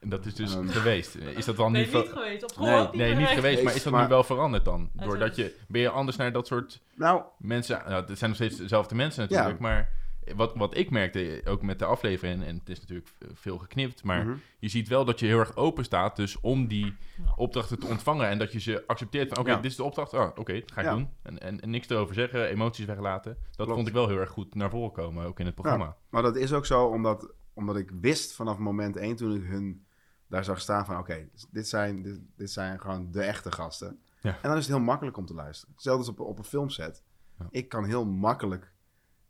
En 0.00 0.08
dat 0.08 0.26
is 0.26 0.34
dus 0.34 0.54
Ehm. 0.54 0.66
geweest. 0.68 1.14
Is 1.14 1.44
dat 1.44 1.56
dan 1.56 1.72
Nee, 1.72 1.86
niet... 1.86 2.08
geweest. 2.08 2.42
Op 2.42 2.50
school 2.50 2.66
Nee, 2.66 2.80
niet 2.82 2.92
Nee, 2.94 3.14
niet 3.14 3.26
geweest. 3.28 3.62
maar 3.62 3.74
is 3.74 3.82
dat 3.82 3.92
maar- 3.92 4.02
nu 4.02 4.08
wel 4.08 4.24
veranderd 4.24 4.64
dan? 4.64 4.90
Ja, 4.96 5.04
Doordat 5.04 5.36
je, 5.36 5.54
ben 5.68 5.80
je 5.80 5.88
anders 5.90 6.16
naar 6.16 6.32
dat 6.32 6.46
soort 6.46 6.80
Nou, 6.94 7.22
mensen... 7.38 7.82
Nou, 7.88 8.04
het 8.06 8.18
zijn 8.18 8.30
nog 8.30 8.38
steeds 8.38 8.56
dezelfde 8.56 8.94
mensen 8.94 9.20
natuurlijk, 9.22 9.60
Ja. 9.60 9.62
maar 9.66 9.90
wat, 10.34 10.54
wat 10.56 10.76
ik 10.76 10.90
merkte, 10.90 11.40
ook 11.44 11.62
met 11.62 11.78
de 11.78 11.84
aflevering, 11.84 12.44
en 12.44 12.56
het 12.58 12.68
is 12.68 12.80
natuurlijk 12.80 13.08
veel 13.32 13.58
geknipt, 13.58 14.04
maar 14.04 14.24
mhm. 14.26 14.36
je 14.58 14.68
ziet 14.68 14.88
wel 14.88 15.04
dat 15.04 15.20
je 15.20 15.26
heel 15.26 15.38
erg 15.38 15.56
open 15.56 15.84
staat 15.84 16.16
dus 16.16 16.40
om 16.40 16.66
die 16.66 16.84
Ja. 16.86 17.32
opdrachten 17.36 17.78
te 17.78 17.86
ontvangen 17.86 18.28
en 18.28 18.38
dat 18.38 18.52
je 18.52 18.60
ze 18.60 18.84
accepteert 18.86 19.28
van, 19.28 19.38
oké, 19.38 19.50
Ja. 19.50 19.56
dit 19.56 19.70
is 19.70 19.76
de 19.76 19.84
opdracht, 19.84 20.12
oh, 20.14 20.28
oké, 20.34 20.52
dat 20.60 20.72
ga 20.72 20.80
ik 20.80 20.86
Ja. 20.86 20.94
doen. 20.94 21.08
En, 21.22 21.38
en, 21.38 21.60
en 21.60 21.70
niks 21.70 21.88
erover 21.88 22.14
zeggen, 22.14 22.48
emoties 22.48 22.84
weglaten. 22.84 23.36
Dat 23.42 23.56
Klopt. 23.56 23.72
vond 23.72 23.86
ik 23.88 23.94
wel 23.94 24.08
heel 24.08 24.18
erg 24.18 24.30
goed 24.30 24.54
naar 24.54 24.70
voren 24.70 24.92
komen, 24.92 25.26
ook 25.26 25.40
in 25.40 25.46
het 25.46 25.54
programma. 25.54 25.96
Maar 26.10 26.22
dat 26.22 26.36
is 26.36 26.52
ook 26.52 26.66
zo 26.66 26.84
omdat, 26.86 27.32
omdat 27.54 27.76
ik 27.76 27.90
wist 28.00 28.32
vanaf 28.32 28.58
moment 28.58 28.96
één 28.96 29.16
toen 29.16 29.34
ik 29.34 29.42
hun 29.44 29.84
daar 30.30 30.44
zag 30.44 30.60
staan 30.60 30.86
van... 30.86 30.98
Oké, 30.98 31.28
dit, 31.50 31.68
zijn, 31.68 32.02
dit, 32.02 32.20
dit 32.36 32.50
zijn 32.50 32.80
gewoon 32.80 33.10
de 33.10 33.22
echte 33.22 33.52
gasten. 33.52 34.00
Ja. 34.20 34.30
En 34.42 34.48
dan 34.48 34.56
is 34.56 34.66
het 34.66 34.74
heel 34.76 34.84
makkelijk 34.84 35.16
om 35.16 35.26
te 35.26 35.34
luisteren. 35.34 35.74
Hetzelfde 35.74 36.06
als 36.06 36.18
op, 36.18 36.26
op 36.26 36.38
een 36.38 36.44
filmset. 36.44 37.02
Ja. 37.38 37.46
Ik 37.50 37.68
kan 37.68 37.84
heel 37.84 38.06
makkelijk 38.06 38.72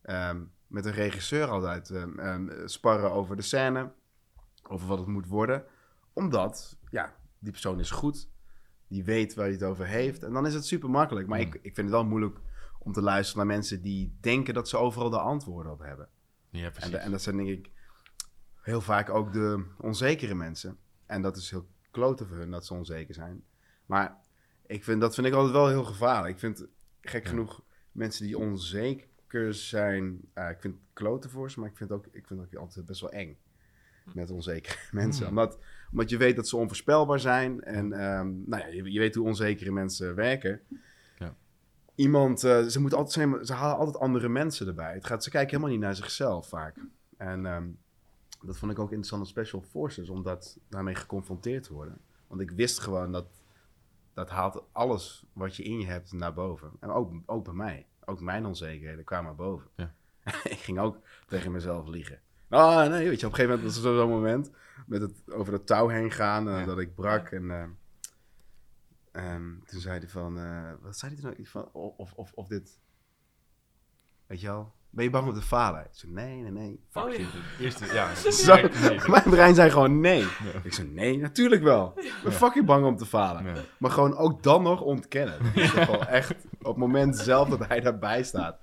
ehm, 0.02 0.42
met 0.66 0.84
een 0.84 0.92
regisseur 0.92 1.46
altijd 1.48 1.90
ehm, 1.90 2.18
ehm, 2.18 2.66
sparren 2.66 3.12
over 3.12 3.36
de 3.36 3.42
scène. 3.42 3.92
Over 4.68 4.86
wat 4.88 4.98
het 4.98 5.06
moet 5.06 5.26
worden. 5.26 5.64
Omdat, 6.12 6.76
ja, 6.90 7.14
die 7.38 7.50
persoon 7.52 7.78
is 7.80 7.90
goed. 7.90 8.28
Die 8.88 9.04
weet 9.04 9.34
waar 9.34 9.44
hij 9.44 9.54
het 9.54 9.62
over 9.62 9.86
heeft. 9.86 10.22
En 10.22 10.32
dan 10.32 10.46
is 10.46 10.54
het 10.54 10.66
super 10.66 10.90
makkelijk. 10.90 11.26
Maar 11.28 11.38
Mm. 11.40 11.46
ik, 11.46 11.54
ik 11.54 11.74
vind 11.74 11.76
het 11.76 11.90
wel 11.90 12.04
moeilijk 12.04 12.38
om 12.78 12.92
te 12.92 13.02
luisteren 13.02 13.46
naar 13.46 13.56
mensen 13.56 13.82
die 13.82 14.16
denken 14.20 14.54
dat 14.54 14.68
ze 14.68 14.76
overal 14.76 15.10
de 15.10 15.18
antwoorden 15.20 15.72
op 15.72 15.78
hebben. 15.80 16.08
Ja, 16.50 16.64
En, 16.64 16.72
precies. 16.72 16.90
de- 16.90 16.96
en 16.96 17.10
dat 17.10 17.22
zijn 17.22 17.36
denk 17.36 17.48
ik 17.48 17.70
heel 18.62 18.80
vaak 18.80 19.10
ook 19.10 19.32
de 19.32 19.64
onzekere 19.78 20.34
mensen. 20.34 20.78
En 21.10 21.22
dat 21.22 21.36
is 21.36 21.50
heel 21.50 21.68
kloten 21.90 22.26
voor 22.26 22.36
hun 22.36 22.50
dat 22.50 22.66
ze 22.66 22.74
onzeker 22.74 23.14
zijn. 23.14 23.44
Maar 23.86 24.18
ik 24.66 24.84
vind, 24.84 25.00
dat 25.00 25.14
vind 25.14 25.26
ik 25.26 25.32
altijd 25.32 25.52
wel 25.52 25.68
heel 25.68 25.84
gevaarlijk. 25.84 26.34
Ik 26.34 26.40
vind 26.40 26.66
gek 27.00 27.24
genoeg 27.24 27.62
mensen 27.92 28.26
die 28.26 28.38
onzeker 28.38 29.54
zijn. 29.54 30.20
eh, 30.34 30.50
ik 30.50 30.60
vind 30.60 30.74
het 30.74 30.82
kloten 30.92 31.30
voor 31.30 31.50
ze, 31.50 31.60
maar 31.60 31.68
ik 31.68 31.76
vind 31.76 31.92
ook, 31.92 32.06
ik 32.10 32.26
vind 32.26 32.40
ook 32.40 32.54
altijd 32.54 32.86
best 32.86 33.00
wel 33.00 33.10
eng. 33.10 33.38
Met 34.14 34.30
onzekere 34.30 34.76
mensen. 35.02 35.26
Hmm. 35.26 35.38
Omdat, 35.38 35.58
omdat 35.90 36.10
je 36.10 36.16
weet 36.16 36.36
dat 36.36 36.48
ze 36.48 36.56
onvoorspelbaar 36.56 37.20
zijn. 37.20 37.60
En 37.60 37.92
ehm, 37.92 38.32
nou 38.46 38.62
ja, 38.62 38.66
je, 38.66 38.92
je 38.92 38.98
weet 38.98 39.14
hoe 39.14 39.26
onzekere 39.26 39.70
mensen 39.70 40.14
werken. 40.14 40.60
Ja. 41.18 41.36
Iemand, 41.94 42.44
eh, 42.44 42.64
ze, 42.64 42.80
moeten 42.80 42.98
altijd, 42.98 43.46
ze 43.46 43.52
halen 43.52 43.76
altijd 43.76 43.98
andere 43.98 44.28
mensen 44.28 44.66
erbij. 44.66 44.94
Het 44.94 45.06
gaat, 45.06 45.24
ze 45.24 45.30
kijken 45.30 45.50
helemaal 45.50 45.72
niet 45.72 45.80
naar 45.80 45.94
zichzelf 45.94 46.48
vaak. 46.48 46.76
En 47.16 47.46
ehm, 47.46 47.68
dat 48.42 48.58
vond 48.58 48.72
ik 48.72 48.78
ook 48.78 48.88
interessant 48.88 49.22
aan 49.22 49.28
Special 49.28 49.60
Forces, 49.62 50.08
om 50.08 50.22
dat, 50.22 50.58
daarmee 50.68 50.94
geconfronteerd 50.94 51.62
te 51.62 51.72
worden. 51.72 52.00
Want 52.26 52.40
ik 52.40 52.50
wist 52.50 52.78
gewoon 52.78 53.12
dat 53.12 53.26
dat 54.14 54.30
haalt 54.30 54.62
alles 54.72 55.24
wat 55.32 55.56
je 55.56 55.62
in 55.62 55.78
je 55.80 55.86
hebt 55.86 56.12
naar 56.12 56.34
boven. 56.34 56.70
En 56.80 56.90
ook, 56.90 57.12
ook 57.26 57.44
bij 57.44 57.54
mij. 57.54 57.86
Ook 58.04 58.20
mijn 58.20 58.46
onzekerheden 58.46 59.04
kwamen 59.04 59.36
boven. 59.36 59.68
Ja. 59.76 59.94
ik 60.54 60.58
ging 60.58 60.78
ook 60.78 60.98
tegen 61.26 61.52
mezelf 61.52 61.86
liegen. 61.86 62.20
Ah, 62.48 62.88
nee, 62.88 63.08
weet 63.08 63.20
je, 63.20 63.26
op 63.26 63.32
een 63.32 63.38
gegeven 63.38 63.48
moment 63.48 63.62
was 63.62 63.76
er 63.76 63.82
zo- 63.82 63.96
zo'n 63.96 64.08
moment 64.10 64.50
met 64.86 65.00
het 65.00 65.32
over 65.32 65.52
het 65.52 65.66
touw 65.66 65.88
heen 65.88 66.10
gaan, 66.10 66.48
eh, 66.48 66.58
Ja. 66.58 66.64
dat 66.64 66.78
ik 66.78 66.94
brak. 66.94 67.28
En 67.30 67.50
eh, 67.50 67.64
ehm, 69.12 69.58
toen 69.64 69.80
zei 69.80 69.98
hij 69.98 70.08
van, 70.08 70.38
eh, 70.38 70.72
wat 70.80 70.98
zei 70.98 71.12
hij 71.14 71.22
toen? 71.22 71.40
Iets 71.40 71.50
Van, 71.50 71.72
of, 71.72 72.12
of, 72.12 72.32
of 72.32 72.48
dit, 72.48 72.78
weet 74.26 74.40
je 74.40 74.46
wel, 74.46 74.72
ben 74.90 75.04
je 75.04 75.10
bang 75.10 75.28
om 75.28 75.34
te 75.34 75.40
falen? 75.42 75.80
Ik 75.80 75.88
zei, 75.92 76.12
nee, 76.12 76.40
nee, 76.42 76.50
nee. 76.50 76.80
Fuck 76.90 77.02
Oh, 77.04 77.10
ja. 77.10 77.16
you. 77.16 77.28
De 77.58 77.64
eerste, 77.64 77.84
ja. 77.94 78.14
Zo, 78.30 78.54
Nee, 78.54 78.68
nee. 78.80 79.00
mijn 79.08 79.22
brein 79.22 79.54
zei 79.54 79.70
gewoon 79.70 80.00
nee. 80.00 80.20
Ja. 80.20 80.28
Ik 80.62 80.72
zei, 80.72 80.88
nee, 80.88 81.18
natuurlijk 81.18 81.62
wel. 81.62 81.92
Ik 81.96 82.14
ben 82.22 82.32
Ja. 82.32 82.38
fucking 82.38 82.66
bang 82.66 82.84
om 82.86 82.96
te 82.96 83.06
falen. 83.06 83.44
Ja. 83.44 83.54
Maar 83.78 83.90
gewoon 83.90 84.16
ook 84.16 84.42
dan 84.42 84.62
nog 84.62 84.80
ontkennen. 84.80 85.38
Dat 85.54 86.00
is 86.00 86.06
echt 86.06 86.30
op 86.58 86.66
het 86.66 86.76
moment 86.76 87.16
zelf 87.16 87.48
dat 87.48 87.66
hij 87.68 87.80
daarbij 87.80 88.22
staat. 88.22 88.58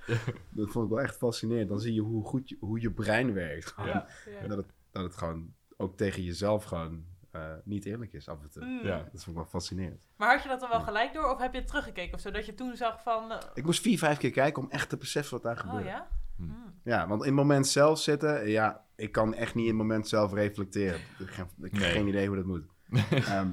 Dat 0.50 0.70
vond 0.70 0.86
ik 0.86 0.92
wel 0.92 1.02
echt 1.04 1.18
fascinerend. 1.18 1.70
Dan 1.70 1.80
zie 1.80 1.94
je 1.94 2.02
hoe 2.02 2.26
goed 2.26 2.50
je, 2.50 2.58
hoe 2.60 2.82
je 2.82 2.92
brein 2.92 3.34
werkt. 3.34 3.74
Ja. 3.86 4.08
En 4.42 4.50
dat 4.50 4.58
het, 4.58 4.68
dat 4.92 5.04
het 5.04 5.16
gewoon 5.18 5.54
ook 5.78 5.98
tegen 5.98 6.24
jezelf 6.24 6.64
gewoon 6.64 7.04
eh, 7.38 7.54
niet 7.64 7.86
eerlijk 7.86 8.14
is 8.14 8.28
af 8.30 8.42
en 8.42 8.50
toe. 8.50 8.64
Mm. 8.66 8.80
Ja. 8.86 8.98
Dat 8.98 9.10
vond 9.24 9.28
ik 9.28 9.34
wel 9.36 9.46
fascinerend. 9.46 10.00
Maar 10.18 10.34
had 10.34 10.44
je 10.44 10.50
dat 10.50 10.60
dan 10.60 10.70
wel 10.70 10.82
gelijk 10.82 11.14
door? 11.14 11.32
Of 11.34 11.40
heb 11.40 11.54
je 11.54 11.60
het 11.60 11.68
teruggekeken 11.68 12.14
of 12.14 12.20
zo? 12.20 12.32
Dat 12.32 12.46
je 12.46 12.54
toen 12.54 12.76
zag 12.76 13.02
van... 13.04 13.32
eh, 13.32 13.38
Ik 13.54 13.64
moest 13.66 13.82
vier, 13.82 13.98
vijf 13.98 14.18
keer 14.18 14.32
kijken 14.32 14.64
om 14.64 14.70
echt 14.70 14.90
te 14.90 14.98
beseffen 14.98 15.34
wat 15.34 15.44
daar 15.44 15.56
oh 15.56 15.60
gebeurde. 15.70 15.90
ja? 15.90 16.08
Hm. 16.36 16.44
Mm. 16.44 16.74
Ja, 16.84 17.08
want 17.08 17.22
in 17.22 17.28
het 17.28 17.36
moment 17.38 17.68
zelf 17.68 18.00
zitten, 18.00 18.50
ja, 18.50 18.86
ik 18.96 19.12
kan 19.12 19.34
echt 19.34 19.56
niet 19.56 19.64
in 19.64 19.70
het 19.70 19.78
moment 19.82 20.08
zelf 20.08 20.34
reflecteren. 20.34 21.00
Ik 21.20 21.30
heb, 21.34 21.48
ik 21.62 21.72
heb 21.72 21.82
Nee. 21.82 21.92
geen 21.92 22.08
idee 22.08 22.28
hoe 22.28 22.36
dat 22.36 22.46
moet. 22.46 22.66
Ehm, 23.10 23.52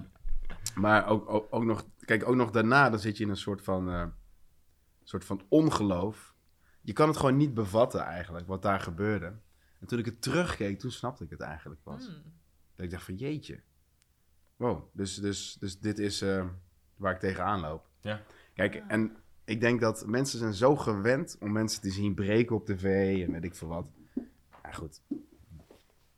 maar 0.74 1.06
ook, 1.06 1.28
ook, 1.30 1.46
ook 1.50 1.64
nog, 1.64 1.86
kijk, 2.04 2.28
ook 2.28 2.34
nog 2.34 2.50
daarna, 2.50 2.90
dan 2.90 2.98
zit 2.98 3.16
je 3.16 3.24
in 3.24 3.30
een 3.30 3.36
soort 3.36 3.62
van, 3.62 3.90
eh, 3.90 4.06
soort 5.04 5.24
van 5.24 5.42
ongeloof. 5.48 6.34
Je 6.80 6.92
kan 6.92 7.08
het 7.08 7.16
gewoon 7.16 7.36
niet 7.36 7.54
bevatten 7.54 8.00
eigenlijk, 8.00 8.46
wat 8.46 8.62
daar 8.62 8.80
gebeurde. 8.80 9.32
En 9.80 9.86
toen 9.86 9.98
ik 9.98 10.04
het 10.04 10.22
terugkeek, 10.22 10.78
toen 10.78 10.90
snapte 10.90 11.24
ik 11.24 11.30
het 11.30 11.40
eigenlijk 11.40 11.82
pas. 11.82 12.08
Mm. 12.08 12.32
Dat 12.76 12.84
ik 12.84 12.90
dacht 12.90 13.04
van, 13.04 13.14
jeetje. 13.14 13.60
Wow, 14.56 14.88
dus, 14.92 15.14
dus, 15.16 15.56
dus 15.60 15.78
dit 15.78 15.98
is 15.98 16.22
eh, 16.22 16.46
waar 16.96 17.12
ik 17.12 17.20
tegenaan 17.20 17.60
loop. 17.60 17.88
Ja. 18.00 18.20
Kijk, 18.54 18.74
en 18.88 19.16
ik 19.44 19.60
denk 19.60 19.80
dat 19.80 20.06
mensen 20.06 20.38
zijn 20.38 20.54
zo 20.54 20.76
gewend 20.76 21.36
om 21.40 21.52
mensen 21.52 21.80
te 21.82 21.90
zien 21.90 22.14
breken 22.14 22.56
op 22.56 22.66
tv 22.66 22.84
en 23.26 23.32
weet 23.32 23.44
ik 23.44 23.54
veel 23.54 23.68
wat. 23.68 23.86
Ja, 24.62 24.70
goed. 24.72 25.02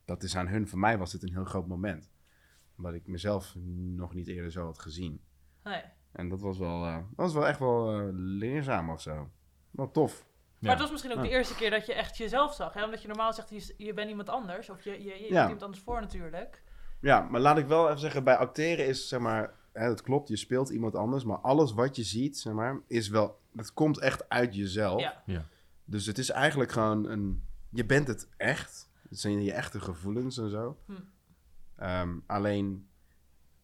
Dat 0.04 0.22
is 0.22 0.36
aan 0.36 0.48
hun. 0.48 0.68
Voor 0.68 0.78
mij 0.78 0.98
was 0.98 1.12
het 1.12 1.22
een 1.22 1.32
heel 1.32 1.44
groot 1.44 1.66
moment. 1.66 2.10
Omdat 2.76 2.94
ik 2.94 3.06
mezelf 3.06 3.54
nog 3.94 4.14
niet 4.14 4.28
eerder 4.28 4.50
zo 4.52 4.64
had 4.64 4.78
gezien. 4.78 5.20
Nee. 5.64 5.82
En 6.12 6.28
dat 6.28 6.40
was 6.40 6.58
wel, 6.58 6.84
eh, 6.84 6.96
dat 6.96 7.04
was 7.16 7.32
wel 7.34 7.46
echt 7.46 7.58
wel 7.58 7.92
eh, 8.00 8.08
leerzaam 8.12 8.90
of 8.90 9.00
zo. 9.00 9.30
Wel 9.70 9.90
tof. 9.90 10.26
Maar 10.58 10.70
het 10.70 10.80
was 10.80 10.90
misschien 10.90 11.10
ook 11.12 11.16
Ja. 11.16 11.22
de 11.22 11.28
eerste 11.30 11.54
keer 11.54 11.70
dat 11.70 11.86
je 11.86 11.94
echt 11.94 12.16
jezelf 12.16 12.54
zag. 12.54 12.72
Hè? 12.72 12.84
Omdat 12.84 13.02
je 13.02 13.08
normaal 13.08 13.32
zegt, 13.32 13.50
je, 13.50 13.74
je 13.76 13.94
bent 13.94 14.08
iemand 14.10 14.28
anders. 14.28 14.70
Of 14.70 14.84
je, 14.84 14.90
je, 14.90 15.22
je 15.22 15.32
Ja. 15.32 15.42
iemand 15.42 15.62
anders 15.62 15.82
voor 15.82 16.00
natuurlijk. 16.00 16.62
Ja, 17.00 17.20
maar 17.20 17.40
laat 17.40 17.58
ik 17.58 17.66
wel 17.66 17.86
even 17.86 18.00
zeggen, 18.00 18.24
bij 18.24 18.36
acteren 18.36 18.86
is, 18.86 19.08
zeg 19.08 19.20
maar, 19.20 19.54
hè, 19.72 19.86
dat 19.86 20.02
klopt, 20.02 20.28
je 20.28 20.36
speelt 20.36 20.68
iemand 20.68 20.94
anders, 20.94 21.24
maar 21.24 21.38
alles 21.38 21.72
wat 21.72 21.96
je 21.96 22.04
ziet, 22.04 22.38
zeg 22.38 22.52
maar, 22.52 22.80
is 22.86 23.08
wel, 23.08 23.40
het 23.56 23.72
komt 23.72 23.98
echt 23.98 24.28
uit 24.28 24.54
jezelf. 24.54 25.00
Ja. 25.26 25.48
Dus 25.84 26.06
het 26.06 26.18
is 26.18 26.30
eigenlijk 26.30 26.72
gewoon 26.72 27.08
een, 27.08 27.42
je 27.70 27.84
bent 27.84 28.08
het 28.08 28.28
echt. 28.36 28.90
Het 29.08 29.18
zijn 29.18 29.42
je 29.42 29.52
echte 29.52 29.80
gevoelens 29.80 30.38
en 30.38 30.50
zo. 30.50 30.78
Hm. 30.86 30.92
Ehm, 31.76 32.18
alleen, 32.26 32.88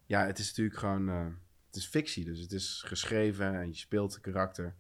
ja, 0.07 0.27
het 0.27 0.39
is 0.39 0.49
natuurlijk 0.49 0.79
gewoon, 0.79 1.09
eh, 1.09 1.27
het 1.67 1.77
is 1.77 1.87
fictie, 1.87 2.25
dus 2.25 2.39
het 2.39 2.53
is 2.53 2.83
geschreven 2.87 3.55
en 3.55 3.67
je 3.67 3.75
speelt 3.75 4.15
een 4.15 4.21
karakter. 4.21 4.75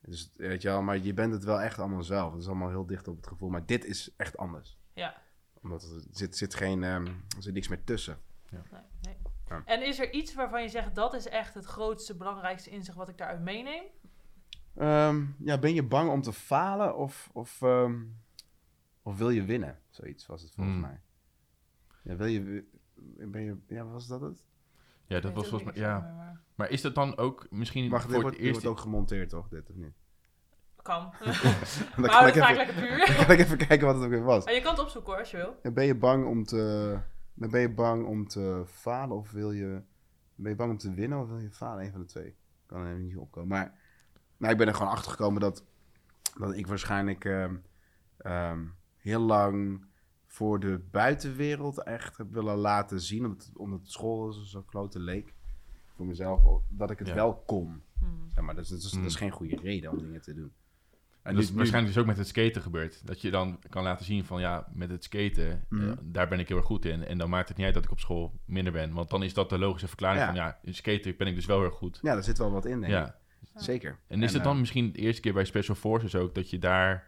Dus, 0.00 0.30
weet 0.36 0.62
je 0.62 0.68
wel, 0.68 0.82
maar 0.82 0.98
je 0.98 1.14
bent 1.14 1.32
het 1.32 1.44
wel 1.44 1.60
echt 1.60 1.78
allemaal 1.78 2.02
zelf. 2.02 2.32
Het 2.32 2.40
is 2.40 2.46
allemaal 2.46 2.68
heel 2.68 2.86
dicht 2.86 3.08
op 3.08 3.16
het 3.16 3.26
gevoel, 3.26 3.48
maar 3.48 3.66
dit 3.66 3.84
is 3.84 4.14
echt 4.16 4.36
anders. 4.36 4.78
Ja. 4.94 5.22
Omdat 5.62 5.82
er 5.82 6.02
zit, 6.10 6.36
zit 6.36 6.54
geen, 6.54 6.82
ehm, 6.82 7.06
er 7.06 7.42
zit 7.42 7.54
niks 7.54 7.68
meer 7.68 7.84
tussen. 7.84 8.18
Nee, 8.50 8.62
nee. 9.02 9.16
Ja. 9.48 9.62
En 9.64 9.86
is 9.86 9.98
er 9.98 10.12
iets 10.12 10.34
waarvan 10.34 10.62
je 10.62 10.68
zegt, 10.68 10.94
dat 10.94 11.14
is 11.14 11.28
echt 11.28 11.54
het 11.54 11.64
grootste, 11.64 12.16
belangrijkste 12.16 12.70
inzicht 12.70 12.96
wat 12.96 13.08
ik 13.08 13.18
daaruit 13.18 13.40
meeneem? 13.40 13.82
Ehm, 14.76 15.24
ja, 15.38 15.58
ben 15.58 15.74
je 15.74 15.82
bang 15.82 16.10
om 16.10 16.22
te 16.22 16.32
falen 16.32 16.96
of, 16.96 17.30
of, 17.32 17.62
ehm, 17.62 18.02
of 19.02 19.18
wil 19.18 19.30
je 19.30 19.44
winnen? 19.44 19.78
Zoiets 19.90 20.26
was 20.26 20.42
het 20.42 20.52
volgens 20.54 20.76
Hmm. 20.76 20.84
mij. 20.86 21.00
Ja, 22.02 22.16
wil 22.16 22.26
je, 22.26 22.64
ben 23.26 23.42
je, 23.42 23.56
ja, 23.68 23.84
was 23.84 24.06
dat 24.06 24.20
het? 24.20 24.44
Ja, 25.06 25.20
dat 25.20 25.32
was 25.32 25.48
volgens 25.48 25.72
mij... 25.72 25.82
Ja. 25.82 26.40
maar- 26.54 26.70
is 26.70 26.80
dat 26.80 26.94
dan 26.94 27.16
ook 27.16 27.46
misschien 27.50 27.90
Wacht, 27.90 28.02
dit 28.02 28.12
voor 28.12 28.22
wordt, 28.22 28.36
het 28.36 28.44
dit 28.44 28.54
eerst... 28.54 28.64
wordt 28.64 28.78
ook 28.78 28.84
gemonteerd, 28.84 29.28
toch? 29.28 29.48
Dit 29.48 29.70
of 29.70 29.76
niet? 29.76 29.94
Kan. 30.82 31.02
Dan 31.20 31.30
Maar 31.96 32.26
ik, 32.28 32.34
vaak 32.34 32.34
even, 32.34 32.56
lekker 32.56 32.74
puur. 32.74 33.16
kan 33.26 33.30
ik 33.34 33.38
even 33.40 33.56
kijken 33.58 33.86
wat 33.86 33.94
het 33.94 34.04
ook 34.04 34.10
weer 34.10 34.22
was. 34.22 34.44
Maar 34.44 34.54
je 34.54 34.60
kan 34.60 34.70
het 34.72 34.80
opzoeken 34.82 35.10
hoor, 35.10 35.20
als 35.20 35.30
je 35.30 35.36
wil. 35.36 35.56
En 35.62 35.74
ben 35.74 35.84
je 35.84 35.94
bang 35.96 36.26
om 36.26 36.44
te... 36.44 36.98
Dan 37.34 37.50
ben 37.50 37.60
je 37.60 37.70
bang 37.70 38.06
om 38.06 38.28
te 38.28 38.62
falen 38.66 39.16
of 39.16 39.30
wil 39.30 39.52
je... 39.52 39.82
Ben 40.34 40.50
je 40.50 40.56
bang 40.56 40.70
om 40.70 40.78
te 40.78 40.94
winnen 40.94 41.18
of 41.20 41.28
wil 41.28 41.38
je 41.38 41.50
falen? 41.50 41.84
Een 41.84 41.90
van 41.90 42.00
de 42.00 42.06
twee. 42.06 42.34
Kan 42.66 42.80
er 42.80 42.88
even 42.88 43.02
niet 43.02 43.16
opkomen. 43.16 43.48
Maar 43.48 43.78
nou, 44.36 44.52
ik 44.52 44.58
ben 44.58 44.68
er 44.68 44.74
gewoon 44.74 44.92
achter 44.92 45.10
gekomen 45.10 45.40
dat, 45.40 45.64
dat 46.38 46.54
ik 46.56 46.66
waarschijnlijk 46.66 47.24
ehm, 47.24 47.54
ehm, 48.18 48.60
heel 48.96 49.20
lang 49.20 49.84
voor 50.26 50.60
de 50.60 50.78
buitenwereld 50.90 51.82
echt 51.82 52.16
heb 52.16 52.32
willen 52.32 52.56
laten 52.56 53.00
zien. 53.00 53.24
Omdat, 53.24 53.50
omdat 53.54 53.80
school 53.82 54.32
zo 54.32 54.62
klote 54.62 54.98
leek. 54.98 55.34
Voor 55.96 56.06
mezelf. 56.06 56.44
ook, 56.44 56.62
Dat 56.68 56.90
ik 56.90 56.98
het 56.98 57.08
Ja. 57.08 57.14
wel 57.14 57.42
kon. 57.46 57.82
Hmm. 57.98 58.30
Zeg 58.34 58.44
maar, 58.44 58.54
dat, 58.54 58.64
is, 58.64 58.70
dat, 58.70 58.78
is, 58.78 58.90
dat 58.90 59.04
is 59.04 59.12
Mm. 59.12 59.18
geen 59.18 59.30
goede 59.30 59.56
reden 59.56 59.90
om 59.90 59.98
dingen 59.98 60.22
te 60.22 60.34
doen. 60.34 60.52
En 61.22 61.34
dat 61.34 61.42
is 61.42 61.52
waarschijnlijk 61.52 61.94
dus 61.94 62.02
ook 62.02 62.08
met 62.08 62.16
het 62.18 62.26
skaten 62.26 62.62
gebeurd. 62.62 63.06
Dat 63.06 63.20
je 63.20 63.30
dan 63.30 63.58
kan 63.68 63.82
laten 63.82 64.04
zien 64.04 64.24
van 64.24 64.40
ja, 64.40 64.66
met 64.74 64.90
het 64.90 65.04
skaten, 65.04 65.64
Mhm. 65.68 65.88
eh, 65.88 65.96
daar 66.02 66.28
ben 66.28 66.38
ik 66.38 66.48
heel 66.48 66.56
erg 66.56 66.66
goed 66.66 66.84
in. 66.84 67.04
En 67.04 67.18
dan 67.18 67.30
maakt 67.30 67.48
het 67.48 67.56
niet 67.56 67.66
uit 67.66 67.74
dat 67.74 67.84
ik 67.84 67.90
op 67.90 68.00
school 68.00 68.32
minder 68.44 68.72
ben. 68.72 68.92
Want 68.92 69.10
dan 69.10 69.22
is 69.22 69.34
dat 69.34 69.48
de 69.48 69.58
logische 69.58 69.88
verklaring 69.88 70.20
Ja. 70.20 70.26
van 70.26 70.34
ja, 70.36 70.58
in 70.62 70.74
skaten 70.74 71.16
ben 71.16 71.26
ik 71.26 71.34
dus 71.34 71.46
wel 71.46 71.56
heel 71.56 71.66
erg 71.66 71.74
goed. 71.76 71.98
Ja, 72.02 72.14
daar 72.14 72.22
zit 72.24 72.38
wel 72.38 72.50
wat 72.50 72.64
in, 72.64 72.80
denk 72.80 72.92
ik. 72.92 72.98
Ja. 72.98 73.16
Zeker. 73.56 73.98
En 74.06 74.22
is 74.22 74.32
het 74.32 74.40
eh, 74.40 74.46
dan 74.46 74.58
misschien 74.60 74.92
de 74.92 74.98
eerste 74.98 75.20
keer 75.20 75.32
bij 75.32 75.44
Special 75.44 75.76
Forces 75.76 76.14
ook 76.14 76.34
dat 76.34 76.50
je 76.50 76.58
daar 76.58 77.06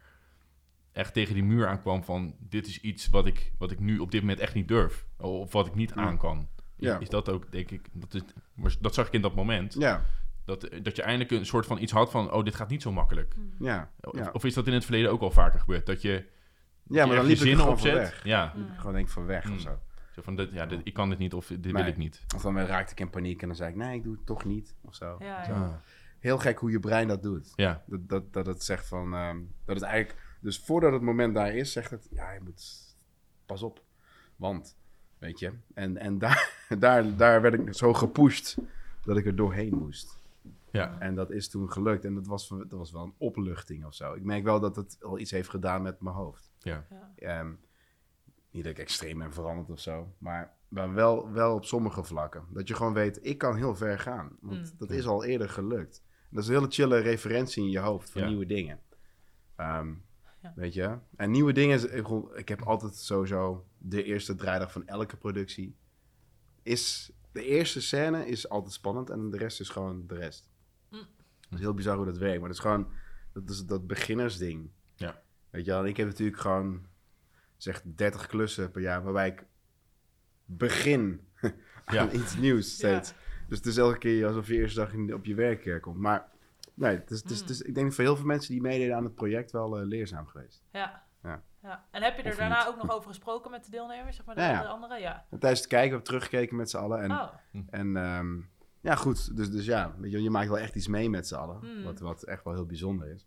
echt 0.93 1.13
tegen 1.15 1.35
die 1.35 1.45
muur 1.45 1.67
aankwam 1.67 2.05
van 2.05 2.35
dit 2.39 2.67
is 2.67 2.81
iets 2.81 3.09
wat 3.09 3.27
ik, 3.27 3.53
wat 3.59 3.71
ik 3.71 3.81
nu 3.81 3.99
op 3.99 4.11
dit 4.11 4.21
moment 4.21 4.41
echt 4.41 4.55
niet 4.55 4.69
durf. 4.69 5.07
Of 5.19 5.53
wat 5.53 5.67
ik 5.67 5.75
niet 5.75 5.93
Ja. 5.95 6.03
aan 6.03 6.19
kan. 6.19 6.49
Ja. 6.77 6.99
Is 6.99 7.09
dat 7.09 7.29
ook, 7.29 7.53
denk 7.53 7.71
ik, 7.71 7.89
dat, 7.93 8.15
is, 8.15 8.79
dat 8.79 8.95
zag 8.95 9.07
ik 9.07 9.13
in 9.13 9.21
dat 9.23 9.35
moment. 9.35 9.75
Ja, 9.79 10.05
Dat, 10.45 10.69
dat 10.83 10.97
je 10.97 11.03
eindelijk 11.03 11.31
een 11.31 11.47
soort 11.47 11.67
van 11.67 11.79
iets 11.79 11.93
had 11.93 12.11
van, 12.11 12.33
oh, 12.33 12.45
dit 12.45 12.55
gaat 12.55 12.69
niet 12.69 12.83
zo 12.83 12.93
makkelijk. 12.93 13.35
ja. 13.59 13.91
Of, 14.01 14.19
Ja, 14.19 14.31
of 14.33 14.45
is 14.45 14.55
dat 14.55 14.67
in 14.67 14.73
het 14.73 14.85
verleden 14.85 15.11
ook 15.11 15.21
al 15.21 15.31
vaker 15.31 15.61
gebeurd? 15.61 15.87
Dat 15.87 16.03
je, 16.03 16.11
ja 16.83 17.01
je 17.01 17.07
maar 17.07 17.17
dan 17.17 17.25
liep 17.27 17.37
je 17.39 17.57
gewoon 17.57 17.71
opzet. 17.73 17.93
weg. 17.95 18.25
Ja. 18.25 18.55
Gewoon 18.77 18.93
denk 18.93 19.07
ik 19.07 19.13
van 19.13 19.27
weg 19.27 19.45
Mm. 19.45 19.55
of 19.55 19.61
zo. 19.61 19.79
zo 20.13 20.23
van, 20.23 20.37
dit, 20.37 20.53
ja 20.53 20.67
dit, 20.67 20.81
ik 20.85 20.95
kan 20.95 21.09
dit 21.09 21.19
niet 21.19 21.35
of 21.35 21.47
dit 21.47 21.73
wil 21.73 21.87
ik 21.87 21.97
niet. 21.97 22.25
Of 22.35 22.43
dan 22.43 22.59
raakte 22.59 22.93
ik 22.93 23.01
in 23.01 23.11
paniek 23.11 23.43
en 23.43 23.47
dan 23.49 23.57
zei 23.57 23.71
ik, 23.71 23.77
nee, 23.77 23.97
ik 23.97 24.03
doe 24.03 24.15
het 24.15 24.27
toch 24.27 24.45
niet. 24.45 24.75
Of 24.81 24.95
zo. 24.95 25.17
Ja. 25.19 25.43
Ah. 25.43 25.69
Heel 26.19 26.39
gek 26.39 26.59
hoe 26.59 26.71
je 26.71 26.81
brein 26.81 27.09
dat 27.09 27.23
doet. 27.23 27.53
Ja, 27.55 27.83
Dat, 27.87 28.09
dat, 28.09 28.33
dat 28.33 28.47
het 28.47 28.63
zegt 28.65 28.87
van, 28.87 29.15
ehm, 29.15 29.39
dat 29.65 29.75
het 29.77 29.85
eigenlijk, 29.85 30.23
dus 30.41 30.59
voordat 30.59 30.93
het 30.93 31.03
moment 31.03 31.35
daar 31.35 31.55
is, 31.55 31.73
zegt 31.73 31.91
het, 31.91 32.09
ja, 32.11 32.33
je 32.33 32.41
moet, 32.45 32.63
pas 33.47 33.63
op. 33.63 33.83
Want, 34.37 34.77
weet 35.19 35.39
je. 35.39 35.53
En, 35.75 35.97
en 35.97 36.19
daar, 36.19 36.51
daar, 36.79 37.17
daar 37.17 37.43
werd 37.43 37.55
ik 37.55 37.75
zo 37.75 37.93
gepusht 37.95 38.57
dat 39.03 39.17
ik 39.17 39.27
er 39.27 39.37
doorheen 39.37 39.75
moest. 39.79 40.23
Ja. 40.79 40.99
En 40.99 41.15
dat 41.15 41.31
is 41.31 41.49
toen 41.49 41.71
gelukt. 41.73 42.05
En 42.05 42.15
dat 42.15 42.27
was, 42.27 42.49
dat 42.49 42.71
was 42.71 42.93
wel 42.93 43.03
een 43.05 43.15
opluchting 43.19 43.85
of 43.85 43.95
zo. 43.95 44.15
Ik 44.15 44.25
merk 44.25 44.45
wel 44.45 44.61
dat 44.61 44.77
het 44.77 44.97
al 45.03 45.19
iets 45.19 45.31
heeft 45.31 45.49
gedaan 45.49 45.83
met 45.83 46.01
mijn 46.01 46.17
hoofd. 46.17 46.53
ja. 46.59 46.87
Ja. 46.91 47.13
Ehm, 47.17 47.53
niet 48.51 48.63
dat 48.65 48.73
ik 48.73 48.79
extreem 48.79 49.19
ben 49.19 49.33
veranderd 49.33 49.71
of 49.71 49.81
zo. 49.81 50.15
Maar, 50.19 50.55
maar 50.69 50.93
wel, 50.95 51.31
wel 51.33 51.55
op 51.55 51.65
sommige 51.65 52.05
vlakken. 52.05 52.45
Dat 52.51 52.69
je 52.69 52.75
gewoon 52.75 52.93
weet, 52.95 53.19
ik 53.27 53.39
kan 53.39 53.57
heel 53.57 53.75
ver 53.75 53.99
gaan. 53.99 54.37
Want 54.41 54.73
Mm. 54.73 54.79
dat 54.79 54.91
is 54.91 55.07
al 55.07 55.25
eerder 55.25 55.49
gelukt. 55.49 56.03
Dat 56.31 56.43
is 56.43 56.49
een 56.49 56.55
hele 56.55 56.71
chille 56.71 56.99
referentie 56.99 57.65
in 57.65 57.71
je 57.71 57.79
hoofd 57.79 58.11
voor 58.11 58.21
Ja. 58.21 58.27
nieuwe 58.29 58.47
dingen. 58.47 58.81
Ehm, 59.57 59.95
Ja. 60.43 60.53
Weet 60.57 60.75
je? 60.75 60.99
En 61.17 61.31
nieuwe 61.31 61.53
dingen, 61.53 61.97
ik 61.97 62.09
ik 62.35 62.49
heb 62.49 62.63
altijd 62.63 62.97
sowieso 62.97 63.67
de 63.79 64.03
eerste 64.05 64.35
draaidag 64.35 64.73
van 64.73 64.87
elke 64.87 65.17
productie. 65.17 65.77
Is, 66.63 67.13
de 67.33 67.45
eerste 67.45 67.81
scène 67.81 68.27
is 68.27 68.49
altijd 68.49 68.73
spannend 68.73 69.11
en 69.11 69.31
de 69.31 69.37
rest 69.37 69.61
is 69.61 69.69
gewoon 69.69 70.07
de 70.07 70.15
rest. 70.15 70.51
Mm. 71.55 71.61
Is 71.61 71.67
heel 71.67 71.75
bizar 71.75 71.97
hoe 71.97 72.05
dat 72.07 72.19
werkt, 72.19 72.39
maar 72.39 72.49
dat 72.49 72.57
is 72.57 72.63
gewoon 72.65 72.89
dat, 73.33 73.51
is 73.51 73.65
dat 73.67 73.87
beginnersding. 73.87 74.71
Ja. 74.95 75.21
Weet 75.51 75.65
je 75.65 75.71
wel, 75.71 75.85
ik 75.87 75.97
heb 75.97 76.07
natuurlijk 76.07 76.39
gewoon 76.39 76.87
zeg 77.57 77.83
30 77.85 78.27
klussen 78.27 78.71
per 78.71 78.81
jaar 78.83 79.03
waarbij 79.03 79.29
ik 79.29 79.45
begin 80.45 81.21
aan 81.85 81.95
Ja. 81.95 82.11
iets 82.11 82.37
nieuws 82.37 82.73
steeds. 82.75 83.15
Dus 83.49 83.59
het 83.59 83.67
is 83.67 83.77
elke 83.77 83.99
keer 83.99 84.27
alsof 84.27 84.47
je 84.47 84.55
eerste 84.55 84.81
dag 84.81 85.15
op 85.15 85.25
je 85.25 85.35
werk 85.35 85.83
komt. 85.83 85.97
Maar 85.99 86.29
nee, 86.75 86.97
het 86.97 87.11
is, 87.11 87.23
het 87.23 87.31
is, 87.31 87.41
het 87.41 87.51
is- 87.51 87.63
ik 87.63 87.75
denk 87.75 87.93
voor 87.93 88.05
heel 88.05 88.17
veel 88.17 88.25
mensen 88.27 88.53
die 88.53 88.61
meededen 88.63 88.97
aan 88.97 89.05
het 89.05 89.15
project 89.15 89.51
wel 89.53 89.79
eh, 89.79 89.87
leerzaam 89.87 90.27
geweest. 90.27 90.63
Ja. 90.73 91.03
Ja. 91.23 91.43
ja. 91.63 91.85
En 91.91 92.03
heb 92.03 92.17
je 92.17 92.23
er 92.23 92.31
Of 92.31 92.37
daarna 92.37 92.59
niet. 92.59 92.67
ook 92.69 92.83
nog 92.83 92.91
over 92.97 93.09
gesproken 93.09 93.51
met 93.51 93.65
de 93.65 93.71
deelnemers, 93.71 94.17
zeg 94.17 94.27
maar, 94.27 94.35
de, 94.35 94.41
Ja, 94.41 94.51
ja. 94.51 94.61
de 94.63 94.69
anderen? 94.69 95.01
Ja. 95.01 95.27
En 95.31 95.39
tijdens 95.39 95.61
het 95.61 95.69
kijken 95.71 95.89
hebben 95.91 95.99
we 95.99 96.13
teruggekeken 96.13 96.57
met 96.57 96.71
z'n 96.71 96.77
allen. 96.77 97.03
En, 97.03 97.11
oh, 97.11 97.29
en 97.71 97.97
ehm, 97.97 98.41
ja, 98.85 98.95
goed. 98.95 99.37
Dus, 99.37 99.51
dus 99.51 99.65
ja, 99.65 99.95
weet 99.99 100.11
je, 100.13 100.23
je 100.23 100.31
maakt 100.31 100.49
wel 100.49 100.59
echt 100.59 100.75
iets 100.75 100.89
mee 100.89 101.11
met 101.11 101.27
z'n 101.29 101.35
allen. 101.35 101.59
Hmm. 101.59 101.83
Wat, 101.83 101.99
wat 102.01 102.23
echt 102.23 102.45
wel 102.45 102.55
heel 102.55 102.67
bijzonder 102.67 103.09
is. 103.09 103.27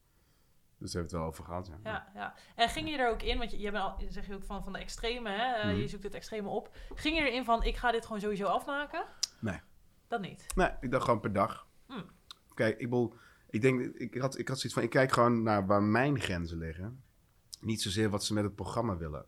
Dus 0.79 0.91
daar 0.91 1.01
hebben 1.01 1.01
we 1.01 1.01
het 1.01 1.11
wel 1.11 1.23
over 1.25 1.43
gehad. 1.43 1.67
Ja. 1.83 1.91
ja, 1.91 2.11
ja. 2.13 2.35
En 2.55 2.69
ging 2.69 2.89
je 2.89 2.97
er 2.97 3.09
ook 3.09 3.21
in, 3.21 3.37
want 3.37 3.51
je, 3.51 3.59
je 3.59 3.71
bent 3.71 3.83
al, 3.83 3.95
zeg 4.09 4.27
je 4.27 4.33
ook 4.35 4.43
van, 4.43 4.63
van 4.63 4.73
de 4.73 4.79
extreme, 4.79 5.29
hè? 5.29 5.53
eh, 5.55 5.65
Mhm. 5.65 5.75
je 5.75 5.87
zoekt 5.87 6.03
het 6.03 6.13
extreme 6.13 6.49
op. 6.49 6.75
Ging 6.95 7.17
je 7.17 7.23
erin 7.29 7.45
van, 7.45 7.63
ik 7.63 7.75
ga 7.75 7.91
dit 7.91 8.05
gewoon 8.05 8.21
sowieso 8.21 8.45
afmaken? 8.45 9.05
Nee. 9.39 9.59
Dat 10.07 10.21
niet. 10.21 10.45
Nee, 10.55 10.69
ik 10.79 10.91
dacht 10.91 11.03
gewoon 11.05 11.19
per 11.19 11.33
dag. 11.33 11.67
Hmm. 11.85 12.05
Kijk, 12.53 12.79
ik, 12.79 12.89
bedoel, 12.89 13.13
ik 13.49 13.61
denk, 13.61 13.81
ik 13.81 14.15
had, 14.17 14.37
ik 14.37 14.47
had 14.47 14.57
zoiets 14.57 14.73
van, 14.73 14.83
ik 14.83 14.89
kijk 14.89 15.11
gewoon 15.11 15.43
naar 15.43 15.65
waar 15.65 15.83
mijn 15.83 16.19
grenzen 16.19 16.57
liggen. 16.57 17.03
Niet 17.59 17.81
zozeer 17.81 18.09
wat 18.09 18.23
ze 18.23 18.33
met 18.33 18.43
het 18.43 18.55
programma 18.55 18.97
willen. 18.97 19.25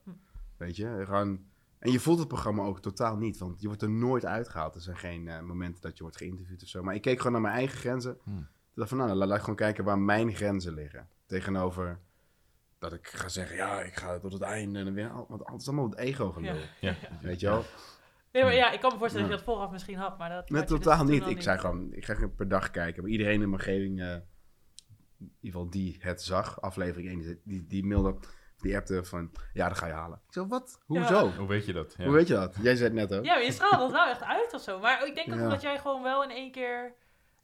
Weet 0.57 0.75
je, 0.75 1.01
gewoon... 1.05 1.47
En 1.79 1.91
je 1.91 1.99
voelt 1.99 2.19
het 2.19 2.27
programma 2.27 2.63
ook 2.63 2.81
totaal 2.81 3.17
niet, 3.17 3.37
want 3.37 3.61
je 3.61 3.67
wordt 3.67 3.81
er 3.81 3.89
nooit 3.89 4.25
uitgehaald. 4.25 4.75
Er 4.75 4.81
zijn 4.81 4.97
geen 4.97 5.27
eh, 5.27 5.41
momenten 5.41 5.81
dat 5.81 5.97
je 5.97 6.03
wordt 6.03 6.17
geïnterviewd 6.17 6.63
of 6.63 6.67
zo. 6.67 6.83
Maar 6.83 6.95
ik 6.95 7.01
keek 7.01 7.17
gewoon 7.17 7.31
naar 7.31 7.41
mijn 7.41 7.53
eigen 7.53 7.77
grenzen. 7.77 8.17
Hm. 8.23 8.37
Ik 8.37 8.75
dacht 8.75 8.89
van, 8.89 8.97
nou, 8.97 9.13
laat, 9.13 9.35
ik 9.35 9.39
gewoon 9.39 9.55
kijken 9.55 9.83
waar 9.83 9.99
mijn 9.99 10.35
grenzen 10.35 10.73
liggen. 10.73 11.07
Tegenover 11.25 11.99
dat 12.79 12.93
ik 12.93 13.07
ga 13.07 13.29
zeggen, 13.29 13.55
ja, 13.55 13.81
ik 13.81 13.95
ga 13.95 14.19
tot 14.19 14.33
het 14.33 14.41
einde. 14.41 14.79
En 14.79 14.85
dan 14.85 14.93
weer, 14.93 15.11
want 15.27 15.47
het 15.49 15.61
is 15.61 15.67
allemaal 15.67 15.89
het 15.89 15.97
ego 15.97 16.31
gelul. 16.31 16.55
Ja. 16.55 16.65
Ja. 16.79 16.95
Weet 17.21 17.39
je 17.39 17.47
wel? 17.47 17.63
Nee, 18.31 18.43
maar 18.43 18.53
ja, 18.53 18.71
ik 18.71 18.79
kan 18.79 18.91
me 18.91 18.97
voorstellen 18.99 19.27
Ja. 19.27 19.31
dat 19.31 19.39
je 19.39 19.45
dat 19.45 19.55
vooraf 19.55 19.71
misschien 19.71 19.97
had, 19.97 20.17
maar 20.17 20.29
dat 20.29 20.49
Net 20.49 20.67
dus 20.67 20.77
totaal 20.77 21.03
niet. 21.03 21.27
Ik 21.27 21.41
zei 21.41 21.59
gewoon, 21.59 21.93
ik 21.93 22.05
ga 22.05 22.27
per 22.27 22.47
dag 22.47 22.71
kijken. 22.71 23.01
Maar 23.01 23.11
iedereen 23.11 23.41
in 23.41 23.49
mijn 23.49 23.51
omgeving, 23.51 23.99
eh, 23.99 24.13
in 24.13 24.21
ieder 25.19 25.31
geval 25.41 25.69
die 25.69 25.97
het 25.99 26.21
zag, 26.21 26.61
aflevering 26.61 27.09
1, 27.09 27.19
die, 27.19 27.39
die, 27.43 27.67
die 27.67 27.85
mailde, 27.85 28.15
die 28.61 28.75
appte 28.75 29.03
van, 29.03 29.31
ja, 29.53 29.67
dat 29.67 29.77
ga 29.77 29.85
je 29.87 29.93
halen. 29.93 30.21
Ik 30.27 30.33
zo, 30.33 30.47
wat? 30.47 30.79
Hoezo? 30.85 31.31
Hoe 31.37 31.47
weet 31.47 31.65
je 31.65 31.73
dat? 31.73 31.93
Ja. 31.97 32.03
Hoe 32.05 32.13
weet 32.13 32.27
je 32.27 32.33
dat? 32.33 32.55
Jij 32.61 32.75
zei 32.75 32.89
het 32.89 33.09
net 33.09 33.19
ook. 33.19 33.25
Ja, 33.25 33.33
maar 33.33 33.43
je 33.43 33.51
straalt 33.51 33.79
dat 33.79 33.91
wel 33.91 34.07
echt 34.07 34.23
uit 34.23 34.53
of 34.53 34.61
zo. 34.61 34.79
Maar 34.79 35.07
ik 35.07 35.15
denk 35.15 35.27
ook 35.27 35.35
Ja. 35.37 35.43
omdat 35.43 35.61
jij 35.61 35.77
gewoon 35.77 36.03
wel 36.03 36.23
in 36.23 36.31
één 36.31 36.51
keer... 36.51 36.93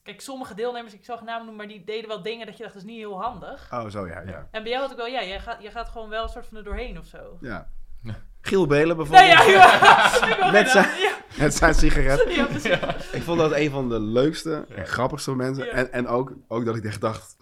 Kijk, 0.04 0.22
sommige 0.22 0.54
deelnemers, 0.54 0.94
ik 0.94 1.06
zal 1.06 1.18
geen 1.18 1.26
namen 1.26 1.46
noemen, 1.46 1.66
maar 1.68 1.76
die 1.76 1.86
deden 1.86 2.08
wel 2.08 2.22
dingen 2.22 2.46
dat 2.46 2.58
je 2.58 2.64
dacht, 2.64 2.76
dat 2.76 2.84
is 2.84 2.90
niet 2.90 3.00
heel 3.00 3.22
handig. 3.22 3.68
Oh, 3.74 3.90
zo 3.90 4.08
ja, 4.08 4.20
ja. 4.22 4.30
Ja. 4.30 4.48
En 4.52 4.62
bij 4.64 4.72
jou 4.72 4.82
had 4.84 4.92
ik 4.92 4.98
wel, 4.98 5.08
ja, 5.08 5.24
jij 5.24 5.40
gaat, 5.40 5.62
jij 5.62 5.72
gaat 5.72 5.90
gewoon 5.90 6.10
wel 6.10 6.24
een 6.24 6.30
soort 6.30 6.46
van 6.48 6.58
er 6.58 6.64
doorheen 6.64 6.98
of 7.00 7.06
zo. 7.06 7.38
ja. 7.42 7.68
Ja. 8.04 8.16
Giel 8.42 8.68
Belen 8.68 8.88
Nee, 8.88 8.96
bijvoorbeeld, 8.96 9.32
ja, 9.32 9.44
ja. 9.44 10.38
Wil 10.42 10.52
Met 10.52 10.70
zijn-. 10.70 11.00
Ja, 11.00 11.14
met 11.38 11.54
zijn 11.54 11.74
sigaret. 11.74 12.34
ja. 12.64 12.96
Ik 13.12 13.22
vond 13.22 13.40
dat 13.40 13.52
een 13.52 13.70
van 13.72 13.90
de 13.90 14.00
leukste 14.00 14.66
en 14.76 14.88
grappigste 14.88 15.36
mensen. 15.36 15.66
Ja. 15.66 15.72
En, 15.72 15.92
en 15.92 16.08
ook, 16.08 16.34
ook 16.48 16.66
dat 16.66 16.76
ik 16.76 16.84
echt 16.84 17.02
dacht, 17.02 17.36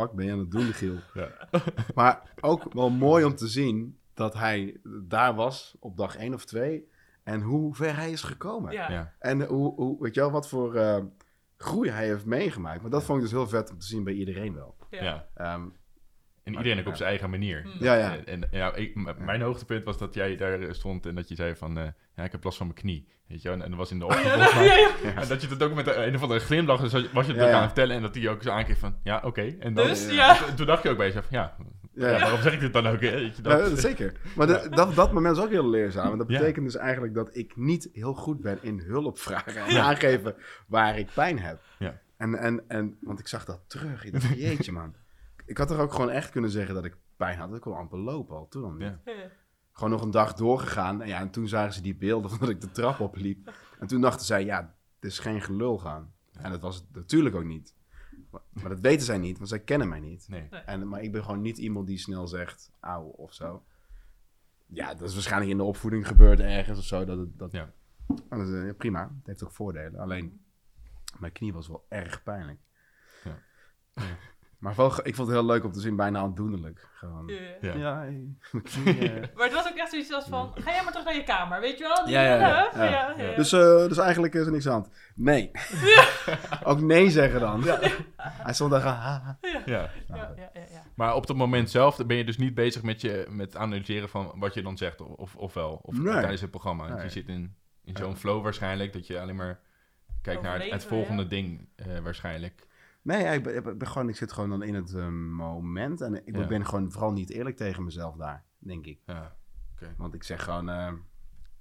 fuck 0.00 0.12
ben 0.12 0.26
je 0.26 0.32
aan 0.32 0.38
het 0.38 0.50
doen, 0.50 0.72
Giel? 0.72 0.96
Ja. 1.14 1.28
Maar 1.94 2.22
ook 2.40 2.72
wel 2.72 2.90
mooi 2.90 3.24
om 3.24 3.34
te 3.34 3.46
zien 3.48 3.98
dat 4.14 4.34
hij 4.34 4.76
daar 5.02 5.34
was 5.34 5.76
op 5.80 5.96
dag 5.96 6.16
1 6.16 6.34
of 6.34 6.44
2 6.44 6.88
en 7.24 7.40
hoe 7.40 7.74
ver 7.74 7.96
hij 7.96 8.10
is 8.10 8.22
gekomen. 8.22 8.72
Ja. 8.72 8.90
Ja. 8.90 9.14
En 9.18 9.42
hoe, 9.46 9.74
hoe, 9.74 10.02
weet 10.02 10.14
je 10.14 10.20
wel, 10.20 10.30
wat 10.30 10.48
voor 10.48 10.74
eh, 10.74 11.04
groei 11.56 11.90
hij 11.90 12.06
heeft 12.06 12.24
meegemaakt. 12.26 12.80
Maar 12.82 12.90
dat 12.90 13.04
vond 13.04 13.18
ik 13.18 13.24
dus 13.24 13.32
heel 13.32 13.48
vet 13.48 13.70
om 13.70 13.78
te 13.78 13.86
zien 13.86 14.04
bij 14.04 14.12
iedereen 14.12 14.54
wel. 14.54 14.76
Ja. 14.90 15.26
Ehm, 15.34 15.66
En 16.42 16.52
iedereen 16.52 16.78
ook 16.80 16.86
op 16.86 16.96
zijn 16.96 17.08
eigen 17.08 17.30
manier. 17.30 17.66
Ja, 17.80 17.94
ja. 17.94 18.16
En, 18.16 18.26
en 18.26 18.48
ja, 18.50 18.74
ik, 18.74 19.18
mijn 19.18 19.40
hoogtepunt 19.42 19.84
was 19.84 19.98
dat 19.98 20.14
jij 20.14 20.36
daar 20.36 20.74
stond 20.74 21.06
en 21.06 21.14
dat 21.14 21.28
je 21.28 21.34
zei 21.34 21.56
van... 21.56 21.78
eh, 21.78 21.88
ja, 22.16 22.24
ik 22.24 22.32
heb 22.32 22.44
last 22.44 22.56
van 22.56 22.66
mijn 22.66 22.78
knie. 22.78 23.08
Weet 23.28 23.42
je 23.42 23.48
wel? 23.48 23.56
En, 23.56 23.62
en 23.64 23.68
dat 23.70 23.78
was 23.78 23.90
in 23.90 23.98
de 23.98 24.04
ochtend 24.06 24.24
Ja, 24.26 24.62
ja, 24.62 24.72
ja. 25.02 25.14
En 25.14 25.28
dat 25.28 25.42
je 25.42 25.48
het 25.48 25.62
ook 25.62 25.74
met 25.74 25.86
een 25.86 26.14
of 26.14 26.22
andere 26.22 26.40
glimlach 26.40 26.80
dus 26.80 26.92
was 27.12 27.26
je 27.26 27.32
het 27.32 27.40
Ja, 27.40 27.42
ook 27.42 27.48
ja. 27.50 27.54
aan 27.54 27.62
het 27.62 27.72
vertellen. 27.72 27.96
En 27.96 28.02
dat 28.02 28.14
hij 28.14 28.28
ook 28.28 28.42
zo 28.42 28.50
aankeek 28.50 28.76
van, 28.76 28.96
ja, 29.02 29.20
oké. 29.24 29.42
En 29.58 29.74
dan, 29.74 29.86
Dus, 29.86 30.06
ja. 30.06 30.12
ja. 30.14 30.34
toen- 30.34 30.54
toen 30.54 30.66
dacht 30.66 30.82
je 30.82 30.88
ook 30.90 30.96
bij 30.96 31.06
jezelf, 31.06 31.26
ja, 31.30 31.56
Ja, 31.94 32.06
ja, 32.08 32.12
ja. 32.14 32.20
waarom 32.20 32.40
zeg 32.40 32.52
ik 32.52 32.60
dit 32.60 32.72
dan 32.72 32.86
ook? 32.86 33.00
Hè? 33.00 33.10
Weet 33.10 33.36
je, 33.36 33.42
Ja, 33.42 33.48
dat, 33.56 33.70
dat 33.70 33.78
zeker. 33.80 34.12
Maar 34.36 34.46
de- 34.46 34.68
dat, 34.70 34.94
dat 34.94 35.12
moment 35.12 35.36
is 35.36 35.42
ook 35.42 35.50
heel 35.50 35.68
leerzaam. 35.70 36.12
En 36.12 36.18
dat 36.18 36.28
Ja. 36.28 36.38
betekent 36.38 36.64
dus 36.64 36.76
eigenlijk 36.76 37.14
dat 37.14 37.36
ik 37.36 37.56
niet 37.56 37.88
heel 37.92 38.14
goed 38.14 38.40
ben 38.40 38.58
in 38.62 38.80
hulp 38.80 39.18
vragen 39.18 39.56
en 39.64 39.72
Ja. 39.72 39.82
aangeven 39.82 40.34
waar 40.66 40.98
ik 40.98 41.08
pijn 41.14 41.38
heb. 41.38 41.60
Ja. 41.78 42.00
En, 42.16 42.34
en, 42.34 42.64
en, 42.68 42.96
want 43.00 43.18
ik 43.18 43.28
zag 43.28 43.44
dat 43.44 43.60
terug. 43.66 44.04
Ik 44.04 44.12
dacht, 44.12 44.28
jeetje 44.38 44.72
man. 44.72 44.94
Ik 45.46 45.58
had 45.58 45.70
er 45.70 45.78
ook 45.78 45.92
gewoon 45.92 46.10
echt 46.10 46.30
kunnen 46.30 46.50
zeggen 46.50 46.74
dat 46.74 46.84
ik 46.84 46.96
pijn 47.16 47.38
had. 47.38 47.54
Ik 47.54 47.60
kon 47.60 47.76
amper 47.76 47.98
lopen 47.98 48.36
al, 48.36 48.48
toen 48.48 48.64
al 48.64 48.70
niet. 48.70 48.92
Gewoon 49.76 49.90
nog 49.90 50.02
een 50.02 50.10
dag 50.10 50.34
doorgegaan. 50.34 51.02
En 51.02 51.08
ja, 51.08 51.20
en 51.20 51.30
toen 51.30 51.48
zagen 51.48 51.72
ze 51.72 51.80
die 51.80 51.96
beelden 51.96 52.30
van 52.30 52.38
dat 52.38 52.48
ik 52.48 52.60
de 52.60 52.70
trap 52.70 53.00
opliep. 53.00 53.52
En 53.78 53.86
toen 53.86 54.00
dachten 54.00 54.26
zij, 54.26 54.44
ja, 54.44 54.74
het 54.94 55.04
is 55.04 55.18
geen 55.18 55.40
gelul 55.40 55.78
gaan. 55.78 56.14
En 56.32 56.50
dat 56.50 56.60
was 56.60 56.76
het 56.76 56.84
natuurlijk 56.92 57.34
ook 57.36 57.44
niet. 57.44 57.74
Maar, 58.30 58.40
maar 58.52 58.68
dat 58.68 58.80
weten 58.80 59.06
zij 59.06 59.18
niet, 59.18 59.36
want 59.36 59.48
zij 59.48 59.60
kennen 59.60 59.88
mij 59.88 60.00
niet. 60.00 60.28
nee. 60.28 60.48
En, 60.48 60.88
maar 60.88 61.02
ik 61.02 61.12
ben 61.12 61.24
gewoon 61.24 61.40
niet 61.40 61.58
iemand 61.58 61.86
die 61.86 61.98
snel 61.98 62.26
zegt, 62.26 62.70
auw 62.80 63.04
of 63.04 63.32
zo. 63.32 63.64
Ja, 64.66 64.94
dat 64.94 65.08
is 65.08 65.14
waarschijnlijk 65.14 65.50
in 65.50 65.56
de 65.56 65.62
opvoeding 65.62 66.06
gebeurd 66.06 66.40
ergens 66.40 66.78
of 66.78 66.84
zo. 66.84 67.04
Dat, 67.04 67.18
het, 67.18 67.38
dat, 67.38 67.52
Ja. 67.52 67.72
Maar 68.28 68.38
dat 68.38 68.48
is, 68.48 68.68
eh, 68.68 68.76
prima, 68.76 69.02
het 69.18 69.26
heeft 69.26 69.44
ook 69.44 69.52
voordelen. 69.52 70.00
Alleen, 70.00 70.44
mijn 71.18 71.32
knie 71.32 71.52
was 71.52 71.68
wel 71.68 71.86
erg 71.88 72.22
pijnlijk. 72.22 72.60
Ja. 73.24 73.38
Maar 74.66 74.74
wel, 74.76 75.06
ik 75.06 75.14
vond 75.14 75.28
het 75.28 75.36
heel 75.36 75.46
leuk 75.46 75.64
om 75.64 75.72
te 75.72 75.80
zien, 75.80 75.96
bijna 75.96 76.18
aandoenlijk. 76.18 76.88
Gewoon, 76.94 77.30
Ja. 77.60 77.74
Ja. 77.74 78.04
eh. 78.06 78.12
Maar 79.34 79.44
het 79.44 79.52
was 79.52 79.68
ook 79.68 79.76
echt 79.76 79.90
zoiets 79.90 80.12
als 80.12 80.24
van, 80.28 80.52
ga 80.54 80.70
jij 80.72 80.82
maar 80.82 80.92
terug 80.92 81.04
naar 81.06 81.14
je 81.16 81.22
kamer, 81.22 81.60
weet 81.60 81.78
je 81.78 81.84
wel? 81.84 82.08
Ja, 82.08 82.22
ja, 82.22 82.34
ja. 82.38 82.62
hup, 82.62 82.74
Ja. 82.74 82.84
ja, 82.84 83.14
ja. 83.16 83.34
Dus, 83.36 83.52
eh, 83.52 83.60
dus 83.88 83.98
eigenlijk 83.98 84.34
is 84.34 84.46
er 84.46 84.52
niks 84.52 84.68
aan. 84.68 84.82
het- 84.82 84.90
Nee. 85.14 85.50
ook 86.64 86.80
nee 86.80 87.10
zeggen 87.10 87.40
dan. 87.40 87.62
Hij 88.16 88.52
stond 88.54 88.70
daar 88.70 88.80
gewoon... 88.80 88.96
"Ah, 88.96 89.28
ah." 89.28 89.28
Ja. 89.40 89.62
ja, 89.66 89.90
ja, 90.08 90.32
ja, 90.36 90.50
ja. 90.54 90.82
Maar 90.94 91.14
op 91.14 91.28
het 91.28 91.36
moment 91.36 91.70
zelf 91.70 92.06
ben 92.06 92.16
je 92.16 92.24
dus 92.24 92.38
niet 92.38 92.54
bezig 92.54 92.82
met, 92.82 93.00
je, 93.00 93.26
met 93.30 93.56
analyseren 93.56 94.08
van 94.08 94.32
wat 94.34 94.54
je 94.54 94.62
dan 94.62 94.76
zegt, 94.76 95.00
of, 95.00 95.36
of 95.36 95.54
wel. 95.54 95.78
Of 95.82 95.98
Nee. 95.98 96.12
tijdens 96.12 96.40
het 96.40 96.50
programma. 96.50 96.88
Nee. 96.88 97.02
Je 97.02 97.10
zit 97.10 97.28
in, 97.28 97.54
in 97.84 97.96
zo'n 97.96 98.16
flow 98.16 98.42
waarschijnlijk, 98.42 98.92
dat 98.92 99.06
je 99.06 99.20
alleen 99.20 99.36
maar 99.36 99.60
kijkt 100.22 100.42
naar 100.42 100.60
het, 100.68 100.84
volgende 100.84 101.22
ja. 101.22 101.28
ding 101.28 101.68
eh, 101.76 101.98
waarschijnlijk. 101.98 102.65
Nee, 103.06 103.22
ja, 103.22 103.30
ik, 103.30 103.42
ben, 103.42 103.56
ik, 103.56 103.78
ben 103.78 103.88
gewoon, 103.88 104.08
ik 104.08 104.16
zit 104.16 104.32
gewoon 104.32 104.50
dan 104.50 104.62
in 104.62 104.74
het 104.74 104.94
eh, 104.94 105.08
moment. 105.08 106.00
En 106.00 106.26
ik 106.26 106.36
Ja. 106.36 106.46
ben 106.46 106.66
gewoon 106.66 106.92
vooral 106.92 107.12
niet 107.12 107.30
eerlijk 107.30 107.56
tegen 107.56 107.84
mezelf 107.84 108.16
daar, 108.16 108.44
denk 108.58 108.86
ik. 108.86 109.00
Ja. 109.06 109.36
Want 109.96 110.14
ik 110.14 110.22
zeg 110.22 110.42
gewoon 110.44 110.68
eh, 110.68 110.92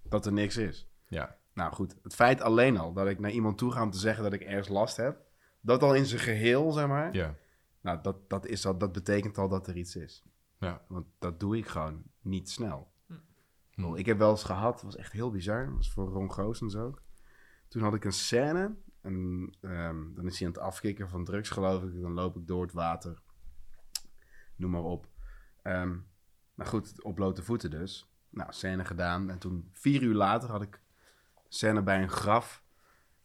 dat 0.04 0.26
er 0.26 0.34
niks 0.34 0.58
is. 0.58 0.90
Ja. 1.08 1.38
Nou 1.54 1.74
goed, 1.74 1.96
het 2.04 2.16
feit 2.16 2.42
alleen 2.42 2.78
al 2.78 2.94
dat 2.94 3.08
ik 3.08 3.20
naar 3.20 3.32
iemand 3.32 3.58
toe 3.58 3.72
ga 3.72 3.84
om 3.84 3.92
te 3.92 3.98
zeggen 3.98 4.24
dat 4.24 4.34
ik 4.34 4.42
ergens 4.42 4.68
last 4.68 4.98
heb. 4.98 5.22
Dat 5.62 5.84
al 5.84 5.96
in 5.96 6.06
zijn 6.06 6.22
geheel, 6.22 6.72
zeg 6.72 6.88
maar. 6.88 7.14
Ja. 7.14 7.36
Nou, 7.82 8.00
dat, 8.02 8.30
dat, 8.30 8.46
is 8.46 8.66
al, 8.66 8.78
dat 8.78 8.92
betekent 8.92 9.38
al 9.38 9.50
dat 9.50 9.68
er 9.68 9.78
iets 9.78 9.96
is. 9.96 10.24
Ja. 10.60 10.82
Want 10.88 11.06
dat 11.20 11.40
doe 11.40 11.58
ik 11.58 11.68
gewoon 11.68 12.04
niet 12.22 12.50
snel. 12.50 12.92
Hm. 13.74 13.96
Ik 13.96 14.06
heb 14.06 14.18
wel 14.18 14.30
eens 14.32 14.44
gehad, 14.44 14.74
het 14.74 14.84
was 14.84 14.96
echt 14.96 15.12
heel 15.12 15.32
bizar. 15.32 15.66
Dat 15.66 15.76
was 15.76 15.92
voor 15.92 16.08
Ron 16.10 16.32
Goossens 16.32 16.76
ook. 16.76 17.02
Toen 17.68 17.82
had 17.82 17.94
ik 17.94 18.06
een 18.06 18.12
scène. 18.14 18.76
En 19.06 19.50
ehm, 19.62 20.14
dan 20.14 20.26
is 20.26 20.40
hij 20.40 20.48
aan 20.48 20.54
het 20.54 20.62
afkicken 20.62 21.10
van 21.10 21.26
drugs, 21.26 21.50
geloof 21.50 21.84
ik. 21.84 22.02
Dan 22.02 22.14
loop 22.14 22.36
ik 22.36 22.48
door 22.48 22.62
het 22.62 22.74
water. 22.74 23.22
Noem 24.56 24.72
maar 24.72 24.84
op. 24.84 25.08
Ehm 25.62 25.98
maar 26.56 26.68
goed, 26.68 27.04
op 27.04 27.16
blote 27.16 27.44
voeten 27.44 27.70
dus. 27.70 28.10
Nou, 28.30 28.54
scène 28.54 28.86
gedaan. 28.86 29.30
En 29.30 29.40
toen, 29.40 29.70
vier 29.74 30.02
uur 30.02 30.16
later, 30.16 30.50
had 30.50 30.62
ik 30.62 30.82
scène 31.48 31.84
bij 31.84 32.02
een 32.02 32.10
graf. 32.10 32.64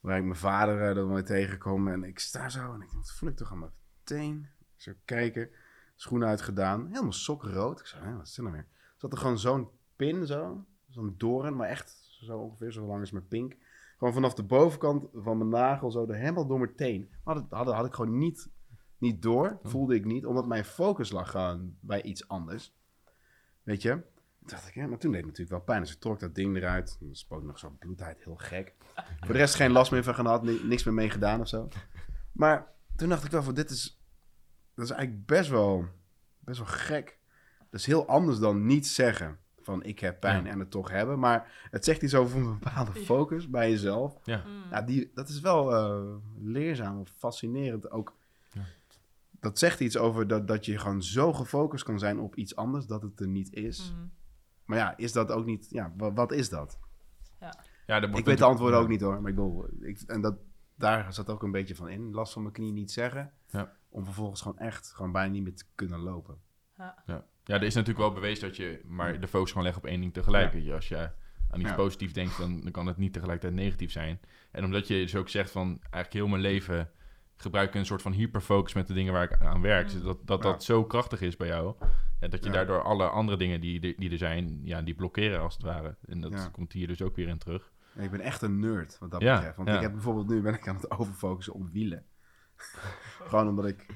Waar 0.01 0.16
ik 0.18 0.24
mijn 0.24 0.37
vader 0.37 0.89
uh, 0.89 0.95
dan 0.95 1.12
weer 1.12 1.24
tegenkom. 1.24 1.89
En 1.89 2.05
ik 2.05 2.18
sta 2.18 2.49
zo 2.49 2.72
en 2.72 2.81
ik 2.81 2.91
denk, 2.91 2.93
wat 2.93 3.12
voel 3.12 3.28
ik 3.28 3.37
toch 3.37 3.53
aan 3.53 3.59
mijn 3.59 3.72
teen? 4.05 4.49
Zo 4.76 4.93
kijken. 5.05 5.51
Schoenen 5.97 6.28
uitgedaan. 6.28 6.87
Helemaal 6.89 7.12
sokrood. 7.12 7.81
Ik 7.81 7.87
zei, 7.87 8.14
wat 8.14 8.26
is 8.26 8.35
dit 8.35 8.45
nou 8.45 8.57
weer? 8.57 8.66
Zat 8.97 9.12
er 9.12 9.18
gewoon 9.18 9.39
zo'n 9.39 9.70
pin 9.97 10.26
zo. 10.26 10.66
Zo'n 10.89 11.14
doorn, 11.16 11.57
maar 11.57 11.68
echt 11.68 11.91
zo 12.20 12.39
ongeveer 12.39 12.72
zo 12.72 12.87
lang 12.87 13.01
als 13.01 13.11
mijn 13.11 13.28
pink. 13.28 13.57
Gewoon 14.01 14.15
vanaf 14.15 14.35
de 14.35 14.43
bovenkant 14.43 15.07
van 15.15 15.39
mijn 15.39 15.51
nagel 15.51 15.91
zo 15.91 16.07
er 16.07 16.15
helemaal 16.15 16.47
door 16.47 16.59
mijn 16.59 16.75
teen. 16.75 17.11
Had, 17.25 17.37
het, 17.37 17.47
had, 17.51 17.67
had 17.67 17.87
ik 17.87 17.95
gewoon 17.95 18.19
niet, 18.19 18.51
niet 18.99 19.23
door. 19.23 19.59
Voelde 19.63 19.95
ik 19.95 20.05
niet. 20.05 20.27
Omdat 20.27 20.47
mijn 20.47 20.65
focus 20.65 21.11
lag 21.11 21.31
gewoon 21.31 21.77
bij 21.81 22.03
iets 22.03 22.29
anders. 22.29 22.75
Weet 23.63 23.83
je? 23.83 23.91
Toen 23.91 24.03
dacht 24.49 24.69
ik, 24.69 24.75
ja, 24.75 24.87
maar 24.87 24.99
toen 24.99 25.11
deed 25.11 25.21
het 25.21 25.31
natuurlijk 25.31 25.57
wel 25.57 25.65
pijn. 25.67 25.81
Dus 25.83 25.93
ik 25.93 26.01
trok 26.01 26.21
dat 26.21 26.35
ding 26.35 26.57
eruit. 26.57 26.97
Dan 27.01 27.15
spoot 27.15 27.43
nog 27.43 27.59
zo'n 27.59 27.79
bloed 27.79 28.03
uit. 28.03 28.25
Heel 28.25 28.37
gek. 28.37 28.75
Voor 29.21 29.33
de 29.33 29.39
rest 29.39 29.55
geen 29.55 29.71
last 29.71 29.91
meer 29.91 30.05
van 30.05 30.15
gehad. 30.15 30.43
ni- 30.43 30.61
Niks 30.65 30.85
meer 30.85 30.95
mee 30.95 31.11
gedaan 31.11 31.41
of 31.41 31.49
zo. 31.49 31.69
Maar 32.33 32.73
toen 32.97 33.09
dacht 33.09 33.25
ik 33.25 33.31
wel 33.31 33.43
van, 33.43 33.55
dit 33.55 33.71
is... 33.71 34.03
Dat 34.75 34.85
is 34.85 34.91
eigenlijk 34.91 35.27
best 35.27 35.51
wel, 35.51 35.85
best 36.39 36.59
wel 36.59 36.69
gek. 36.69 37.19
Dat 37.71 37.81
is 37.81 37.87
heel 37.87 38.07
anders 38.07 38.39
dan 38.39 38.67
niet 38.67 38.87
zeggen 38.87 39.39
van 39.63 39.83
ik 39.83 39.99
heb 39.99 40.21
pijn 40.21 40.45
Ja. 40.45 40.51
en 40.51 40.59
het 40.59 40.71
toch 40.71 40.91
hebben. 40.91 41.19
Maar 41.19 41.69
het 41.71 41.85
zegt 41.85 42.03
iets 42.03 42.15
over 42.15 42.39
een 42.41 42.59
bepaalde 42.59 42.93
focus 42.93 43.49
bij 43.51 43.71
jezelf. 43.71 44.19
Ja. 44.25 44.43
Mm. 44.47 44.71
Ja, 44.71 44.83
die, 44.83 45.11
dat 45.15 45.29
is 45.29 45.41
wel 45.41 45.75
eh, 45.75 46.15
leerzaam 46.39 47.01
of 47.01 47.09
fascinerend 47.17 47.91
ook. 47.91 48.15
Ja. 48.53 48.63
Dat 49.41 49.59
zegt 49.59 49.81
iets 49.81 49.97
over 49.97 50.27
dat, 50.29 50.47
dat 50.49 50.65
je 50.65 50.79
gewoon 50.79 51.03
zo 51.03 51.33
gefocust 51.33 51.85
kan 51.85 51.99
zijn 51.99 52.19
op 52.19 52.35
iets 52.35 52.57
anders 52.57 52.87
dat 52.87 53.03
het 53.03 53.21
er 53.21 53.29
niet 53.29 53.53
is. 53.53 53.93
Mm. 53.97 54.11
Maar 54.65 54.79
ja, 54.79 54.97
is 54.97 55.13
dat 55.13 55.31
ook 55.31 55.45
niet... 55.45 55.67
Ja, 55.71 55.93
wa- 55.97 56.13
wat, 56.13 56.33
is 56.33 56.49
dat? 56.49 56.79
Ja, 57.87 58.01
wordt 58.01 58.19
Ik 58.19 58.25
weet 58.25 58.39
de 58.39 58.45
antwoorden 58.45 58.77
ja. 58.79 58.85
ook 58.85 58.91
niet 58.91 59.01
hoor. 59.01 59.21
Maar 59.21 59.31
ik 59.31 59.37
bedoel, 59.37 59.67
ik, 59.81 60.01
en 60.07 60.21
dat, 60.21 60.35
daar 60.75 61.13
zat 61.15 61.31
ook 61.31 61.43
een 61.43 61.51
beetje 61.51 61.75
van 61.75 61.89
in. 61.89 62.13
Last 62.13 62.33
van 62.33 62.43
mijn 62.43 62.55
knie 62.55 62.73
niet 62.73 62.91
zeggen. 62.91 63.33
Ja. 63.47 63.73
Om 63.89 64.05
vervolgens 64.05 64.41
gewoon 64.41 64.59
echt 64.59 64.93
gewoon 64.93 65.13
bijna 65.13 65.33
niet 65.33 65.43
meer 65.43 65.55
te 65.55 65.65
kunnen 65.75 65.99
lopen. 66.01 66.39
Ja. 67.07 67.25
Ja. 67.45 67.55
er 67.55 67.62
is 67.62 67.74
natuurlijk 67.74 68.05
wel 68.07 68.12
bewezen 68.12 68.49
dat 68.49 68.57
je 68.57 68.80
maar 68.84 69.20
de 69.20 69.28
focus 69.28 69.53
kan 69.53 69.62
leggen 69.62 69.82
op 69.82 69.88
één 69.88 70.01
ding 70.01 70.12
tegelijk. 70.12 70.55
Ja. 70.55 70.74
Als 70.74 70.88
je 70.88 71.11
aan 71.51 71.61
iets 71.61 71.74
positiefs 71.74 72.12
denkt, 72.12 72.38
dan, 72.38 72.61
dan 72.61 72.70
kan 72.70 72.86
het 72.86 72.97
niet 72.97 73.12
tegelijkertijd 73.12 73.61
negatief 73.61 73.93
zijn. 73.93 74.20
En 74.51 74.64
omdat 74.64 74.88
je 74.88 74.95
dus 74.95 75.16
ook 75.16 75.28
zegt 75.28 75.51
van 75.51 75.66
eigenlijk 75.68 76.12
heel 76.12 76.26
mijn 76.26 76.43
leven 76.43 76.91
gebruik 77.36 77.68
ik 77.68 77.74
een 77.74 77.86
soort 77.86 78.03
van 78.03 78.12
hyperfocus 78.12 78.72
met 78.72 78.86
de 78.86 78.95
dingen 78.95 79.12
waar 79.12 79.22
ik 79.22 79.41
aan 79.41 79.61
werk. 79.61 79.91
Dus 79.91 80.03
dat 80.03 80.26
dat, 80.26 80.43
dat 80.43 80.64
zo 80.64 80.84
krachtig 80.84 81.20
is 81.20 81.36
bij 81.36 81.49
jou. 81.49 81.74
Ja, 82.20 82.28
dat 82.28 82.45
je 82.45 82.51
daardoor 82.51 82.82
alle 82.82 83.09
andere 83.09 83.38
dingen 83.38 83.61
die, 83.61 83.80
die, 83.80 84.11
er 84.11 84.18
zijn, 84.18 84.61
ja, 84.64 84.82
die 84.82 84.95
blokkeren 84.95 85.41
als 85.41 85.55
het 85.55 85.62
ware. 85.62 85.97
En 86.07 86.20
dat 86.20 86.51
komt 86.51 86.72
hier 86.72 86.86
dus 86.86 87.03
ook 87.03 87.16
weer 87.16 87.28
in 87.28 87.38
terug. 87.38 87.72
Ja, 87.95 88.03
ik 88.03 88.11
ben 88.11 88.20
echt 88.20 88.43
een 88.43 88.59
nerd 88.59 88.99
wat 88.99 89.11
dat 89.11 89.20
betreft. 89.20 89.57
Want 89.57 89.68
ik 89.68 89.80
heb 89.80 89.93
bijvoorbeeld 89.93 90.28
nu 90.28 90.41
ben 90.41 90.55
ik 90.55 90.68
aan 90.68 90.76
het 90.76 90.91
overfocussen 90.91 91.55
op 91.55 91.70
wielen. 91.70 92.05
Gewoon 93.28 93.49
omdat 93.49 93.66
ik, 93.66 93.86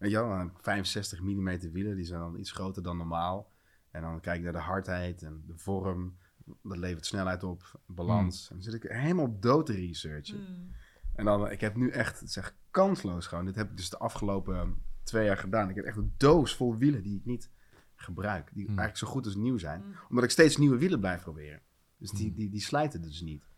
weet 0.00 0.10
je 0.10 0.16
wel, 0.16 0.30
een 0.30 0.52
65 0.56 1.20
mm 1.20 1.58
wielen, 1.72 1.96
die 1.96 2.04
zijn 2.04 2.20
dan 2.20 2.38
iets 2.38 2.52
groter 2.52 2.82
dan 2.82 2.96
normaal. 2.96 3.50
En 3.90 4.02
dan 4.02 4.20
kijk 4.20 4.36
ik 4.36 4.42
naar 4.42 4.52
de 4.52 4.58
hardheid 4.58 5.22
en 5.22 5.42
de 5.46 5.56
vorm. 5.56 6.16
Dat 6.62 6.76
levert 6.76 7.06
snelheid 7.06 7.42
op, 7.42 7.80
balans. 7.86 8.48
En 8.48 8.54
dan 8.54 8.64
zit 8.64 8.74
ik 8.74 8.90
helemaal 8.90 9.40
dood 9.40 9.66
te 9.66 9.72
researchen. 9.72 10.40
Mm. 10.40 10.70
En 11.14 11.24
dan, 11.24 11.50
ik 11.50 11.60
heb 11.60 11.76
nu 11.76 11.90
echt, 11.90 12.36
echt 12.36 12.54
kansloos 12.70 13.26
gewoon. 13.26 13.44
Dit 13.44 13.54
heb 13.54 13.70
ik 13.70 13.76
dus 13.76 13.90
de 13.90 13.98
afgelopen 13.98 14.82
twee 15.02 15.24
jaar 15.24 15.36
gedaan. 15.36 15.68
Ik 15.68 15.74
heb 15.74 15.84
echt 15.84 15.96
een 15.96 16.14
doos 16.16 16.56
vol 16.56 16.76
wielen 16.76 17.02
die 17.02 17.16
ik 17.16 17.24
niet 17.24 17.50
gebruik. 17.94 18.50
Die 18.54 18.66
Hmm. 18.66 18.78
eigenlijk 18.78 18.98
zo 18.98 19.06
goed 19.06 19.24
als 19.24 19.34
nieuw 19.34 19.58
zijn. 19.58 19.84
Omdat 20.08 20.24
ik 20.24 20.30
steeds 20.30 20.56
nieuwe 20.56 20.78
wielen 20.78 21.00
blijf 21.00 21.22
proberen. 21.22 21.60
Dus 21.96 22.10
die, 22.10 22.26
Hmm. 22.26 22.36
die, 22.36 22.50
die 22.50 22.60
slijten 22.60 23.02
dus 23.02 23.20
niet. 23.20 23.48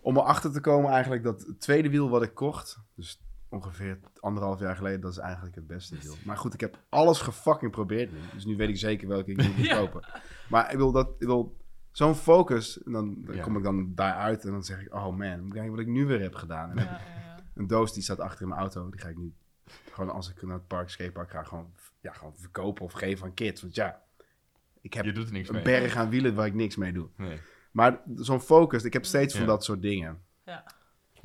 Om 0.00 0.16
erachter 0.16 0.52
te 0.52 0.60
komen 0.60 0.90
eigenlijk 0.90 1.22
dat 1.22 1.46
het 1.46 1.60
tweede 1.60 1.90
wiel 1.90 2.08
wat 2.08 2.22
ik 2.22 2.34
kocht... 2.34 2.78
Dus 2.94 3.20
ongeveer 3.48 3.98
anderhalf 4.20 4.60
jaar 4.60 4.76
geleden, 4.76 5.00
dat 5.00 5.10
is 5.12 5.18
eigenlijk 5.18 5.54
het 5.54 5.66
beste 5.66 5.98
wiel. 5.98 6.14
Maar 6.24 6.36
goed, 6.36 6.54
ik 6.54 6.60
heb 6.60 6.78
alles 6.88 7.20
gefucking 7.20 7.74
geprobeerd 7.74 8.12
nu. 8.12 8.18
Dus 8.34 8.44
nu 8.44 8.56
weet 8.56 8.68
ik 8.68 8.76
zeker 8.76 9.08
welke 9.08 9.30
ik 9.30 9.36
moet 9.42 9.56
Ja. 9.66 9.76
kopen. 9.78 10.04
Maar 10.48 10.70
ik 10.72 10.76
wil 10.76 10.92
dat... 10.92 11.08
Ik 11.18 11.26
wil, 11.26 11.56
Zo'n 11.90 12.14
focus, 12.14 12.82
en 12.82 12.92
dan, 12.92 13.16
dan 13.24 13.34
Ja. 13.34 13.42
kom 13.42 13.56
ik 13.56 13.62
dan 13.62 13.94
daaruit 13.94 14.44
en 14.44 14.50
dan 14.50 14.64
zeg 14.64 14.80
ik, 14.80 14.94
oh 14.94 15.16
man, 15.16 15.50
kijk 15.52 15.70
wat 15.70 15.78
ik 15.78 15.86
nu 15.86 16.06
weer 16.06 16.20
heb 16.20 16.34
gedaan. 16.34 16.70
En 16.70 16.76
Ja, 16.76 16.82
ja, 16.82 16.90
ja. 16.90 17.36
een 17.54 17.66
doos 17.66 17.92
die 17.92 18.02
staat 18.02 18.20
achter 18.20 18.42
in 18.42 18.48
mijn 18.48 18.60
auto. 18.60 18.90
Die 18.90 19.00
ga 19.00 19.08
ik 19.08 19.16
nu 19.16 19.34
gewoon 19.92 20.10
als 20.10 20.30
ik 20.30 20.42
naar 20.42 20.54
het 20.56 20.66
park, 20.66 20.90
skatepark 20.90 21.30
ga, 21.30 21.42
gewoon, 21.42 21.72
ja, 22.00 22.12
gewoon 22.12 22.32
verkopen 22.36 22.84
of 22.84 22.92
geven 22.92 23.26
aan 23.26 23.34
kids. 23.34 23.60
Want 23.62 23.74
ja, 23.74 24.02
ik 24.80 24.94
heb 24.94 25.04
Je 25.04 25.12
doet 25.12 25.26
er 25.26 25.32
niks 25.32 25.48
een 25.48 25.54
mee. 25.54 25.64
berg 25.64 25.96
aan 25.96 26.08
wielen 26.10 26.34
waar 26.34 26.46
ik 26.46 26.54
niks 26.54 26.76
mee 26.76 26.92
doe. 26.92 27.08
Nee. 27.16 27.38
Maar 27.72 28.00
zo'n 28.14 28.40
focus, 28.40 28.84
ik 28.84 28.92
heb 28.92 29.04
steeds 29.04 29.36
van 29.36 29.46
dat 29.46 29.64
soort 29.64 29.82
dingen. 29.82 30.22
Ja. 30.44 30.64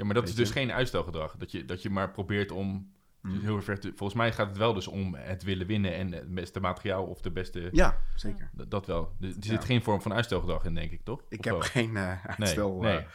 Ja, 0.02 0.08
maar 0.08 0.16
dat 0.16 0.28
is 0.28 0.36
dus 0.36 0.47
je? 0.47 0.54
geen 0.54 0.72
uitstelgedrag. 0.72 1.36
Dat 1.38 1.52
je, 1.52 1.66
dat 1.66 1.82
je 1.82 1.89
maar 1.89 2.12
probeert 2.12 2.52
om 2.52 2.91
Mm. 3.22 3.32
dus 3.34 3.41
heel 3.41 3.62
ver 3.62 3.80
te... 3.80 3.88
Volgens 3.95 4.14
mij 4.20 4.32
gaat 4.34 4.47
het 4.47 4.58
wel 4.58 4.74
dus 4.74 4.88
om 4.88 5.16
het 5.16 5.43
willen 5.43 5.68
winnen 5.68 5.93
en 5.95 6.12
het 6.12 6.34
beste 6.34 6.60
materiaal 6.60 7.06
of 7.06 7.22
de 7.22 7.32
beste... 7.32 7.70
Ja, 7.72 7.97
zeker. 8.16 8.49
Dat, 8.54 8.72
dat 8.72 8.86
wel. 8.86 9.16
Er, 9.20 9.28
er 9.28 9.34
Ja. 9.36 9.41
zit 9.41 9.66
geen 9.66 9.82
vorm 9.84 10.02
van 10.02 10.14
uitstelgedrag 10.14 10.66
in, 10.66 10.74
denk 10.76 10.91
ik, 10.91 11.04
toch? 11.04 11.22
Ik 11.30 11.39
Of 11.39 11.45
heb 11.45 11.54
wel? 11.54 11.62
geen 11.62 11.97
eh, 11.97 12.26
uitstel. 12.26 12.80
Nee, 12.82 12.97
eh, 12.97 13.06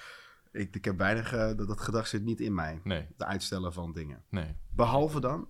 ik, 0.52 0.74
ik 0.76 0.84
heb 0.84 0.98
weinig, 0.98 1.32
eh, 1.32 1.46
dat, 1.56 1.68
dat 1.68 1.80
gedrag 1.80 2.06
zit 2.06 2.24
niet 2.24 2.40
in 2.40 2.54
mij. 2.54 2.80
nee, 2.84 3.06
De 3.16 3.24
uitstellen 3.24 3.72
van 3.72 3.92
dingen. 3.92 4.22
nee. 4.28 4.56
Behalve 4.70 5.20
dan, 5.20 5.48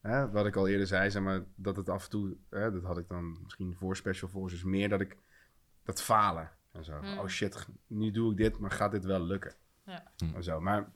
hè, 0.00 0.30
wat 0.30 0.46
ik 0.46 0.56
al 0.56 0.68
eerder 0.68 0.86
zei, 0.86 1.10
zeg 1.10 1.22
maar, 1.22 1.44
dat 1.54 1.76
het 1.76 1.88
af 1.88 2.04
en 2.04 2.10
toe, 2.10 2.36
hè, 2.50 2.72
dat 2.72 2.82
had 2.82 2.98
ik 2.98 3.08
dan 3.08 3.38
misschien 3.42 3.74
voor 3.74 3.96
Special 3.96 4.30
Forces, 4.30 4.62
meer 4.64 4.88
dat 4.88 5.00
ik 5.00 5.16
dat 5.84 6.02
falen 6.02 6.50
en 6.72 6.84
zo. 6.84 7.00
Mm. 7.02 7.18
Oh 7.18 7.26
shit, 7.26 7.66
nu 7.86 8.10
doe 8.10 8.30
ik 8.30 8.36
dit, 8.36 8.58
maar 8.58 8.70
gaat 8.70 8.90
dit 8.92 9.04
wel 9.04 9.20
lukken? 9.26 9.54
Ja. 9.84 10.02
Hm. 10.16 10.40
Zo. 10.40 10.60
Maar, 10.60 10.90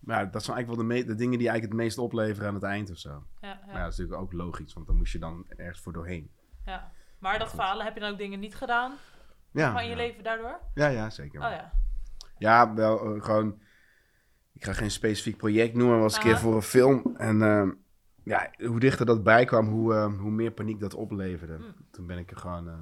maar 0.00 0.30
dat 0.30 0.44
zijn 0.44 0.56
eigenlijk 0.56 0.66
wel 0.66 0.76
de, 0.76 0.94
me- 1.04 1.08
de 1.08 1.14
dingen 1.18 1.38
die 1.38 1.48
eigenlijk 1.48 1.78
het 1.78 1.82
meest 1.82 1.98
opleveren 1.98 2.48
aan 2.48 2.54
het 2.54 2.62
eind 2.62 2.90
of 2.90 2.98
zo. 2.98 3.10
Ja, 3.10 3.24
Maar 3.40 3.58
ja, 3.66 3.72
ja, 3.72 3.82
dat 3.82 3.92
is 3.92 3.98
natuurlijk 3.98 4.22
ook 4.22 4.32
logisch, 4.32 4.72
want 4.74 4.86
dan 4.86 4.96
moest 4.96 5.12
je 5.12 5.18
dan 5.18 5.44
ergens 5.48 5.80
voor 5.80 5.92
doorheen. 5.92 6.30
ja. 6.64 6.92
Maar 7.18 7.38
dat 7.38 7.50
falen, 7.50 7.84
heb 7.84 7.94
je 7.94 8.00
dan 8.00 8.10
ook 8.12 8.18
dingen 8.18 8.40
niet 8.40 8.54
gedaan 8.56 8.94
Ja, 9.50 9.72
van 9.72 9.84
je 9.84 9.90
ja. 9.90 9.96
leven 9.96 10.24
daardoor? 10.24 10.60
Ja, 10.74 10.86
ja, 10.86 11.10
zeker. 11.10 11.40
Oh 11.44 11.50
ja. 11.50 11.72
Ja, 12.38 12.74
wel 12.74 13.14
eh, 13.16 13.22
gewoon. 13.24 13.60
Ik 14.52 14.64
ga 14.64 14.72
geen 14.72 14.90
specifiek 14.90 15.36
project 15.36 15.74
noemen, 15.74 15.92
maar 15.94 16.02
was 16.02 16.16
een 16.16 16.22
keer 16.22 16.38
voor 16.38 16.54
een 16.54 16.62
film. 16.62 17.16
En 17.16 17.42
ehm, 17.42 17.70
ja, 18.22 18.50
hoe 18.66 18.80
dichter 18.80 19.06
dat 19.06 19.22
bij 19.22 19.44
kwam, 19.44 19.68
hoe, 19.68 19.94
eh, 19.94 20.18
hoe 20.18 20.30
meer 20.30 20.50
paniek 20.50 20.80
dat 20.80 20.94
opleverde. 20.94 21.58
Mm. 21.58 21.74
Toen 21.90 22.06
ben 22.06 22.18
ik 22.18 22.30
er 22.30 22.36
gewoon 22.36 22.68
eh, 22.68 22.78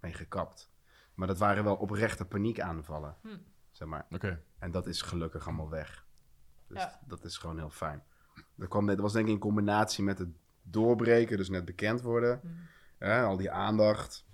mee 0.00 0.12
gekapt. 0.12 0.70
Maar 1.14 1.26
dat 1.26 1.38
waren 1.38 1.64
wel 1.64 1.76
oprechte 1.76 2.24
paniekaanvallen, 2.24 3.16
Mm. 3.22 3.42
Zeg 3.76 3.88
maar. 3.88 4.06
Oké. 4.10 4.42
En 4.58 4.70
dat 4.70 4.86
is 4.86 5.02
gelukkig 5.02 5.46
allemaal 5.46 5.68
weg. 5.70 6.06
Dus 6.68 6.82
Ja. 6.82 7.00
dat 7.06 7.24
is 7.24 7.38
gewoon 7.38 7.58
heel 7.58 7.70
fijn. 7.70 8.02
Dat, 8.54 8.68
kwam 8.68 8.84
net, 8.84 8.94
dat 8.94 9.04
was 9.04 9.12
denk 9.12 9.26
ik 9.26 9.32
in 9.32 9.38
combinatie 9.38 10.04
met 10.04 10.18
het 10.18 10.28
doorbreken, 10.62 11.36
dus 11.36 11.48
net 11.48 11.64
bekend 11.64 12.00
worden. 12.02 12.40
Mm. 12.42 12.56
Hè, 12.98 13.22
al 13.22 13.36
die 13.36 13.50
aandacht. 13.50 14.26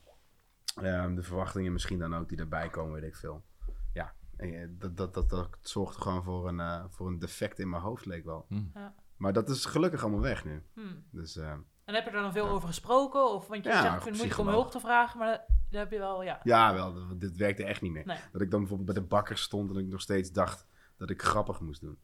Ehm, 0.82 1.14
de 1.14 1.22
verwachtingen 1.22 1.72
misschien 1.72 1.98
dan 1.98 2.14
ook 2.14 2.28
die 2.28 2.38
erbij 2.38 2.68
komen, 2.68 2.92
weet 2.92 3.02
ik 3.10 3.16
veel. 3.16 3.44
Ja, 3.92 4.14
en, 4.36 4.54
eh, 4.54 4.68
dat, 4.70 4.96
dat, 4.96 5.14
dat, 5.14 5.30
dat 5.30 5.48
zorgt 5.60 5.96
gewoon 5.96 6.22
voor 6.22 6.48
een, 6.48 6.60
eh, 6.60 6.84
voor 6.88 7.06
een 7.06 7.18
defect 7.18 7.58
in 7.58 7.68
mijn 7.70 7.82
hoofd, 7.82 8.06
leek 8.06 8.24
wel. 8.24 8.44
Hm. 8.48 8.62
Ja. 8.74 8.94
Maar 9.16 9.32
dat 9.32 9.48
is 9.48 9.64
gelukkig 9.64 10.02
allemaal 10.02 10.20
weg 10.20 10.44
nu. 10.44 10.62
Hmm. 10.74 11.04
Dus 11.10 11.36
eh, 11.36 11.50
En 11.84 11.94
heb 11.94 12.04
je 12.04 12.10
er 12.10 12.22
dan 12.22 12.32
veel 12.32 12.44
Ja. 12.46 12.50
over 12.50 12.68
gesproken? 12.68 13.30
Of, 13.30 13.46
want 13.48 13.64
je 13.64 13.70
Ja, 13.70 13.82
zegt, 13.82 13.94
ik 13.96 14.02
vind 14.02 14.04
het 14.16 14.26
moeilijk 14.26 14.40
om 14.48 14.54
hulp 14.54 14.70
te 14.70 14.80
vragen, 14.80 15.18
maar 15.18 15.44
dat, 15.70 15.72
dat 15.72 15.80
heb 15.80 15.90
je 15.90 15.98
wel, 15.98 16.22
ja. 16.22 16.40
ja, 16.42 16.74
wel, 16.74 17.18
dit 17.18 17.36
werkte 17.36 17.64
echt 17.64 17.80
niet 17.80 17.92
meer. 17.92 18.06
Nee. 18.06 18.18
Dat 18.32 18.40
ik 18.40 18.50
dan 18.50 18.60
bijvoorbeeld 18.60 18.92
bij 18.92 19.02
de 19.02 19.08
bakker 19.08 19.38
stond 19.38 19.70
en 19.70 19.76
ik 19.76 19.86
nog 19.86 20.00
steeds 20.00 20.32
dacht 20.32 20.66
dat 20.96 21.10
ik 21.10 21.22
grappig 21.22 21.60
moest 21.60 21.80
doen. 21.80 21.98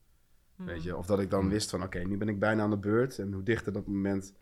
Hmm. 0.57 0.67
Weet 0.67 0.83
je? 0.83 0.97
Of 0.97 1.07
dat 1.07 1.21
ik 1.21 1.31
dan 1.31 1.49
wist 1.49 1.71
van, 1.71 1.83
oké, 1.83 1.99
nu 1.99 2.17
ben 2.17 2.29
ik 2.29 2.39
bijna 2.39 2.63
aan 2.63 2.71
de 2.71 2.79
beurt. 2.79 3.19
En 3.19 3.33
hoe 3.33 3.43
dichter 3.43 3.73
dat 3.73 3.87
moment 3.87 4.35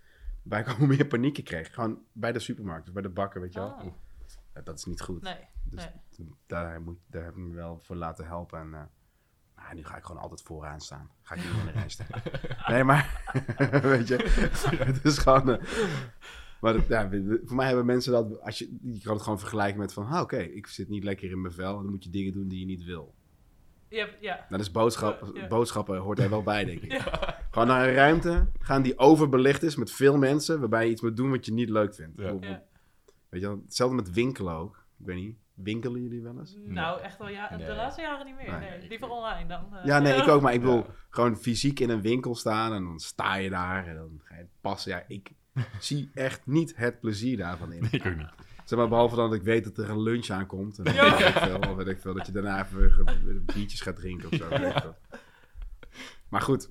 bij 0.42 0.62
kwam, 0.62 0.76
hoe 0.80 0.86
meer 0.86 1.06
paniek 1.06 1.38
ik 1.38 1.44
kreeg. 1.44 1.74
Gewoon 1.74 1.98
bij 2.12 2.32
de 2.32 2.38
supermarkt, 2.38 2.92
bij 2.92 3.02
de 3.02 3.08
bakker, 3.08 3.40
weet 3.40 3.52
je 3.52 3.58
wel. 3.60 3.72
Ah, 3.72 3.84
Ja, 4.54 4.60
dat 4.60 4.78
is 4.78 4.84
niet 4.84 5.00
goed. 5.00 5.22
nee, 5.22 5.48
Dus 5.64 5.88
nee. 6.16 6.28
daar, 6.46 6.80
moet, 6.80 6.98
daar 7.06 7.24
heb 7.24 7.32
ik 7.36 7.42
me 7.42 7.54
wel 7.54 7.78
voor 7.82 7.96
laten 7.96 8.26
helpen. 8.26 8.58
En 8.58 8.74
eh, 8.74 8.82
nou, 9.56 9.74
nu 9.74 9.84
ga 9.84 9.96
ik 9.96 10.04
gewoon 10.04 10.22
altijd 10.22 10.42
vooraan 10.42 10.80
staan. 10.80 11.10
Ga 11.22 11.34
ik 11.34 11.44
niet 11.44 11.52
in 11.60 11.66
de 11.66 11.72
rij 11.72 11.88
staan. 11.88 12.06
Nee, 12.74 12.84
maar 12.84 13.32
weet 13.82 14.08
je, 14.08 14.16
het 14.78 15.04
is 15.04 15.18
gewoon... 15.18 15.50
eh, 15.50 15.64
maar 16.64 16.84
ja, 16.88 17.08
voor 17.44 17.56
mij 17.56 17.66
hebben 17.66 17.86
mensen 17.86 18.12
dat... 18.12 18.40
Als 18.40 18.58
je, 18.58 18.76
je 18.82 19.00
kan 19.00 19.12
het 19.12 19.22
gewoon 19.22 19.38
vergelijken 19.38 19.78
met 19.80 19.92
van... 19.92 20.06
ah, 20.06 20.20
Oké, 20.20 20.36
ik 20.36 20.66
zit 20.66 20.88
niet 20.88 21.04
lekker 21.04 21.30
in 21.30 21.40
mijn 21.40 21.52
vel. 21.54 21.76
En 21.76 21.82
dan 21.82 21.90
moet 21.90 22.04
je 22.04 22.10
dingen 22.10 22.32
doen 22.32 22.48
die 22.48 22.58
je 22.60 22.66
niet 22.66 22.84
wil. 22.84 23.14
Hebt, 23.88 24.16
ja. 24.20 24.46
Dat 24.48 24.60
is 24.60 24.70
boodschap, 24.70 25.20
Ja, 25.34 25.40
ja. 25.40 25.46
boodschappen 25.46 25.98
hoort 25.98 26.18
er 26.18 26.30
wel 26.30 26.42
bij, 26.42 26.64
denk 26.64 26.80
ik. 26.80 26.92
Gewoon 27.50 27.68
naar 27.68 27.88
een 27.88 27.94
ruimte 27.94 28.46
gaan 28.58 28.82
die 28.82 28.98
overbelicht 28.98 29.62
is 29.62 29.76
met 29.76 29.90
veel 29.92 30.16
mensen... 30.16 30.60
waarbij 30.60 30.84
je 30.84 30.90
iets 30.90 31.00
moet 31.00 31.16
doen 31.16 31.30
wat 31.30 31.46
je 31.46 31.52
niet 31.52 31.70
leuk 31.70 31.94
vindt. 31.94 32.18
Ja. 32.20 32.36
Ja. 32.40 32.62
Weet 33.28 33.40
je 33.40 33.46
wel, 33.46 33.60
hetzelfde 33.64 33.96
met 33.96 34.10
winkelen 34.12 34.54
ook. 34.54 34.84
Ik 34.98 35.06
weet 35.06 35.16
niet, 35.16 35.36
winkelen 35.54 36.02
jullie 36.02 36.22
wel 36.22 36.38
eens? 36.38 36.56
Nou, 36.64 37.00
echt 37.00 37.18
wel, 37.18 37.28
ja. 37.28 37.48
De 37.48 37.56
Nee. 37.56 37.76
laatste 37.76 38.00
jaren 38.00 38.26
niet 38.26 38.36
meer. 38.36 38.58
Nee, 38.58 38.70
Nee, 38.78 38.88
liever 38.88 39.08
online 39.08 39.48
dan. 39.48 39.76
eh. 39.76 39.84
Ja, 39.84 39.98
nee, 39.98 40.14
ik 40.14 40.28
ook. 40.28 40.42
Maar 40.42 40.54
ik 40.54 40.62
wil 40.62 40.76
Ja. 40.76 40.84
gewoon 41.10 41.36
fysiek 41.36 41.80
in 41.80 41.90
een 41.90 42.00
winkel 42.00 42.34
staan 42.34 42.72
en 42.72 42.84
dan 42.84 42.98
sta 43.00 43.34
je 43.34 43.50
daar 43.50 43.86
en 43.86 43.94
dan 43.96 44.20
ga 44.24 44.36
je 44.36 44.46
passen. 44.60 44.90
Ja, 44.92 45.04
ik 45.08 45.30
zie 45.80 46.10
echt 46.14 46.46
niet 46.46 46.76
het 46.76 47.00
plezier 47.00 47.36
daarvan 47.36 47.72
in. 47.72 47.88
Ik 47.90 48.06
ook 48.06 48.16
niet. 48.16 48.28
Zeg 48.64 48.78
maar, 48.78 48.88
behalve 48.88 49.16
dan 49.16 49.30
dat 49.30 49.38
ik 49.38 49.44
weet 49.44 49.64
dat 49.64 49.78
er 49.78 49.90
een 49.90 50.02
lunch 50.02 50.28
aankomt. 50.30 50.78
En 50.78 50.84
dan 50.84 50.94
Ja. 50.94 51.16
weet 51.16 51.26
ik 51.28 51.34
veel, 51.34 51.58
of 51.58 51.74
weet 51.74 51.86
ik 51.86 52.00
veel, 52.00 52.14
dat 52.14 52.26
je 52.26 52.32
daarna 52.32 52.64
even 52.64 52.78
weer 52.78 53.42
biertjes 53.44 53.80
gaat 53.80 53.96
drinken 53.96 54.28
of 54.30 54.34
zo. 54.34 54.94
Maar 56.28 56.40
goed, 56.40 56.68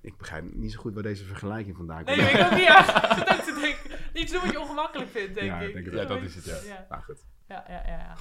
ik 0.00 0.16
begrijp 0.16 0.54
niet 0.54 0.72
zo 0.72 0.80
goed 0.80 0.94
waar 0.94 1.02
deze 1.02 1.24
vergelijking 1.24 1.76
vandaan 1.76 2.04
komt. 2.04 2.16
Nee, 2.16 2.30
ik 2.30 2.44
ook 2.44 2.50
niet. 2.50 2.60
Ja. 2.60 3.10
Ik 3.10 3.16
zit 3.18 3.30
ook 3.30 3.44
te 3.44 3.58
denken, 3.60 3.98
Iets 4.20 4.32
doen 4.32 4.40
wat 4.42 4.50
je 4.50 4.60
ongemakkelijk 4.60 5.10
vindt, 5.10 5.34
denk 5.34 5.46
Ja, 5.46 5.58
ik. 5.60 5.72
denk 5.72 5.84
het 5.84 5.94
Ja, 5.94 6.04
dat 6.04 6.22
is 6.22 6.34
het, 6.34 6.44
ja. 6.44 6.56
Ja, 6.64 6.86
Maar 6.88 7.02
goed. 7.02 7.24
Ja, 7.48 7.64
ja. 7.68 7.82
ja, 7.86 7.98
ja. 7.98 8.14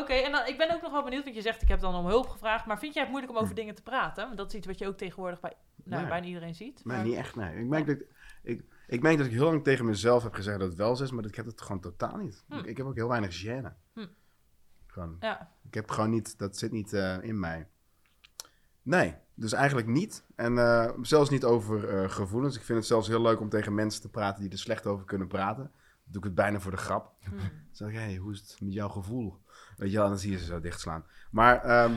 Oké, 0.00 0.12
en 0.12 0.32
dan, 0.32 0.46
ik 0.46 0.58
ben 0.58 0.74
ook 0.74 0.82
nog 0.82 0.92
wel 0.92 1.02
benieuwd, 1.04 1.24
want 1.24 1.36
je 1.36 1.42
zegt 1.42 1.62
ik 1.62 1.68
heb 1.68 1.80
dan 1.80 1.94
om 1.94 2.06
hulp 2.06 2.28
gevraagd. 2.28 2.66
Maar 2.66 2.78
vind 2.78 2.92
jij 2.94 3.02
het 3.02 3.10
moeilijk 3.10 3.36
om 3.36 3.42
over 3.42 3.54
dingen 3.54 3.74
te 3.74 3.82
praten? 3.82 4.24
Want 4.24 4.36
dat 4.36 4.48
is 4.48 4.54
iets 4.54 4.66
wat 4.66 4.78
je 4.78 4.86
ook 4.86 4.96
tegenwoordig 4.96 5.40
bij 5.40 5.52
nou, 5.84 6.00
Nee. 6.00 6.10
bijna 6.10 6.26
iedereen 6.26 6.54
ziet. 6.54 6.84
Nee, 6.84 6.96
maar- 6.96 7.06
niet 7.06 7.16
echt, 7.16 7.36
nee. 7.36 7.58
Ik 7.58 7.66
merk, 7.68 7.86
dat, 7.86 7.96
ik, 8.42 8.64
ik 8.86 9.02
merk 9.02 9.16
dat 9.16 9.26
ik 9.26 9.32
heel 9.32 9.44
lang 9.44 9.64
tegen 9.64 9.84
mezelf 9.84 10.22
heb 10.22 10.34
gezegd 10.34 10.58
dat 10.58 10.68
het 10.68 10.76
wel 10.78 10.96
zo 10.96 11.02
is, 11.04 11.10
maar 11.10 11.24
ik 11.24 11.34
heb 11.34 11.46
het 11.46 11.60
gewoon 11.62 11.80
totaal 11.80 12.16
niet. 12.16 12.44
Hm. 12.48 12.54
Ik, 12.54 12.64
ik 12.64 12.76
heb 12.76 12.86
ook 12.86 12.94
heel 12.94 13.08
weinig 13.08 13.44
gêne. 13.44 13.72
Hm. 13.94 14.06
Gewoon, 14.86 15.16
Ja, 15.20 15.52
Ik 15.62 15.74
heb 15.74 15.90
gewoon 15.90 16.10
niet, 16.10 16.38
dat 16.38 16.56
zit 16.56 16.72
niet 16.72 16.92
eh, 16.92 17.22
in 17.22 17.38
mij. 17.40 17.68
Nee, 18.82 19.14
dus 19.34 19.52
eigenlijk 19.52 19.86
niet. 19.86 20.24
En 20.34 20.58
eh, 20.58 20.90
zelfs 21.02 21.30
niet 21.30 21.44
over 21.44 21.88
eh, 21.88 22.10
gevoelens. 22.10 22.56
Ik 22.56 22.62
vind 22.62 22.78
het 22.78 22.86
zelfs 22.86 23.08
heel 23.08 23.22
leuk 23.22 23.40
om 23.40 23.48
tegen 23.48 23.74
mensen 23.74 24.00
te 24.00 24.08
praten 24.08 24.42
die 24.42 24.52
er 24.52 24.58
slecht 24.58 24.86
over 24.86 25.04
kunnen 25.06 25.28
praten. 25.28 25.72
Doe 26.10 26.18
ik 26.20 26.24
het 26.24 26.34
bijna 26.34 26.60
voor 26.60 26.70
de 26.70 26.76
grap. 26.76 27.12
hm. 27.20 27.30
Dan 27.36 27.50
zeg 27.70 27.88
ik, 27.88 27.94
hey, 27.94 28.16
hoe 28.16 28.32
is 28.32 28.40
het 28.40 28.60
met 28.60 28.72
jouw 28.72 28.88
gevoel? 28.88 29.42
Weet 29.76 29.90
je 29.90 29.94
wel, 29.96 30.04
en 30.04 30.10
dan 30.10 30.18
zie 30.20 30.30
je 30.30 30.38
ze 30.38 30.44
zo 30.44 30.60
dichtslaan. 30.60 31.04
Maar, 31.30 31.62
ehm, 31.64 31.92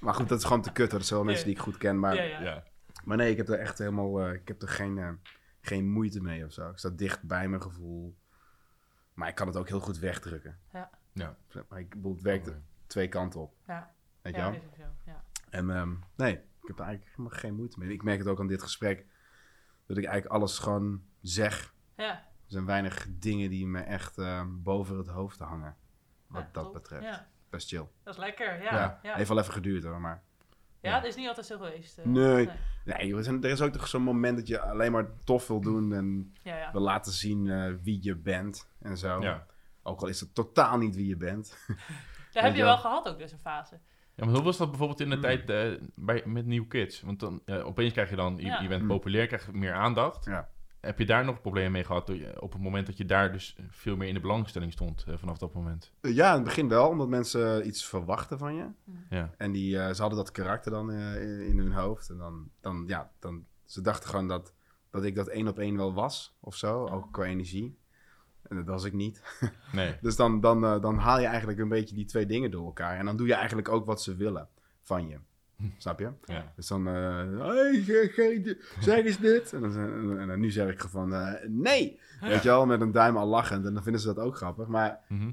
maar 0.00 0.14
goed, 0.14 0.28
dat 0.28 0.38
is 0.38 0.44
gewoon 0.44 0.62
te 0.62 0.72
kut. 0.72 0.90
hoor. 0.90 0.98
Dat 0.98 1.08
zijn 1.08 1.18
wel 1.18 1.28
mensen 1.28 1.46
die 1.46 1.54
ik 1.54 1.60
goed 1.60 1.76
ken. 1.76 1.98
Maar, 1.98 2.14
ja, 2.14 2.22
ja. 2.22 2.40
Ja. 2.40 2.64
maar 3.04 3.16
nee, 3.16 3.30
ik 3.30 3.36
heb 3.36 3.48
er 3.48 3.58
echt 3.58 3.78
helemaal, 3.78 4.20
eh, 4.20 4.32
ik 4.32 4.48
heb 4.48 4.62
er 4.62 4.68
geen, 4.68 4.98
eh, 4.98 5.10
geen 5.60 5.88
moeite 5.90 6.20
mee 6.20 6.44
of 6.44 6.52
zo. 6.52 6.70
Ik 6.70 6.78
sta 6.78 6.88
dicht 6.90 7.22
bij 7.22 7.48
mijn 7.48 7.62
gevoel. 7.62 8.16
Maar 9.14 9.28
ik 9.28 9.34
kan 9.34 9.46
het 9.46 9.56
ook 9.56 9.68
heel 9.68 9.80
goed 9.80 9.98
wegdrukken. 9.98 10.58
Ja. 10.72 10.90
Ja. 11.12 11.36
Maar 11.68 11.78
ik 11.78 11.88
bedoel, 11.88 12.12
het 12.12 12.22
werkt 12.22 12.52
twee 12.86 13.08
kanten 13.08 13.40
op. 13.40 13.54
Ja. 13.66 13.94
Weet 14.22 14.34
je 14.34 14.40
Ja, 14.40 14.50
wel? 14.50 14.60
Ja. 15.06 15.24
En 15.50 15.70
ehm, 15.70 15.94
nee, 16.16 16.32
ik 16.34 16.66
heb 16.68 16.78
er 16.78 16.84
eigenlijk 16.84 17.16
helemaal 17.16 17.38
geen 17.38 17.54
moeite 17.54 17.78
mee. 17.78 17.92
Ik 17.92 18.02
merk 18.02 18.18
het 18.18 18.28
ook 18.28 18.40
aan 18.40 18.46
dit 18.46 18.62
gesprek. 18.62 19.06
Dat 19.86 19.96
ik 19.96 20.04
eigenlijk 20.04 20.34
alles 20.34 20.58
gewoon 20.58 21.02
zeg. 21.20 21.74
Ja. 21.96 22.24
Er 22.46 22.50
zijn 22.52 22.64
weinig 22.66 23.06
dingen 23.10 23.50
die 23.50 23.66
me 23.66 23.80
echt 23.80 24.18
ehm, 24.18 24.46
boven 24.50 24.98
het 24.98 25.08
hoofd 25.08 25.38
hangen. 25.38 25.76
Wat 26.26 26.42
Ja, 26.42 26.48
dat 26.52 26.64
top. 26.64 26.72
betreft. 26.72 27.02
Ja, 27.04 27.26
Best 27.50 27.68
chill. 27.68 27.86
dat 28.02 28.14
is 28.14 28.20
lekker. 28.20 28.46
Ja, 28.62 28.62
Ja, 28.62 28.72
ja. 28.80 28.98
ja. 29.02 29.14
Heeft 29.14 29.28
wel 29.28 29.38
even 29.38 29.52
geduurd 29.52 29.84
hoor, 29.84 30.00
maar... 30.00 30.22
dat 30.80 31.04
is 31.04 31.16
niet 31.16 31.28
altijd 31.28 31.46
zo 31.46 31.56
geweest. 31.56 31.98
eh. 31.98 32.04
Nee. 32.04 32.48
Nee, 32.84 33.14
er 33.16 33.26
er 33.44 33.50
is 33.50 33.60
ook 33.60 33.72
toch 33.72 33.88
zo'n 33.88 34.02
moment 34.02 34.36
dat 34.36 34.46
je 34.46 34.60
alleen 34.60 34.92
maar 34.92 35.06
tof 35.24 35.46
wil 35.48 35.60
doen. 35.60 35.92
En 35.92 36.34
Ja, 36.42 36.56
ja. 36.56 36.72
wil 36.72 36.80
laten 36.80 37.12
zien 37.12 37.50
eh, 37.50 37.72
wie 37.82 37.98
je 38.02 38.16
bent 38.16 38.68
en 38.80 38.98
zo. 38.98 39.20
Ja. 39.22 39.46
Ook 39.82 40.00
al 40.00 40.06
is 40.08 40.20
het 40.20 40.34
totaal 40.34 40.78
niet 40.78 40.94
wie 40.96 41.06
je 41.06 41.16
bent. 41.16 41.56
Daar 42.32 42.42
heb 42.44 42.54
je 42.54 42.62
wel. 42.62 42.78
gehad 42.78 43.08
ook 43.08 43.18
dus 43.18 43.32
een 43.32 43.38
fase. 43.38 43.78
Ja, 44.14 44.24
maar 44.24 44.34
hoe 44.34 44.42
was 44.44 44.56
dat 44.56 44.68
bijvoorbeeld 44.68 45.00
in 45.00 45.08
de 45.08 45.14
Hmm. 45.14 45.22
tijd 45.24 45.50
eh, 45.50 45.86
bij, 45.94 46.22
met 46.26 46.46
New 46.46 46.68
Kids? 46.68 47.00
Want 47.00 47.20
dan 47.20 47.42
ja, 47.46 47.58
opeens 47.60 47.92
krijg 47.92 48.10
je 48.10 48.16
dan, 48.16 48.36
je, 48.36 48.42
Ja. 48.46 48.60
je 48.60 48.68
bent 48.68 48.80
Hmm. 48.80 48.88
populair, 48.88 49.26
krijg 49.26 49.46
je 49.46 49.52
meer 49.52 49.72
aandacht. 49.74 50.24
Ja. 50.24 50.48
Heb 50.84 50.98
je 50.98 51.06
daar 51.06 51.24
nog 51.24 51.40
problemen 51.40 51.72
mee 51.72 51.84
gehad 51.84 52.10
op 52.38 52.52
het 52.52 52.62
moment 52.62 52.86
dat 52.86 52.96
je 52.96 53.04
daar 53.04 53.32
dus 53.32 53.56
veel 53.68 53.96
meer 53.96 54.08
in 54.08 54.14
de 54.14 54.20
belangstelling 54.20 54.72
stond 54.72 55.04
eh, 55.08 55.14
vanaf 55.16 55.38
dat 55.38 55.54
moment? 55.54 55.92
Eh, 56.00 56.14
ja, 56.14 56.28
in 56.28 56.34
het 56.34 56.44
begin 56.44 56.68
wel, 56.68 56.88
omdat 56.88 57.08
mensen 57.08 57.66
iets 57.66 57.84
verwachten 57.84 58.38
van 58.38 58.54
je. 58.54 58.66
Ja. 59.10 59.30
En 59.36 59.52
die, 59.52 59.78
eh, 59.78 59.94
ze 59.94 60.00
hadden 60.00 60.18
dat 60.18 60.30
karakter 60.30 60.70
dan 60.70 60.90
eh, 60.90 61.48
in, 61.48 61.58
hun 61.58 61.72
hoofd. 61.72 62.10
En 62.10 62.16
dan, 62.16 62.50
dan, 62.60 62.84
ja, 62.86 63.10
dan, 63.18 63.44
ze 63.64 63.80
dachten 63.80 64.08
gewoon 64.08 64.28
dat, 64.28 64.54
dat 64.90 65.04
ik 65.04 65.14
dat 65.14 65.28
één 65.28 65.48
op 65.48 65.58
één 65.58 65.76
wel 65.76 65.94
was, 65.94 66.36
of 66.40 66.56
zo, 66.56 66.86
ook 66.86 67.12
qua 67.12 67.24
energie. 67.24 67.78
En 68.48 68.56
dat 68.56 68.66
was 68.66 68.84
ik 68.84 68.92
niet. 68.92 69.22
Nee. 69.72 69.96
Dus 70.00 70.16
dan, 70.16 70.40
dan, 70.40 70.64
eh, 70.64 70.80
dan 70.80 70.98
haal 70.98 71.20
je 71.20 71.26
eigenlijk 71.26 71.58
een 71.58 71.68
beetje 71.68 71.94
die 71.94 72.04
twee 72.04 72.26
dingen 72.26 72.50
door 72.50 72.64
elkaar. 72.64 72.98
En 72.98 73.04
dan 73.04 73.16
doe 73.16 73.26
je 73.26 73.34
eigenlijk 73.34 73.68
ook 73.68 73.86
wat 73.86 74.02
ze 74.02 74.16
willen 74.16 74.48
van 74.82 75.08
je. 75.08 75.18
Snap 75.78 75.98
je? 75.98 76.10
Ja. 76.24 76.52
Dus 76.56 76.66
dan, 76.66 76.86
eh 76.88 77.38
hey, 77.38 77.82
ge- 77.82 78.10
ge- 78.12 78.64
zeg 78.80 79.04
eens 79.04 79.18
dit. 79.18 79.52
En 79.52 79.60
dan, 79.60 79.76
en, 79.76 80.18
en 80.20 80.28
dan 80.28 80.40
nu 80.40 80.50
zeg 80.50 80.70
ik 80.72 80.80
gewoon, 80.80 81.14
eh, 81.14 81.32
nee. 81.48 82.00
Weet 82.20 82.42
je 82.42 82.48
wel, 82.48 82.66
met 82.66 82.80
een 82.80 82.92
duim 82.92 83.16
al 83.16 83.26
lachend. 83.26 83.66
En 83.66 83.74
dan 83.74 83.82
vinden 83.82 84.00
ze 84.00 84.06
dat 84.14 84.18
ook 84.24 84.36
grappig. 84.36 84.66
Maar 84.66 85.00
Mhm. 85.08 85.30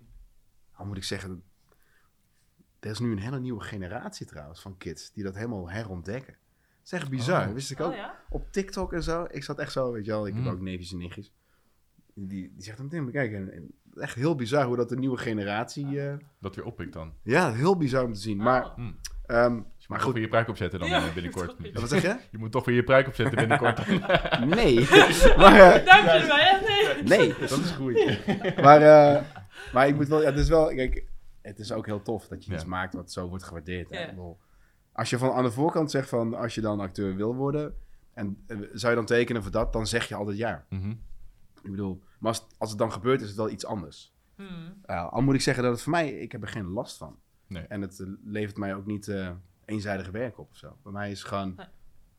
al 0.74 0.86
moet 0.86 0.98
ik 0.98 1.04
zeggen, 1.04 1.44
er 2.80 2.90
is 2.90 3.00
nu 3.00 3.12
een 3.12 3.20
hele 3.20 3.40
nieuwe 3.40 3.62
generatie 3.64 4.26
trouwens 4.26 4.62
van 4.62 4.78
kids 4.78 5.14
die 5.14 5.24
dat 5.24 5.36
helemaal 5.36 5.70
herontdekken. 5.70 6.34
Dat 6.34 6.84
is 6.86 6.92
echt 6.92 7.10
bizar, 7.10 7.48
Oh. 7.48 7.54
wist 7.54 7.72
ik 7.72 7.80
Oh 7.80 7.86
ook. 7.86 7.94
ja? 7.94 8.16
Op 8.30 8.52
TikTok 8.52 8.94
en 8.94 9.04
zo, 9.04 9.26
ik 9.30 9.44
zat 9.44 9.60
echt 9.60 9.72
zo, 9.72 9.92
weet 9.92 10.06
je 10.06 10.12
wel, 10.12 10.28
ik 10.28 10.34
heb 10.34 10.44
Mm. 10.44 10.50
ook 10.50 10.62
neefjes 10.62 10.92
en 10.92 10.98
nichtjes. 10.98 11.32
Die, 12.14 12.52
die 12.54 12.64
zegt 12.64 12.78
dan 12.78 12.86
meteen, 12.86 13.12
kijk, 13.12 13.34
en, 13.34 13.52
en 13.54 13.72
echt 13.96 14.16
heel 14.16 14.36
bizar 14.36 14.66
hoe 14.66 14.76
dat 14.76 14.90
de 14.90 14.98
nieuwe 14.98 15.18
generatie... 15.18 16.02
eh, 16.02 16.16
Dat 16.40 16.56
weer 16.56 16.66
oppikt 16.66 16.94
dan. 16.94 17.14
ja, 17.24 17.52
heel 17.54 17.78
bizar 17.78 18.04
om 18.04 18.14
te 18.14 18.20
zien. 18.20 18.38
Maar, 18.38 18.66
Oh. 18.66 18.76
Hm. 18.76 18.92
Maar 19.92 20.00
goed. 20.00 20.14
weer 20.14 20.22
je 20.24 20.30
pruik 20.30 20.48
opzetten 20.48 20.80
dan 20.80 20.90
Ja, 20.90 21.06
eh, 21.08 21.14
binnenkort. 21.14 21.56
wat 21.74 21.90
zeg 21.90 22.02
je? 22.02 22.18
Je 22.32 22.38
moet 22.38 22.52
toch 22.52 22.66
weer 22.66 22.76
je 22.76 22.84
pruik 22.84 23.08
opzetten 23.08 23.36
binnenkort. 23.38 23.88
Nee. 24.56 24.80
maar, 25.42 25.60
eh, 25.74 25.86
Dank 25.86 26.10
je 26.10 26.26
wel. 26.28 27.04
Nee. 27.04 27.18
nee, 27.20 27.36
dat 27.40 27.60
is 27.60 27.72
goed. 27.72 28.20
maar, 28.62 28.82
eh, 28.82 29.22
maar 29.74 29.88
ik 29.88 29.96
moet 29.96 30.08
wel, 30.08 30.20
ja, 30.22 30.26
het 30.30 30.38
is 30.38 30.50
wel, 30.50 30.68
kijk, 30.68 31.04
het 31.42 31.60
is 31.60 31.72
ook 31.72 31.86
heel 31.86 32.02
tof 32.02 32.28
dat 32.28 32.44
je 32.46 32.52
Ja. 32.52 32.58
iets 32.58 32.66
maakt 32.66 32.94
wat 32.94 33.12
zo 33.12 33.28
wordt 33.28 33.44
gewaardeerd. 33.44 33.90
hè. 33.90 34.06
Bedoel, 34.10 34.38
Als 34.94 35.10
je 35.10 35.18
van 35.18 35.32
aan 35.32 35.44
de 35.44 35.52
voorkant 35.52 35.92
zegt 35.92 36.10
van, 36.10 36.34
als 36.34 36.56
je 36.56 36.62
dan 36.62 36.80
acteur 36.80 37.16
wil 37.16 37.36
worden, 37.36 37.76
en 38.14 38.46
zou 38.74 38.90
je 38.92 38.98
dan 38.98 39.06
tekenen 39.06 39.42
voor 39.42 39.52
dat, 39.52 39.74
dan 39.74 39.88
zeg 39.88 40.08
je 40.08 40.16
altijd 40.16 40.38
ja. 40.38 40.66
Mhm. 40.70 40.90
Ik 41.64 41.72
bedoel, 41.72 42.02
maar 42.20 42.32
als, 42.32 42.48
als 42.58 42.70
het 42.70 42.80
dan 42.80 42.92
gebeurt, 42.92 43.22
is 43.22 43.28
het 43.28 43.38
wel 43.38 43.50
iets 43.50 43.66
anders. 43.66 44.14
Hmm. 44.36 44.74
Ja, 44.86 45.02
al 45.04 45.22
moet 45.22 45.36
ik 45.36 45.42
zeggen 45.42 45.64
dat 45.64 45.72
het 45.72 45.82
voor 45.82 45.92
mij, 45.92 46.10
ik 46.12 46.32
heb 46.32 46.42
er 46.42 46.48
geen 46.48 46.68
last 46.68 46.98
van. 46.98 47.16
Nee. 47.48 47.64
En 47.64 47.82
het 47.82 48.06
levert 48.24 48.58
mij 48.58 48.76
ook 48.76 48.86
niet 48.86 49.08
eenzijdige 49.72 50.12
werk 50.12 50.38
op 50.40 50.50
of 50.50 50.58
zo. 50.58 50.78
Bij 50.84 50.92
mij 50.92 51.12
is 51.12 51.20
het 51.20 51.28
gewoon 51.28 51.60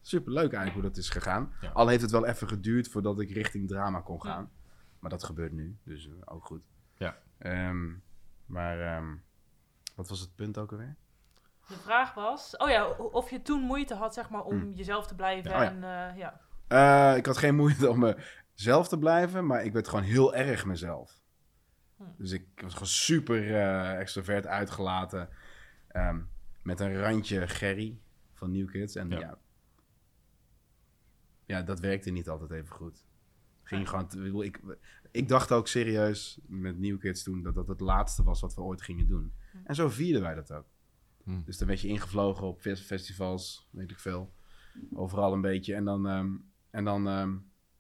superleuk 0.01 0.53
eigenlijk 0.53 0.73
hoe 0.73 0.83
dat 0.83 0.97
is 0.97 1.11
gegaan. 1.11 1.53
Ja. 1.61 1.71
Al 1.71 1.89
heeft 1.89 2.03
het 2.03 2.11
wel 2.11 2.27
even 2.27 2.49
geduurd 2.49 2.89
voordat 2.89 3.21
ik 3.21 3.31
richting 3.31 3.69
drama 3.69 4.01
kon 4.01 4.21
Ja. 4.23 4.31
gaan. 4.33 4.51
Maar 4.99 5.11
dat 5.11 5.25
gebeurt 5.25 5.53
nu, 5.53 5.79
dus 5.85 6.07
eh, 6.09 6.13
ook 6.25 6.45
goed. 6.45 6.63
Ja. 6.95 7.17
Ehm, 7.39 7.91
maar 8.47 8.81
ehm, 8.81 9.15
wat 9.95 10.09
was 10.09 10.21
het 10.21 10.35
punt 10.35 10.59
ook 10.59 10.71
alweer? 10.73 10.97
De 11.69 11.75
vraag 11.75 12.15
was, 12.15 12.57
oh 12.57 12.69
ja, 12.71 12.89
of 12.91 13.31
je 13.31 13.43
toen 13.43 13.61
moeite 13.61 13.95
had 13.95 14.15
zeg 14.15 14.31
maar 14.31 14.43
om 14.43 14.59
Hmm. 14.61 14.73
jezelf 14.73 15.07
te 15.07 15.15
blijven 15.15 15.51
Ja, 15.51 15.57
oh 15.57 15.63
ja. 15.63 15.71
en 15.71 16.11
eh, 16.13 16.19
ja. 16.19 16.41
Eh, 16.69 17.17
ik 17.17 17.27
had 17.27 17.37
geen 17.39 17.55
moeite 17.55 17.91
om 17.91 18.15
mezelf 18.55 18.89
te 18.89 18.99
blijven, 18.99 19.47
maar 19.47 19.65
ik 19.65 19.73
werd 19.73 19.89
gewoon 19.89 20.05
heel 20.05 20.35
erg 20.35 20.65
mezelf. 20.65 21.21
Hm. 21.97 22.03
Dus 22.19 22.31
ik 22.31 22.47
was 22.63 22.73
gewoon 22.73 22.89
super 22.89 23.55
eh, 23.55 23.99
extrovert 23.99 24.47
uitgelaten. 24.47 25.29
ehm, 25.89 26.21
met 26.63 26.81
een 26.81 26.99
randje 27.01 27.49
Gerry 27.49 27.99
van 28.33 28.53
New 28.53 28.69
Kids. 28.71 28.95
En 28.95 29.09
Ja. 29.11 29.19
ja. 29.19 29.39
ja, 31.47 31.63
dat 31.63 31.81
werkte 31.81 32.11
niet 32.11 32.29
altijd 32.29 32.51
even 32.51 32.75
goed. 32.75 33.05
Ging 33.63 33.81
je 33.83 33.87
gewoon, 33.89 34.09
te- 34.09 34.23
ik, 34.45 34.57
ik, 34.59 34.79
ik 35.11 35.29
dacht 35.29 35.53
ook 35.53 35.69
serieus 35.69 36.39
met 36.47 36.79
New 36.79 36.99
Kids 37.01 37.23
toen 37.23 37.43
dat 37.43 37.55
dat 37.55 37.69
het 37.69 37.81
laatste 37.81 38.23
was 38.23 38.41
wat 38.41 38.55
we 38.55 38.61
ooit 38.61 38.83
gingen 38.83 39.07
doen. 39.07 39.33
En 39.65 39.75
zo 39.75 39.89
vierden 39.89 40.23
wij 40.23 40.35
dat 40.35 40.53
ook. 40.53 40.67
Hm. 41.25 41.43
Dus 41.45 41.59
dan 41.59 41.69
werd 41.69 41.81
je 41.81 41.89
ingevlogen 41.89 42.47
op 42.47 42.61
fes- 42.61 42.81
festivals, 42.81 43.69
weet 43.71 43.91
ik 43.91 43.99
veel. 43.99 44.33
Overal 44.93 45.33
een 45.33 45.41
beetje. 45.41 45.75
En 45.75 45.85
dan, 45.85 46.09
ehm, 46.09 46.31
en 46.71 46.85
dan, 46.85 47.09
ehm, 47.09 47.31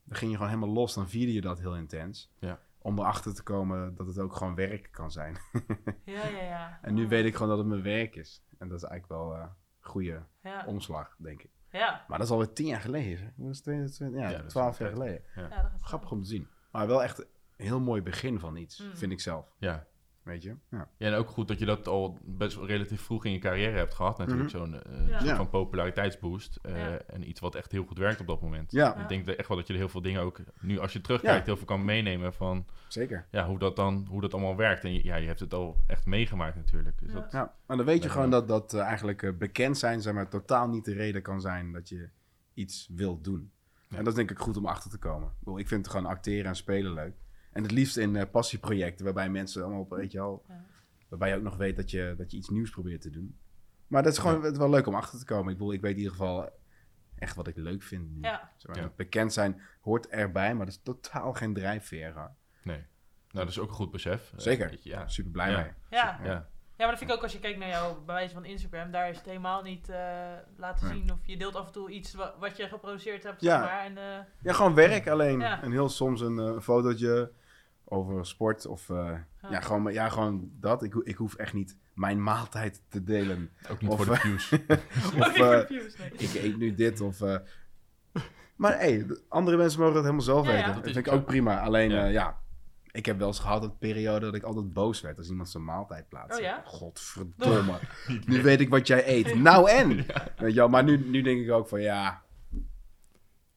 dan 0.04 0.16
ging 0.16 0.30
je 0.30 0.36
gewoon 0.36 0.52
helemaal 0.52 0.74
los. 0.74 0.94
Dan 0.94 1.08
vierde 1.08 1.32
je 1.32 1.40
dat 1.40 1.58
heel 1.58 1.76
intens. 1.76 2.32
Ja. 2.38 2.60
Om 2.82 2.98
erachter 2.98 3.34
te 3.34 3.42
komen 3.42 3.94
dat 3.94 4.06
het 4.06 4.18
ook 4.18 4.34
gewoon 4.36 4.54
werk 4.54 4.88
kan 4.92 5.10
zijn. 5.10 5.36
Ja, 6.04 6.26
ja, 6.26 6.42
ja. 6.42 6.78
En 6.82 6.94
nu 6.94 7.02
Oh. 7.04 7.08
weet 7.08 7.24
ik 7.24 7.32
gewoon 7.32 7.48
dat 7.48 7.58
het 7.58 7.66
mijn 7.66 7.82
werk 7.82 8.16
is. 8.16 8.44
En 8.58 8.68
dat 8.68 8.76
is 8.82 8.88
eigenlijk 8.88 9.20
wel 9.22 9.34
een 9.36 9.48
goede 9.80 10.22
Ja, 10.42 10.64
omslag, 10.66 11.14
denk 11.18 11.42
ik. 11.42 11.50
ja. 11.70 12.04
Maar 12.08 12.18
dat 12.18 12.26
is 12.26 12.32
alweer 12.32 12.52
tien 12.52 12.66
jaar 12.66 12.80
geleden. 12.80 13.18
zeg. 13.18 13.30
Dat 13.36 13.50
is 13.50 13.60
22, 13.60 14.20
ja, 14.20 14.42
twaalf 14.46 14.78
jaar 14.78 14.90
geleden. 14.90 15.22
ja 15.34 15.42
dat 15.48 15.50
gaat 15.52 15.72
Grappig 15.82 16.10
om 16.10 16.22
te 16.22 16.28
zien. 16.28 16.48
Maar 16.72 16.86
wel 16.86 17.02
echt 17.02 17.18
een 17.18 17.26
heel 17.56 17.80
mooi 17.80 18.02
begin 18.02 18.38
van 18.40 18.56
iets, 18.56 18.78
Mm. 18.82 18.96
vind 18.96 19.12
ik 19.12 19.20
zelf. 19.20 19.54
Ja. 19.58 19.86
Weet 20.22 20.42
je? 20.42 20.54
Ja. 20.70 20.88
ja, 20.96 21.06
en 21.06 21.14
ook 21.14 21.28
goed 21.28 21.48
dat 21.48 21.58
je 21.58 21.64
dat 21.64 21.88
al 21.88 22.18
best 22.22 22.56
wel 22.56 22.66
relatief 22.66 23.00
vroeg 23.00 23.24
in 23.24 23.32
je 23.32 23.38
carrière 23.38 23.76
hebt 23.76 23.94
gehad. 23.94 24.18
Natuurlijk 24.18 24.50
zo'n 24.50 24.82
eh, 24.82 25.08
Ja. 25.08 25.18
soort 25.24 25.36
van 25.36 25.48
populariteitsboost. 25.48 26.58
eh, 26.62 26.76
Ja. 26.76 26.98
En 27.06 27.28
iets 27.28 27.40
wat 27.40 27.54
echt 27.54 27.72
heel 27.72 27.84
goed 27.84 27.98
werkt 27.98 28.20
op 28.20 28.26
dat 28.26 28.40
moment. 28.40 28.72
ja, 28.72 28.96
Ik 28.96 29.08
denk 29.08 29.26
echt 29.28 29.48
wel 29.48 29.56
dat 29.56 29.66
je 29.66 29.72
er 29.72 29.78
heel 29.78 29.88
veel 29.88 30.02
dingen 30.02 30.20
ook, 30.20 30.40
nu 30.60 30.78
als 30.78 30.92
je 30.92 31.00
terugkijkt, 31.00 31.38
Ja. 31.38 31.44
heel 31.44 31.56
veel 31.56 31.66
kan 31.66 31.84
meenemen 31.84 32.32
van 32.32 32.66
zeker. 32.88 33.26
ja, 33.30 33.46
hoe 33.46 33.58
dat 33.58 33.76
dan, 33.76 34.06
hoe 34.10 34.20
dat 34.20 34.32
allemaal 34.32 34.56
werkt. 34.56 34.84
En 34.84 34.92
je- 34.92 35.04
ja, 35.04 35.16
je 35.16 35.26
hebt 35.26 35.40
het 35.40 35.54
al 35.54 35.76
echt 35.86 36.06
meegemaakt 36.06 36.56
natuurlijk. 36.56 36.98
Dus 36.98 37.12
Ja. 37.12 37.20
dat, 37.20 37.32
Ja, 37.32 37.54
maar 37.66 37.76
dan 37.76 37.86
weet 37.86 38.02
je 38.02 38.08
gewoon 38.08 38.30
dat, 38.30 38.48
dat 38.48 38.74
eh, 38.74 38.80
eigenlijk 38.80 39.22
eh, 39.22 39.32
bekend 39.38 39.78
zijn, 39.78 40.00
zeg 40.02 40.14
maar, 40.14 40.28
totaal 40.28 40.68
niet 40.68 40.84
de 40.84 40.92
reden 40.94 41.22
kan 41.22 41.40
zijn 41.40 41.72
dat 41.72 41.88
je 41.88 42.08
iets 42.54 42.88
wilt 42.94 43.24
doen. 43.24 43.50
Ja. 43.88 43.96
En 43.98 44.04
dat 44.04 44.12
is 44.12 44.18
denk 44.18 44.30
ik 44.30 44.38
goed 44.38 44.56
om 44.56 44.66
achter 44.66 44.90
te 44.90 44.98
komen. 44.98 45.28
Ik, 45.28 45.34
bedoel, 45.38 45.58
ik 45.58 45.68
vind 45.68 45.88
gewoon 45.88 46.06
acteren 46.06 46.46
en 46.46 46.56
spelen 46.56 46.92
leuk. 46.92 47.14
En 47.52 47.62
het 47.62 47.70
liefst 47.72 47.96
in 47.96 48.16
eh, 48.16 48.30
passieprojecten, 48.30 49.04
waarbij 49.04 49.30
mensen 49.30 49.62
allemaal, 49.62 49.80
op, 49.80 49.90
weet 49.90 50.12
je 50.12 50.18
Ja. 50.18 50.64
waarbij 51.08 51.28
je 51.28 51.36
ook 51.36 51.42
nog 51.42 51.56
weet 51.56 51.76
dat 51.76 51.90
je, 51.90 52.14
dat 52.16 52.30
je 52.30 52.36
iets 52.36 52.48
nieuws 52.48 52.70
probeert 52.70 53.00
te 53.00 53.10
doen. 53.10 53.38
Maar 53.86 54.02
dat 54.02 54.12
is 54.12 54.18
gewoon 54.18 54.42
het 54.42 54.52
is 54.52 54.58
wel 54.58 54.70
leuk 54.70 54.86
om 54.86 54.94
achter 54.94 55.18
te 55.18 55.24
komen. 55.24 55.52
Ik 55.52 55.58
bedoel, 55.58 55.72
ik 55.72 55.80
weet 55.80 55.90
in 55.92 55.96
ieder 55.98 56.12
geval 56.12 56.50
echt 57.18 57.36
wat 57.36 57.46
ik 57.46 57.56
leuk 57.56 57.82
vind 57.82 58.10
nu. 58.10 58.20
Ja. 58.20 58.50
Zeg 58.56 58.74
maar, 58.74 58.84
Ja. 58.84 58.92
Bekend 58.96 59.32
zijn 59.32 59.60
hoort 59.80 60.06
erbij, 60.08 60.54
maar 60.54 60.66
dat 60.66 60.74
is 60.74 60.80
totaal 60.82 61.32
geen 61.32 61.54
drijfveer. 61.54 62.12
hoor. 62.14 62.30
nee. 62.62 62.76
Nou, 63.30 63.44
dat 63.44 63.48
is 63.54 63.58
ook 63.60 63.68
een 63.68 63.74
goed 63.74 63.90
besef. 63.90 64.32
Eh, 64.32 64.38
Zeker. 64.38 64.78
ja. 64.82 65.08
Super 65.08 65.30
blij 65.32 65.50
Ja. 65.50 65.56
mee. 65.62 65.70
Ja. 65.90 66.18
Ja. 66.24 66.30
ja, 66.30 66.48
maar 66.76 66.86
dat 66.88 66.98
vind 66.98 67.10
ik 67.10 67.16
ook 67.16 67.22
als 67.22 67.32
je 67.32 67.38
kijkt 67.38 67.58
naar 67.58 67.68
jouw 67.68 68.00
bewijs 68.04 68.32
van 68.32 68.44
Instagram. 68.44 68.90
Daar 68.90 69.08
is 69.08 69.16
het 69.16 69.26
helemaal 69.26 69.62
niet 69.62 69.88
eh, 69.88 70.32
laten 70.56 70.86
Nee. 70.88 70.96
zien 70.98 71.12
of 71.12 71.18
je 71.22 71.36
deelt 71.36 71.54
af 71.56 71.66
en 71.66 71.72
toe 71.72 71.90
iets 71.90 72.14
wa- 72.14 72.34
wat 72.38 72.56
je 72.56 72.68
geproduceerd 72.68 73.22
hebt. 73.22 73.40
Ja. 73.40 73.58
Zeg 73.60 73.68
maar, 73.70 73.84
en, 73.84 73.98
eh, 73.98 74.24
Ja, 74.42 74.52
gewoon 74.52 74.74
werk 74.74 75.08
alleen. 75.08 75.40
Ja. 75.40 75.62
En 75.62 75.70
heel 75.70 75.88
soms 75.88 76.20
een 76.20 76.38
eh, 76.38 76.60
fotootje 76.60 77.32
over 77.92 78.26
sport 78.26 78.66
of 78.66 78.90
eh, 78.90 78.96
Ja. 78.96 79.50
ja. 79.50 79.60
gewoon, 79.60 79.92
ja, 79.92 80.08
gewoon 80.08 80.50
dat. 80.60 80.82
Ik, 80.82 80.94
ik 80.94 81.16
hoef 81.16 81.34
echt 81.34 81.52
niet 81.52 81.76
mijn 81.94 82.22
maaltijd 82.22 82.82
te 82.88 83.04
delen. 83.04 83.50
Ook 83.70 83.80
niet 83.80 83.90
Of, 83.90 83.96
voor 83.96 84.06
de 84.06 84.12
eh, 84.12 84.20
views. 84.20 84.52
Of 85.18 85.38
eh, 85.38 85.78
ik 86.12 86.34
eet 86.34 86.56
nu 86.58 86.74
dit 86.74 87.00
of... 87.00 87.20
eh. 87.20 87.36
Maar 88.56 88.78
hey, 88.78 89.06
de- 89.06 89.22
andere 89.28 89.56
mensen 89.56 89.78
mogen 89.80 89.94
het 89.94 90.02
helemaal 90.04 90.24
zelf 90.24 90.46
Ja, 90.46 90.52
ja. 90.52 90.56
weten. 90.58 90.74
Dat 90.74 90.84
Dat 90.84 90.92
vind 90.92 91.06
ik 91.06 91.12
ook 91.12 91.24
prima. 91.26 91.60
Alleen 91.60 91.90
Ja. 91.90 92.04
ja. 92.04 92.08
ja, 92.10 92.38
ik 92.90 93.06
heb 93.06 93.18
wel 93.18 93.26
eens 93.26 93.38
gehad 93.38 93.62
een 93.62 93.78
periode 93.78 94.24
dat 94.26 94.34
ik 94.34 94.42
altijd 94.42 94.72
boos 94.72 95.00
werd 95.00 95.18
als 95.18 95.28
iemand 95.28 95.48
zijn 95.48 95.64
maaltijd 95.64 96.08
plaatst. 96.08 96.38
Oh 96.38 96.44
ja? 96.44 96.62
Godverdomme. 96.66 97.78
nu 98.26 98.42
weet 98.42 98.60
ik 98.60 98.68
wat 98.68 98.86
jij 98.86 99.08
eet. 99.08 99.34
Nou 99.34 99.70
en? 99.70 99.88
Weet 100.36 100.52
je 100.52 100.54
wel, 100.54 100.68
maar 100.68 100.84
nu, 100.84 101.08
nu 101.08 101.22
denk 101.22 101.40
ik 101.44 101.50
ook 101.50 101.68
van 101.68 101.80
ja... 101.80 102.22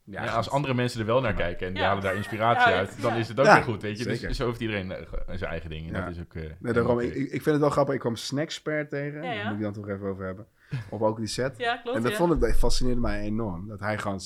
Ja, 0.08 0.26
als 0.26 0.50
andere 0.50 0.74
mensen 0.74 1.00
er 1.00 1.06
wel 1.06 1.22
naar 1.22 1.34
kijken 1.34 1.68
en 1.68 1.74
die 1.74 1.82
Ja. 1.82 1.88
halen 1.88 2.04
daar 2.04 2.16
inspiratie 2.16 2.72
Ja, 2.72 2.78
uit, 2.78 3.02
dan 3.02 3.14
ja. 3.14 3.20
is 3.20 3.28
het 3.28 3.40
ook 3.40 3.46
Ja, 3.46 3.54
weer 3.56 3.64
goed, 3.64 3.82
weet 3.82 3.98
je. 3.98 4.04
Dus 4.06 4.38
zo 4.38 4.46
heeft 4.48 4.60
iedereen 4.60 4.92
eh, 4.92 5.02
zijn 5.26 5.52
eigen 5.52 5.70
dingen. 5.70 5.94
Ja. 5.94 6.06
Dat 6.06 6.16
is 6.16 6.22
ook... 6.22 6.34
eh, 6.34 6.44
Nee, 6.60 6.74
daarom, 6.74 7.00
ik, 7.00 7.14
ik 7.14 7.30
vind 7.30 7.46
het 7.46 7.60
wel 7.60 7.70
grappig. 7.70 7.94
Ik 7.94 8.00
kwam 8.00 8.16
Snackspert 8.16 8.90
tegen. 8.90 9.24
Ja, 9.24 9.32
ja. 9.32 9.36
Daar 9.36 9.46
moet 9.48 9.58
ik 9.58 9.64
dan 9.64 9.74
toch 9.74 9.88
even 9.90 10.08
over 10.08 10.26
hebben. 10.26 10.46
Op 10.90 11.02
ook 11.02 11.18
die 11.18 11.28
set. 11.28 11.58
Ja, 11.58 11.78
klopt. 11.78 11.98
en 11.98 12.04
dat 12.04 12.12
ja. 12.12 12.18
vond 12.18 12.34
ik, 12.34 12.40
dat 12.40 12.56
fascineerde 12.58 13.00
mij 13.02 13.22
enorm. 13.22 13.68
Dat 13.68 13.80
hij 13.80 13.98
gewoon 13.98 14.20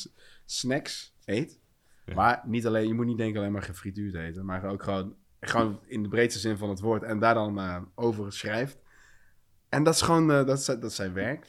snacks 0.46 1.16
eet. 1.26 1.60
Ja. 2.06 2.14
Maar 2.16 2.42
niet 2.46 2.68
alleen, 2.68 2.88
je 2.88 2.94
moet 2.94 3.06
niet 3.06 3.18
denken 3.18 3.40
alleen 3.40 3.52
maar 3.52 3.64
gefrituurd 3.64 4.16
eten. 4.16 4.46
Maar 4.46 4.64
ook 4.66 4.84
gewoon, 4.84 5.16
gewoon 5.40 5.80
in 5.86 6.04
de 6.04 6.10
breedste 6.10 6.40
zin 6.40 6.58
van 6.58 6.70
het 6.70 6.80
woord. 6.80 7.04
En 7.04 7.20
daar 7.20 7.34
dan 7.34 7.60
eh, 7.60 7.78
over 7.96 8.34
schrijft. 8.34 8.78
En 9.70 9.84
dat 9.84 9.94
is 9.94 10.02
gewoon, 10.02 10.32
eh, 10.32 10.46
dat, 10.46 10.66
dat 10.66 10.84
is 10.84 10.96
zijn 10.96 11.14
werk. 11.14 11.46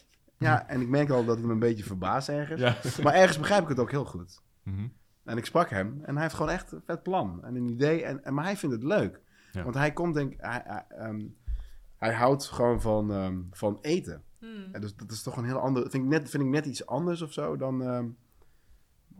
Ja, 0.48 0.68
en 0.68 0.80
ik 0.80 0.88
merk 0.88 1.10
al 1.10 1.24
dat 1.24 1.36
het 1.36 1.46
me 1.46 1.52
een 1.52 1.58
beetje 1.58 1.84
verbaast 1.84 2.28
ergens. 2.28 2.60
Ja. 2.60 2.76
Maar 3.04 3.14
ergens 3.14 3.38
begrijp 3.38 3.62
ik 3.62 3.68
het 3.68 3.78
ook 3.78 3.90
heel 3.90 4.04
goed. 4.04 4.40
Mhm. 4.62 4.86
En 5.24 5.36
ik 5.36 5.44
sprak 5.44 5.70
hem 5.70 6.00
en 6.04 6.12
hij 6.14 6.22
heeft 6.22 6.34
gewoon 6.34 6.50
echt 6.52 6.72
een 6.72 6.82
vet 6.84 7.02
plan 7.02 7.44
en 7.44 7.54
een 7.54 7.68
idee. 7.68 8.04
En, 8.04 8.24
en, 8.24 8.34
maar 8.34 8.44
hij 8.44 8.56
vindt 8.56 8.74
het 8.74 8.84
leuk. 8.84 9.20
Ja. 9.52 9.62
Want 9.62 9.74
hij 9.74 9.92
komt, 9.92 10.14
denk 10.14 10.32
ik, 10.32 10.40
hij, 10.40 10.62
hij, 10.64 10.84
ehm, 10.88 11.20
hij 11.96 12.12
houdt 12.14 12.44
gewoon 12.44 12.80
van, 12.80 13.12
ehm, 13.12 13.38
van 13.50 13.78
eten. 13.80 14.22
Hmm. 14.38 14.68
En 14.72 14.80
dus 14.80 14.96
dat 14.96 15.10
is 15.10 15.22
toch 15.22 15.36
een 15.36 15.44
heel 15.44 15.58
ander. 15.60 15.82
Vind 15.90 16.04
ik 16.04 16.08
net, 16.10 16.30
vind 16.30 16.42
ik 16.42 16.48
net 16.48 16.66
iets 16.66 16.86
anders 16.86 17.22
of 17.22 17.32
zo 17.32 17.56
dan. 17.56 17.82
ehm, 17.82 18.06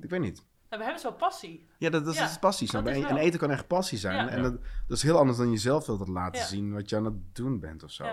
ik 0.01 0.11
weet 0.11 0.21
niet. 0.21 0.45
Nou, 0.69 0.83
we 0.83 0.89
hebben 0.89 1.01
zo 1.01 1.13
passie. 1.13 1.67
Ja, 1.79 1.91
dat, 1.91 2.05
dat 2.05 2.15
Ja, 2.15 2.25
is 2.25 2.39
passie. 2.39 2.73
dat 2.73 2.87
is 2.87 3.05
En 3.05 3.17
eten 3.17 3.39
kan 3.41 3.51
echt 3.51 3.67
passie 3.67 3.99
zijn. 3.99 4.17
Ja. 4.25 4.29
En 4.29 4.43
dat, 4.43 4.53
dat 4.87 4.97
is 4.97 5.03
heel 5.03 5.19
anders 5.19 5.39
dan 5.39 5.51
jezelf 5.51 5.87
wilt 5.87 6.09
laten 6.09 6.41
Ja. 6.41 6.47
zien 6.47 6.73
wat 6.73 6.89
je 6.91 6.97
aan 6.97 7.05
het 7.05 7.35
doen 7.35 7.61
bent 7.61 7.83
of 7.83 7.91
zo. 7.91 8.05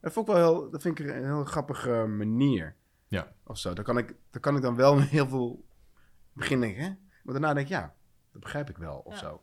Dat, 0.00 0.12
vond 0.12 0.28
ik 0.28 0.34
wel 0.34 0.44
heel, 0.52 0.70
dat 0.70 0.82
vind 0.82 0.98
ik 0.98 1.06
een 1.06 1.24
heel 1.24 1.44
grappige 1.44 2.06
manier. 2.06 2.76
Ja. 3.08 3.32
Of 3.44 3.58
zo. 3.58 3.72
Daar 3.72 3.84
kan 3.84 3.98
ik, 3.98 4.14
daar 4.30 4.40
kan 4.40 4.56
ik 4.56 4.62
dan 4.62 4.76
wel 4.76 5.00
heel 5.16 5.28
veel 5.28 5.64
begin 6.32 6.60
denken, 6.60 6.82
hè? 6.82 6.88
Maar 7.22 7.34
daarna 7.34 7.54
denk 7.54 7.66
ik, 7.66 7.72
ja, 7.72 7.94
dat 8.32 8.42
begrijp 8.42 8.68
ik 8.70 8.76
wel 8.78 8.98
of 8.98 9.12
Ja. 9.12 9.18
zo. 9.18 9.42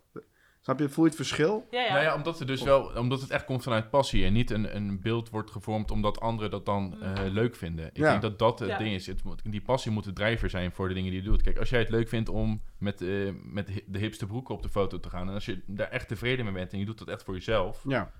Snap 0.61 0.79
je? 0.79 0.89
Voel 0.89 1.03
je 1.03 1.09
het 1.09 1.19
verschil? 1.19 1.67
Ja, 1.71 1.81
ja. 1.81 1.91
Nou 1.93 2.03
ja, 2.03 2.15
omdat 2.15 2.39
het 2.39 2.47
dus 2.47 2.61
wel, 2.63 2.83
omdat 2.85 3.21
het 3.21 3.29
echt 3.29 3.45
komt 3.45 3.63
vanuit 3.63 3.89
passie 3.89 4.25
en 4.25 4.33
niet 4.33 4.51
een, 4.51 4.75
een 4.75 5.01
beeld 5.01 5.29
wordt 5.29 5.51
gevormd 5.51 5.91
omdat 5.91 6.19
anderen 6.19 6.51
dat 6.51 6.65
dan 6.65 7.01
eh, 7.01 7.13
leuk 7.31 7.55
vinden. 7.55 7.85
Ik 7.87 7.97
Ja. 7.97 8.09
denk 8.09 8.21
dat 8.21 8.39
dat 8.39 8.59
het 8.59 8.69
Ja. 8.69 8.77
ding 8.77 8.93
is. 8.93 9.07
Het, 9.07 9.23
moet- 9.23 9.51
die 9.51 9.61
passie 9.61 9.91
moet 9.91 10.03
de 10.03 10.13
drijver 10.13 10.49
zijn 10.49 10.71
voor 10.71 10.87
de 10.87 10.93
dingen 10.93 11.11
die 11.11 11.21
je 11.21 11.27
doet. 11.29 11.41
Kijk, 11.41 11.57
als 11.57 11.69
jij 11.69 11.79
het 11.79 11.89
leuk 11.89 12.07
vindt 12.07 12.29
om 12.29 12.61
met, 12.77 13.01
eh, 13.01 13.31
met 13.43 13.67
de- 13.67 13.83
de 13.87 13.99
hipste 13.99 14.25
broeken 14.25 14.55
op 14.55 14.61
de 14.61 14.69
foto 14.69 14.99
te 14.99 15.09
gaan 15.09 15.27
en 15.27 15.33
als 15.33 15.45
je 15.45 15.63
daar 15.67 15.89
echt 15.89 16.07
tevreden 16.07 16.45
mee 16.45 16.53
bent 16.53 16.73
en 16.73 16.79
je 16.79 16.85
doet 16.85 16.97
dat 16.99 17.07
echt 17.07 17.23
voor 17.23 17.33
jezelf, 17.33 17.83
Ja. 17.87 18.11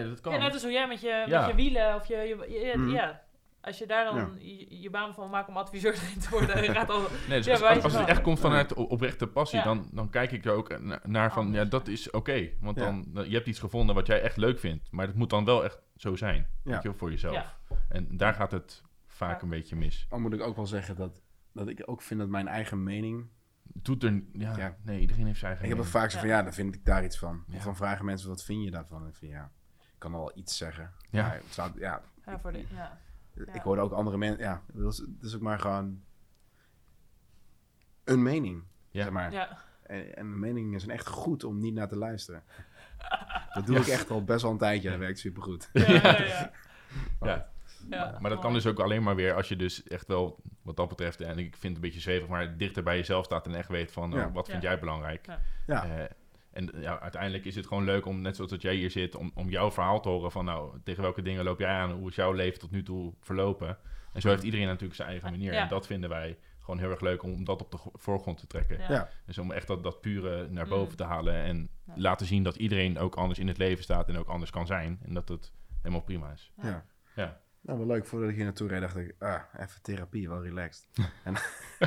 Ja, 0.00 0.08
dat 0.08 0.20
kan. 0.20 0.32
Ja, 0.32 0.38
net 0.38 0.52
als 0.52 0.62
hoe 0.62 0.72
jij 0.72 0.88
met 0.88 1.00
je, 1.00 1.24
Ja. 1.28 1.40
met 1.40 1.48
je 1.50 1.54
wielen 1.54 1.94
of 1.94 2.06
je... 2.06 2.16
je, 2.16 2.50
je- 2.50 2.72
Mhm. 2.78 2.88
ja. 2.88 3.20
Als 3.60 3.78
je 3.78 3.86
daar 3.86 4.04
dan 4.04 4.16
Ja. 4.16 4.28
je, 4.38 4.80
je 4.80 4.90
baan 4.90 5.14
van 5.14 5.30
maakt 5.30 5.48
om 5.48 5.56
adviseur 5.56 5.92
te 5.94 6.28
worden, 6.30 6.62
je 6.62 6.72
gaat 6.72 6.90
al... 6.90 7.00
Nee, 7.28 7.36
dus 7.36 7.46
Ja, 7.46 7.52
als, 7.52 7.60
wijze 7.60 7.74
als, 7.74 7.84
als 7.84 7.92
het 7.92 8.02
van. 8.02 8.10
echt 8.10 8.20
komt 8.22 8.40
vanuit 8.40 8.74
oprechte 8.74 9.26
passie, 9.26 9.58
Ja. 9.58 9.64
dan, 9.64 9.88
dan 9.92 10.10
kijk 10.10 10.32
ik 10.32 10.44
er 10.44 10.52
ook 10.52 10.80
na- 10.80 11.00
naar 11.04 11.32
van, 11.32 11.52
ja, 11.52 11.64
dat 11.64 11.88
is 11.88 12.10
oké. 12.10 12.48
want 12.60 12.76
Ja. 12.78 12.84
dan, 12.84 13.04
dan- 13.08 13.28
je 13.28 13.34
hebt 13.34 13.46
iets 13.46 13.58
gevonden 13.58 13.94
wat 13.94 14.06
jij 14.06 14.20
echt 14.22 14.36
leuk 14.36 14.58
vindt. 14.58 14.90
Maar 14.90 15.06
het 15.06 15.16
moet 15.16 15.30
dan 15.30 15.44
wel 15.44 15.64
echt 15.64 15.80
zo 15.96 16.16
zijn, 16.16 16.46
Ja. 16.64 16.70
weet 16.72 16.82
je 16.82 16.92
voor 16.94 17.10
jezelf. 17.10 17.34
Ja. 17.34 17.52
En 17.88 18.16
daar 18.16 18.34
gaat 18.34 18.50
het 18.52 18.82
vaak 19.06 19.36
Ja. 19.36 19.42
een 19.42 19.48
beetje 19.48 19.76
mis. 19.76 20.06
Dan 20.08 20.20
moet 20.22 20.32
ik 20.32 20.40
ook 20.42 20.56
wel 20.56 20.66
zeggen 20.66 20.96
dat, 20.96 21.20
dat 21.52 21.68
ik 21.68 21.82
ook 21.84 22.02
vind 22.02 22.20
dat 22.20 22.28
mijn 22.28 22.48
eigen 22.48 22.82
mening... 22.82 23.26
Doet 23.74 24.02
er, 24.04 24.22
ja, 24.32 24.56
Ja. 24.56 24.76
nee, 24.84 25.00
iedereen 25.00 25.26
heeft 25.26 25.38
zijn 25.38 25.50
eigen 25.50 25.68
Ik 25.70 25.74
heb 25.76 25.84
mening. 25.84 25.86
vaak 26.02 26.10
zo 26.10 26.18
van, 26.18 26.28
ja, 26.28 26.42
dan 26.42 26.52
vind 26.52 26.74
ik 26.74 26.84
daar 26.84 27.04
iets 27.04 27.18
van. 27.18 27.44
Ja. 27.46 27.56
Of 27.56 27.64
dan 27.64 27.76
vragen 27.76 28.04
mensen, 28.04 28.28
wat 28.28 28.44
vind 28.44 28.64
je 28.64 28.70
daarvan? 28.70 29.02
En 29.02 29.08
ik 29.08 29.14
vind, 29.14 29.32
ja, 29.32 29.50
kan 30.02 30.14
al 30.14 30.32
iets 30.34 30.56
zeggen. 30.56 30.90
Ja. 31.10 31.22
Maar 31.22 31.34
het 31.34 31.44
zou, 31.54 31.70
ja, 31.78 32.02
Ja, 32.26 32.38
voor 32.40 32.52
de, 32.52 32.64
ja. 32.74 32.98
ik 33.52 33.60
hoorde 33.62 33.82
ook 33.82 33.92
andere 33.92 34.16
mensen... 34.18 34.40
Ja, 34.40 34.62
het 34.76 34.84
is, 34.92 34.98
het 34.98 35.22
is 35.22 35.34
ook 35.34 35.40
maar 35.40 35.58
gewoon 35.58 36.02
een 38.04 38.22
mening, 38.22 38.62
Ja. 38.90 39.02
zeg 39.02 39.12
maar. 39.12 39.32
Ja. 39.32 39.58
En, 39.82 40.16
en 40.16 40.38
meningen 40.38 40.80
zijn 40.80 40.92
echt 40.92 41.06
goed 41.06 41.44
om 41.44 41.58
niet 41.58 41.74
naar 41.74 41.88
te 41.88 41.96
luisteren. 41.96 42.42
Dat 43.54 43.66
doe 43.66 43.76
ik 43.78 43.86
echt 43.86 44.10
al 44.10 44.24
best 44.24 44.42
wel 44.42 44.50
een 44.50 44.58
tijdje. 44.58 44.90
Dat 44.90 44.98
werkt 44.98 45.18
supergoed. 45.18 45.70
Ja, 45.72 45.90
ja, 45.90 46.22
ja. 46.22 46.50
Ja. 47.20 47.50
Ja, 47.90 48.18
Maar 48.20 48.30
dat 48.30 48.40
kan 48.40 48.52
dus 48.52 48.66
ook 48.66 48.80
alleen 48.80 49.02
maar 49.02 49.14
weer 49.14 49.34
als 49.34 49.48
je 49.48 49.56
dus 49.56 49.82
echt 49.82 50.06
wel, 50.06 50.40
wat 50.62 50.76
dat 50.76 50.88
betreft, 50.88 51.20
en 51.20 51.38
ik 51.38 51.56
vind 51.56 51.62
het 51.62 51.74
een 51.74 51.80
beetje 51.80 52.00
zweverig, 52.00 52.28
maar 52.28 52.56
dichter 52.56 52.82
bij 52.82 52.96
jezelf 52.96 53.24
staat 53.24 53.46
en 53.46 53.54
echt 53.54 53.68
weet 53.68 53.92
van, 53.92 54.10
Ja. 54.10 54.26
oh, 54.26 54.34
wat 54.34 54.48
vind 54.48 54.62
Ja. 54.62 54.68
jij 54.70 54.78
belangrijk? 54.78 55.26
Ja. 55.26 55.40
Ja. 55.66 56.08
En 56.52 56.70
ja, 56.80 57.00
uiteindelijk 57.00 57.44
is 57.44 57.54
het 57.56 57.66
gewoon 57.66 57.84
leuk 57.84 58.06
om, 58.06 58.20
net 58.20 58.36
zoals 58.36 58.50
dat 58.50 58.62
jij 58.62 58.74
hier 58.74 58.90
zit, 58.90 59.14
om, 59.16 59.30
om 59.34 59.48
jouw 59.48 59.70
verhaal 59.70 60.00
te 60.00 60.08
horen 60.08 60.30
van, 60.30 60.44
nou, 60.44 60.78
tegen 60.84 61.02
welke 61.02 61.22
dingen 61.22 61.44
loop 61.44 61.58
jij 61.58 61.68
aan? 61.70 61.90
Hoe 61.90 62.08
is 62.08 62.14
jouw 62.14 62.32
leven 62.32 62.58
tot 62.58 62.70
nu 62.70 62.82
toe 62.82 63.14
verlopen? 63.20 63.76
En 64.12 64.20
zo 64.20 64.28
heeft 64.28 64.42
iedereen 64.42 64.66
natuurlijk 64.66 64.94
zijn 64.94 65.08
eigen 65.08 65.30
manier. 65.30 65.52
Ja. 65.52 65.62
En 65.62 65.68
dat 65.68 65.86
vinden 65.86 66.10
wij 66.10 66.38
gewoon 66.60 66.78
heel 66.78 66.90
erg 66.90 67.00
leuk 67.00 67.22
om 67.22 67.44
dat 67.44 67.60
op 67.60 67.70
de 67.70 67.78
voorgrond 67.92 68.38
te 68.38 68.46
trekken. 68.46 68.78
Ja. 68.88 69.08
Dus 69.26 69.38
om 69.38 69.50
echt 69.52 69.66
dat, 69.66 69.82
dat 69.82 70.00
pure 70.00 70.48
naar 70.50 70.64
Mm. 70.64 70.70
boven 70.70 70.96
te 70.96 71.04
halen 71.04 71.34
en 71.34 71.68
Ja. 71.86 71.92
laten 71.96 72.26
zien 72.26 72.42
dat 72.42 72.56
iedereen 72.56 72.98
ook 72.98 73.14
anders 73.14 73.38
in 73.38 73.48
het 73.48 73.58
leven 73.58 73.82
staat 73.84 74.08
en 74.08 74.16
ook 74.18 74.28
anders 74.28 74.50
kan 74.50 74.66
zijn. 74.66 74.98
En 75.04 75.14
dat 75.14 75.28
het 75.28 75.52
helemaal 75.80 76.02
prima 76.04 76.30
is. 76.32 76.52
Ja. 77.14 77.40
Nou, 77.62 77.78
wel 77.78 77.86
leuk. 77.86 78.06
Voordat 78.06 78.28
ik 78.28 78.34
hier 78.34 78.44
naartoe 78.44 78.68
reed, 78.68 78.80
dacht 78.80 78.96
ik, 78.96 79.14
ah, 79.18 79.40
even 79.58 79.82
therapie, 79.82 80.28
wel 80.28 80.42
relaxed. 80.42 80.88
en 81.24 81.34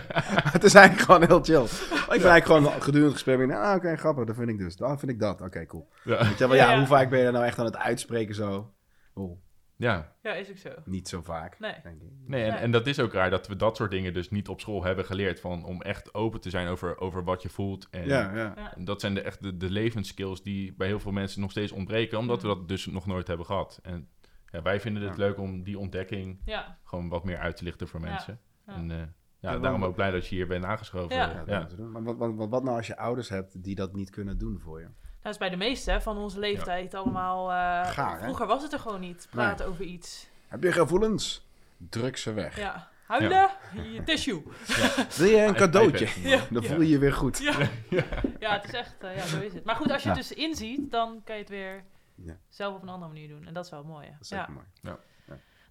het 0.55 0.63
is 0.63 0.73
eigenlijk 0.73 1.05
gewoon 1.05 1.23
heel 1.27 1.43
chill. 1.43 1.87
Maar 1.89 2.15
ik 2.15 2.21
ben 2.21 2.31
eigenlijk 2.31 2.45
gewoon 2.45 2.81
gedurende 2.81 3.03
het 3.13 3.13
gesprek, 3.13 3.51
ah, 3.51 3.75
oké, 3.75 3.95
grappig, 3.95 4.25
dat 4.25 4.35
vind 4.35 4.49
ik 4.49 4.57
dus. 4.57 4.75
Dan 4.75 4.99
vind 4.99 5.11
ik 5.11 5.19
dat. 5.19 5.41
Oké, 5.41 5.65
cool. 5.65 5.89
Ja. 6.03 6.27
Weet 6.27 6.37
je 6.37 6.47
wel, 6.47 6.55
ja, 6.57 6.77
hoe 6.77 6.87
vaak 6.87 7.09
ben 7.09 7.19
je 7.19 7.25
er 7.25 7.31
nou 7.31 7.45
echt 7.45 7.59
aan 7.59 7.65
het 7.65 7.77
uitspreken 7.77 8.35
zo? 8.35 8.73
Oh, 9.13 9.39
Ja, 9.77 10.15
Ja, 10.21 10.33
is 10.33 10.49
ook 10.49 10.57
zo. 10.57 10.69
Niet 10.85 11.07
zo 11.07 11.21
vaak, 11.21 11.59
Nee. 11.59 11.73
denk 11.83 12.01
ik. 12.01 12.07
nee, 12.27 12.43
en, 12.43 12.51
Nee. 12.51 12.59
en 12.59 12.71
dat 12.71 12.87
is 12.87 12.99
ook 12.99 13.13
raar 13.13 13.29
dat 13.29 13.47
we 13.47 13.55
dat 13.55 13.75
soort 13.77 13.91
dingen 13.91 14.13
dus 14.13 14.29
niet 14.29 14.47
op 14.47 14.59
school 14.59 14.83
hebben 14.83 15.05
geleerd. 15.05 15.39
Van, 15.39 15.65
om 15.65 15.81
echt 15.81 16.13
open 16.13 16.41
te 16.41 16.49
zijn 16.49 16.67
over, 16.67 16.99
over 16.99 17.23
wat 17.23 17.41
je 17.41 17.49
voelt. 17.49 17.87
En, 17.91 18.07
Ja, 18.07 18.35
ja. 18.35 18.53
Ja. 18.55 18.75
en 18.75 18.85
dat 18.85 19.01
zijn 19.01 19.13
de, 19.13 19.21
echt 19.21 19.43
de, 19.43 19.57
de 19.57 19.69
levensskills 19.69 20.43
die 20.43 20.73
bij 20.77 20.87
heel 20.87 20.99
veel 20.99 21.11
mensen 21.11 21.41
nog 21.41 21.51
steeds 21.51 21.71
ontbreken. 21.71 22.17
Omdat 22.17 22.41
we 22.41 22.47
Mm. 22.47 22.53
dat 22.55 22.67
dus 22.67 22.85
nog 22.85 23.05
nooit 23.05 23.27
hebben 23.27 23.45
gehad. 23.45 23.79
En 23.83 24.07
ja, 24.55 24.61
wij 24.61 24.79
vinden 24.79 25.03
het 25.03 25.11
Ja. 25.17 25.23
leuk 25.23 25.37
om 25.37 25.63
die 25.63 25.79
ontdekking 25.79 26.41
Ja, 26.45 26.77
gewoon 26.83 27.09
wat 27.09 27.23
meer 27.23 27.37
uit 27.37 27.57
te 27.57 27.63
lichten 27.63 27.87
voor 27.87 27.99
mensen. 27.99 28.39
ja. 28.67 28.73
En 28.73 28.91
eh, 28.91 28.97
ja, 29.39 29.51
Ja, 29.51 29.57
daarom 29.59 29.85
ook 29.85 29.95
blij 29.95 30.11
dat 30.11 30.27
je 30.27 30.35
hier 30.35 30.47
bent 30.47 30.65
aangeschoven. 30.65 31.15
Ja. 31.15 31.43
Maar 31.77 32.03
wat, 32.03 32.17
wat, 32.17 32.33
wat, 32.35 32.49
wat 32.49 32.63
nou 32.63 32.77
als 32.77 32.87
je 32.87 32.97
ouders 32.97 33.29
hebt 33.29 33.63
die 33.63 33.75
dat 33.75 33.93
niet 33.93 34.09
kunnen 34.09 34.37
doen 34.37 34.59
voor 34.59 34.79
je? 34.79 34.87
dat 35.21 35.33
is 35.33 35.39
bij 35.39 35.49
de 35.49 35.55
meeste 35.55 36.01
van 36.01 36.17
onze 36.17 36.39
leeftijd 36.39 36.93
allemaal... 36.93 37.49
eh, 37.51 37.91
Gaar, 37.91 38.17
hè? 38.17 38.23
vroeger 38.23 38.47
was 38.47 38.63
het 38.63 38.73
er 38.73 38.79
gewoon 38.79 38.99
niet, 38.99 39.27
praten 39.31 39.65
over 39.65 39.85
iets. 39.85 40.29
Heb 40.47 40.63
je 40.63 40.71
gevoelens? 40.71 41.47
Druk 41.77 42.17
ze 42.17 42.33
weg. 42.33 42.57
Ja, 42.57 42.89
huilen, 43.07 43.49
je 43.93 44.03
tissue. 44.03 44.43
Wil 45.17 45.27
je 45.27 45.41
een 45.47 45.55
cadeautje? 45.55 46.07
Dan 46.51 46.63
voel 46.63 46.81
je 46.81 46.89
je 46.89 46.99
weer 46.99 47.13
goed. 47.13 47.37
Ja. 47.89 48.05
ja, 48.39 48.53
het 48.53 48.63
is 48.63 48.71
echt, 48.73 48.95
eh, 49.03 49.15
ja, 49.15 49.25
zo 49.25 49.39
is 49.41 49.53
het. 49.53 49.63
Maar 49.63 49.75
goed, 49.75 49.91
als 49.91 50.03
je 50.03 50.09
Ja. 50.09 50.15
het 50.15 50.27
dus 50.27 50.37
inziet, 50.37 50.91
dan 50.91 51.21
kan 51.23 51.35
je 51.35 51.41
het 51.41 51.49
weer 51.49 51.83
Ja. 52.15 52.37
zelf 52.49 52.75
op 52.75 52.81
een 52.81 52.89
andere 52.89 53.11
manier 53.13 53.27
doen. 53.27 53.45
En 53.47 53.53
dat 53.53 53.65
is 53.65 53.71
wel 53.71 53.83
mooi. 53.83 54.05
hè? 54.05 54.11
Dat 54.11 54.21
is 54.21 54.27
zeker 54.27 54.45
Ja. 54.47 54.53
mooi. 54.83 54.97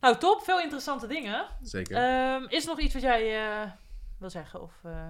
Nou, 0.00 0.16
top. 0.18 0.42
Veel 0.42 0.60
interessante 0.60 1.06
dingen. 1.06 1.44
Zeker. 1.62 1.96
Ehm, 1.96 2.44
is 2.48 2.62
er 2.62 2.68
nog 2.68 2.80
iets 2.80 2.92
wat 2.94 3.02
jij 3.02 3.46
eh, 3.62 3.70
wil 4.18 4.30
zeggen? 4.30 4.62
Of, 4.62 4.72
eh, 4.82 5.08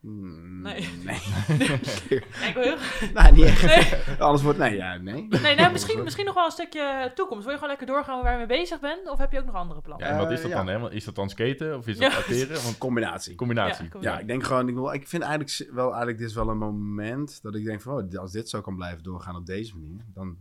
Mm, 0.00 0.62
nee. 0.62 0.88
Nee. 1.04 1.18
ja, 1.48 2.52
wil 2.54 2.62
heel... 2.62 2.76
nee, 3.14 3.32
niet 3.36 3.44
echt. 3.44 3.62
Nee, 4.06 4.16
Alles 4.20 4.42
wordt... 4.42 4.58
Nee, 4.58 4.76
ja, 4.76 4.96
nee. 4.96 5.28
nee 5.42 5.54
nou, 5.54 5.72
misschien, 5.72 6.02
misschien 6.02 6.24
nog 6.24 6.34
wel 6.34 6.44
een 6.44 6.50
stukje 6.50 7.12
toekomst. 7.14 7.42
Wil 7.42 7.50
je 7.52 7.58
gewoon 7.58 7.68
lekker 7.76 7.86
doorgaan 7.94 8.22
waar 8.22 8.32
je 8.32 8.46
mee 8.46 8.58
bezig 8.58 8.80
bent? 8.80 9.08
Of 9.08 9.18
heb 9.18 9.32
je 9.32 9.38
ook 9.38 9.44
nog 9.44 9.54
andere 9.54 9.80
plannen? 9.80 10.06
Ja, 10.06 10.12
en 10.12 10.18
wat 10.18 10.26
Eh, 10.28 10.32
is 10.32 10.42
dat 10.42 10.50
ja. 10.50 10.64
dan? 10.64 10.82
Hè? 10.82 10.90
Is 10.92 11.04
dat 11.04 11.14
dan 11.14 11.30
skaten 11.30 11.76
of 11.76 11.86
is 11.86 11.96
dat 11.98 12.12
Ja. 12.12 12.18
acteren? 12.18 12.62
Want 12.62 12.78
Combinatie. 12.78 13.34
combinatie. 13.34 13.88
Ja, 14.00 14.18
ik 14.18 14.26
denk 14.26 14.44
gewoon, 14.44 14.68
ik, 14.68 14.74
wil, 14.74 14.92
ik 14.92 15.08
vind 15.08 15.22
eigenlijk 15.22 15.70
wel, 15.74 15.86
eigenlijk 15.88 16.18
dit 16.18 16.28
is 16.28 16.34
wel 16.34 16.48
een 16.48 16.58
moment 16.58 17.42
dat 17.42 17.54
ik 17.54 17.64
denk 17.64 17.80
van, 17.80 17.92
oh, 18.12 18.18
als 18.18 18.32
dit 18.32 18.48
zo 18.48 18.60
kan 18.60 18.76
blijven 18.76 19.02
doorgaan 19.02 19.36
op 19.36 19.46
deze 19.46 19.74
manier, 19.78 20.04
dan, 20.14 20.36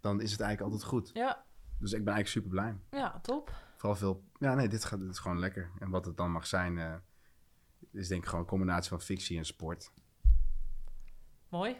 dan 0.00 0.20
is 0.20 0.32
het 0.32 0.40
eigenlijk 0.40 0.72
altijd 0.72 0.90
goed. 0.90 1.10
Ja, 1.12 1.44
Dus 1.78 1.92
ik 1.92 2.04
ben 2.04 2.14
eigenlijk 2.14 2.28
super 2.28 2.50
blij. 2.50 3.00
ja, 3.00 3.18
top. 3.22 3.52
Vooral 3.76 3.96
veel, 3.98 4.22
ja 4.38 4.54
nee, 4.54 4.68
dit, 4.68 4.84
gaat, 4.84 5.00
dit 5.00 5.10
is 5.10 5.18
gewoon 5.18 5.38
lekker. 5.38 5.70
En 5.78 5.90
wat 5.90 6.04
het 6.04 6.16
dan 6.16 6.30
mag 6.30 6.46
zijn, 6.46 6.78
eh, 6.78 6.94
is 7.92 8.08
denk 8.08 8.22
ik 8.22 8.28
gewoon 8.28 8.44
een 8.44 8.50
combinatie 8.50 8.88
van 8.90 9.00
fictie 9.00 9.38
en 9.38 9.44
sport. 9.44 9.92
Mooi. 11.48 11.76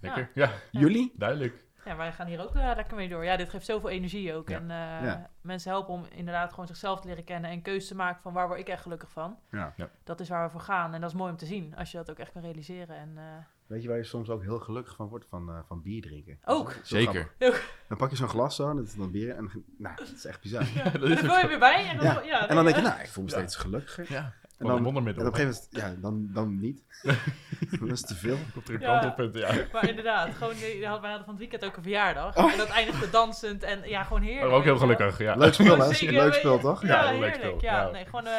Lekker. 0.00 0.30
Ja, 0.34 0.52
Jullie? 0.70 1.12
duidelijk. 1.16 1.64
Ja, 1.84 1.96
wij 1.96 2.12
gaan 2.12 2.26
hier 2.26 2.40
ook 2.42 2.54
eh, 2.54 2.72
lekker 2.76 2.96
mee 2.96 3.08
door. 3.08 3.24
Ja, 3.24 3.36
dit 3.36 3.48
geeft 3.48 3.64
zoveel 3.66 3.88
energie 3.88 4.34
ook. 4.34 4.48
Ja. 4.48 4.56
En 4.56 4.70
eh, 4.70 5.04
Ja. 5.06 5.30
mensen 5.40 5.70
helpen 5.70 5.94
om 5.94 6.04
inderdaad 6.10 6.50
gewoon 6.50 6.66
zichzelf 6.66 7.00
te 7.00 7.08
leren 7.08 7.24
kennen 7.24 7.50
en 7.50 7.62
keuzes 7.62 7.88
te 7.88 7.94
maken 7.94 8.22
van 8.22 8.32
waar 8.32 8.46
word 8.46 8.60
ik 8.60 8.68
echt 8.68 8.82
gelukkig 8.82 9.10
van. 9.10 9.38
Ja. 9.50 9.72
Ja. 9.76 9.90
Dat 10.04 10.20
is 10.20 10.28
waar 10.28 10.44
we 10.44 10.50
voor 10.50 10.60
gaan. 10.60 10.94
En 10.94 11.00
dat 11.00 11.10
is 11.10 11.16
mooi 11.16 11.30
om 11.30 11.36
te 11.36 11.46
zien, 11.46 11.76
als 11.76 11.90
je 11.90 11.96
dat 11.96 12.10
ook 12.10 12.18
echt 12.18 12.32
kan 12.32 12.42
realiseren. 12.42 12.96
En, 12.96 13.18
eh, 13.18 13.24
Weet 13.68 13.82
je 13.82 13.88
waar 13.88 13.96
je 13.96 14.04
soms 14.04 14.28
ook 14.30 14.42
heel 14.42 14.58
gelukkig 14.58 14.94
van 14.96 15.08
wordt? 15.08 15.26
Van, 15.28 15.48
eh, 15.48 15.58
van 15.66 15.82
bier 15.82 16.02
drinken. 16.02 16.38
Ook. 16.44 16.66
Dat 16.74 16.82
is 16.82 16.88
zo 16.88 16.96
Zeker. 16.96 17.30
grappig. 17.38 17.70
Dan 17.88 17.96
pak 17.96 18.10
je 18.10 18.16
zo'n 18.16 18.28
glas 18.28 18.56
zo, 18.56 18.70
en 18.70 18.76
dat 18.76 18.84
is 18.84 18.94
dan 18.94 19.10
bier. 19.10 19.34
En 19.34 19.50
nou, 19.78 19.96
dat 19.96 20.12
is 20.16 20.24
echt 20.24 20.40
bizar. 20.40 20.62
Ja, 20.74 20.82
dat 20.84 21.00
dan 21.00 21.10
is 21.10 21.20
je 21.40 21.46
weer 21.48 21.58
bij. 21.58 21.88
En 21.88 21.96
dan, 21.96 22.06
Ja. 22.06 22.22
ja, 22.24 22.48
En 22.48 22.54
dan 22.54 22.64
denk 22.64 22.76
je, 22.76 22.82
nou, 22.82 23.00
ik 23.00 23.08
voel 23.08 23.24
me 23.24 23.30
Ja. 23.30 23.36
steeds 23.36 23.56
gelukkiger. 23.56 24.06
Ja, 24.08 24.32
En 24.58 24.66
dan, 24.66 24.76
en 24.76 24.82
wondermiddel. 24.82 25.26
op 25.26 25.32
een 25.32 25.38
gegeven 25.38 25.68
moment, 25.72 25.94
ja, 25.96 26.00
dan, 26.02 26.28
dan 26.32 26.60
niet. 26.60 26.82
dat 27.80 27.88
is 27.90 28.00
te 28.02 28.14
veel. 28.14 28.36
Komt 28.52 28.68
er 28.68 28.74
een 28.74 28.80
Ja. 28.80 28.86
kantelpunt, 28.98 29.34
ja. 29.38 29.64
Maar 29.72 29.88
inderdaad, 29.88 30.34
gewoon, 30.34 30.56
je 30.56 30.86
had, 30.86 31.00
wij 31.00 31.08
hadden 31.10 31.24
van 31.26 31.34
het 31.34 31.38
weekend 31.38 31.64
ook 31.64 31.76
een 31.76 31.82
verjaardag. 31.82 32.36
Oh. 32.36 32.52
En 32.52 32.58
dat 32.58 32.68
eindigde 32.68 33.10
dansend 33.10 33.62
en 33.62 33.88
ja, 33.88 34.02
gewoon 34.04 34.22
heerlijk. 34.22 34.46
Maar 34.46 34.56
ook 34.58 34.64
heel 34.64 34.78
gelukkig, 34.78 35.18
ja. 35.18 35.34
Leuk 35.36 35.54
spul, 35.54 35.78
hè? 35.78 35.86
Leuk 36.10 36.34
je. 36.34 36.58
toch? 36.60 36.82
Ja, 36.82 37.08
heerlijk. 37.08 37.34
spel, 37.34 37.58
Ja, 37.60 37.82
ja. 37.82 37.90
nee, 37.90 38.04
gewoon, 38.04 38.26
eh, 38.26 38.32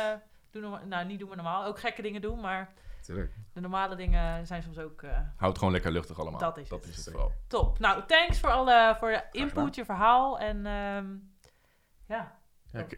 doen 0.52 0.74
nou, 0.88 1.06
niet 1.08 1.20
doen 1.20 1.30
we 1.30 1.36
normaal. 1.36 1.66
Ook 1.66 1.80
gekke 1.80 2.02
dingen 2.02 2.22
doen, 2.22 2.40
maar 2.40 2.74
Tuurlijk. 3.10 3.34
de 3.54 3.62
normale 3.62 3.96
dingen 3.96 4.48
zijn 4.48 4.64
soms 4.64 4.78
ook 4.78 5.02
eh, 5.02 5.10
Houdt 5.38 5.58
gewoon 5.58 5.74
lekker 5.74 5.92
luchtig 5.92 6.20
allemaal. 6.20 6.40
Dat 6.40 6.58
is 6.58 6.70
dat 6.70 6.80
het. 6.80 6.90
is 6.90 6.96
het 6.96 7.04
Zeker. 7.06 7.20
vooral. 7.20 7.38
top. 7.48 7.80
Nou, 7.80 8.04
thanks 8.08 8.40
voor, 8.40 8.50
alle, 8.52 8.96
voor 9.00 9.12
je 9.12 9.24
input, 9.32 9.76
je 9.76 9.86
verhaal. 9.86 10.40
En 10.40 10.66
ehm, 10.66 11.06
ja, 12.08 12.38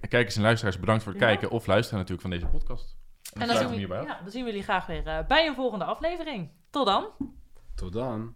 kijkers 0.09 0.35
en 0.35 0.41
luisteraars, 0.41 0.79
bedankt 0.79 1.03
voor 1.03 1.11
het 1.11 1.21
Ja. 1.21 1.27
kijken 1.27 1.49
of 1.49 1.65
luisteren 1.65 1.99
natuurlijk 1.99 2.21
van 2.27 2.29
deze 2.29 2.45
podcast. 2.45 2.97
en 3.39 3.47
dan 3.47 3.57
zien, 3.57 3.69
we, 3.69 3.75
hierbij 3.75 4.03
ja, 4.03 4.19
dan 4.21 4.31
zien 4.31 4.43
we 4.43 4.49
jullie 4.49 4.63
graag 4.63 4.85
weer 4.85 5.07
eh, 5.07 5.27
bij 5.27 5.47
een 5.47 5.55
volgende 5.55 5.85
aflevering. 5.85 6.49
Tot 6.69 6.85
dan. 6.85 7.05
Tot 7.75 7.93
dan. 7.93 8.35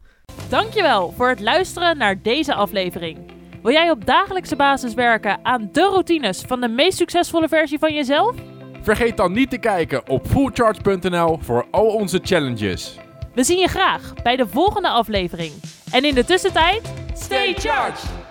Dankjewel 0.49 1.11
voor 1.11 1.30
het 1.30 1.39
luisteren 1.39 1.97
naar 1.97 2.21
deze 2.21 2.53
aflevering. 2.53 3.32
Wil 3.61 3.73
jij 3.73 3.91
op 3.91 4.05
dagelijkse 4.05 4.55
basis 4.55 4.93
werken 4.93 5.45
aan 5.45 5.69
de 5.71 5.82
routines 5.82 6.41
van 6.41 6.61
de 6.61 6.67
meest 6.67 6.97
succesvolle 6.97 7.47
versie 7.47 7.80
van 7.80 7.93
jezelf? 7.93 8.55
Vergeet 8.86 9.18
dan 9.18 9.32
niet 9.32 9.50
te 9.50 9.58
kijken 9.58 10.10
op 10.10 10.28
fullcharge.nl 10.28 11.40
voor 11.42 11.66
al 11.72 11.86
onze 11.86 12.20
challenges. 12.24 12.98
We 13.34 13.44
zien 13.44 13.60
je 13.60 13.68
graag 13.68 14.14
bij 14.24 14.36
de 14.36 14.48
volgende 14.48 14.90
aflevering. 14.90 15.54
En 15.92 16.04
in 16.04 16.16
de 16.16 16.26
tussentijd, 16.26 16.94
stay 17.14 17.54
charged! 17.54 18.24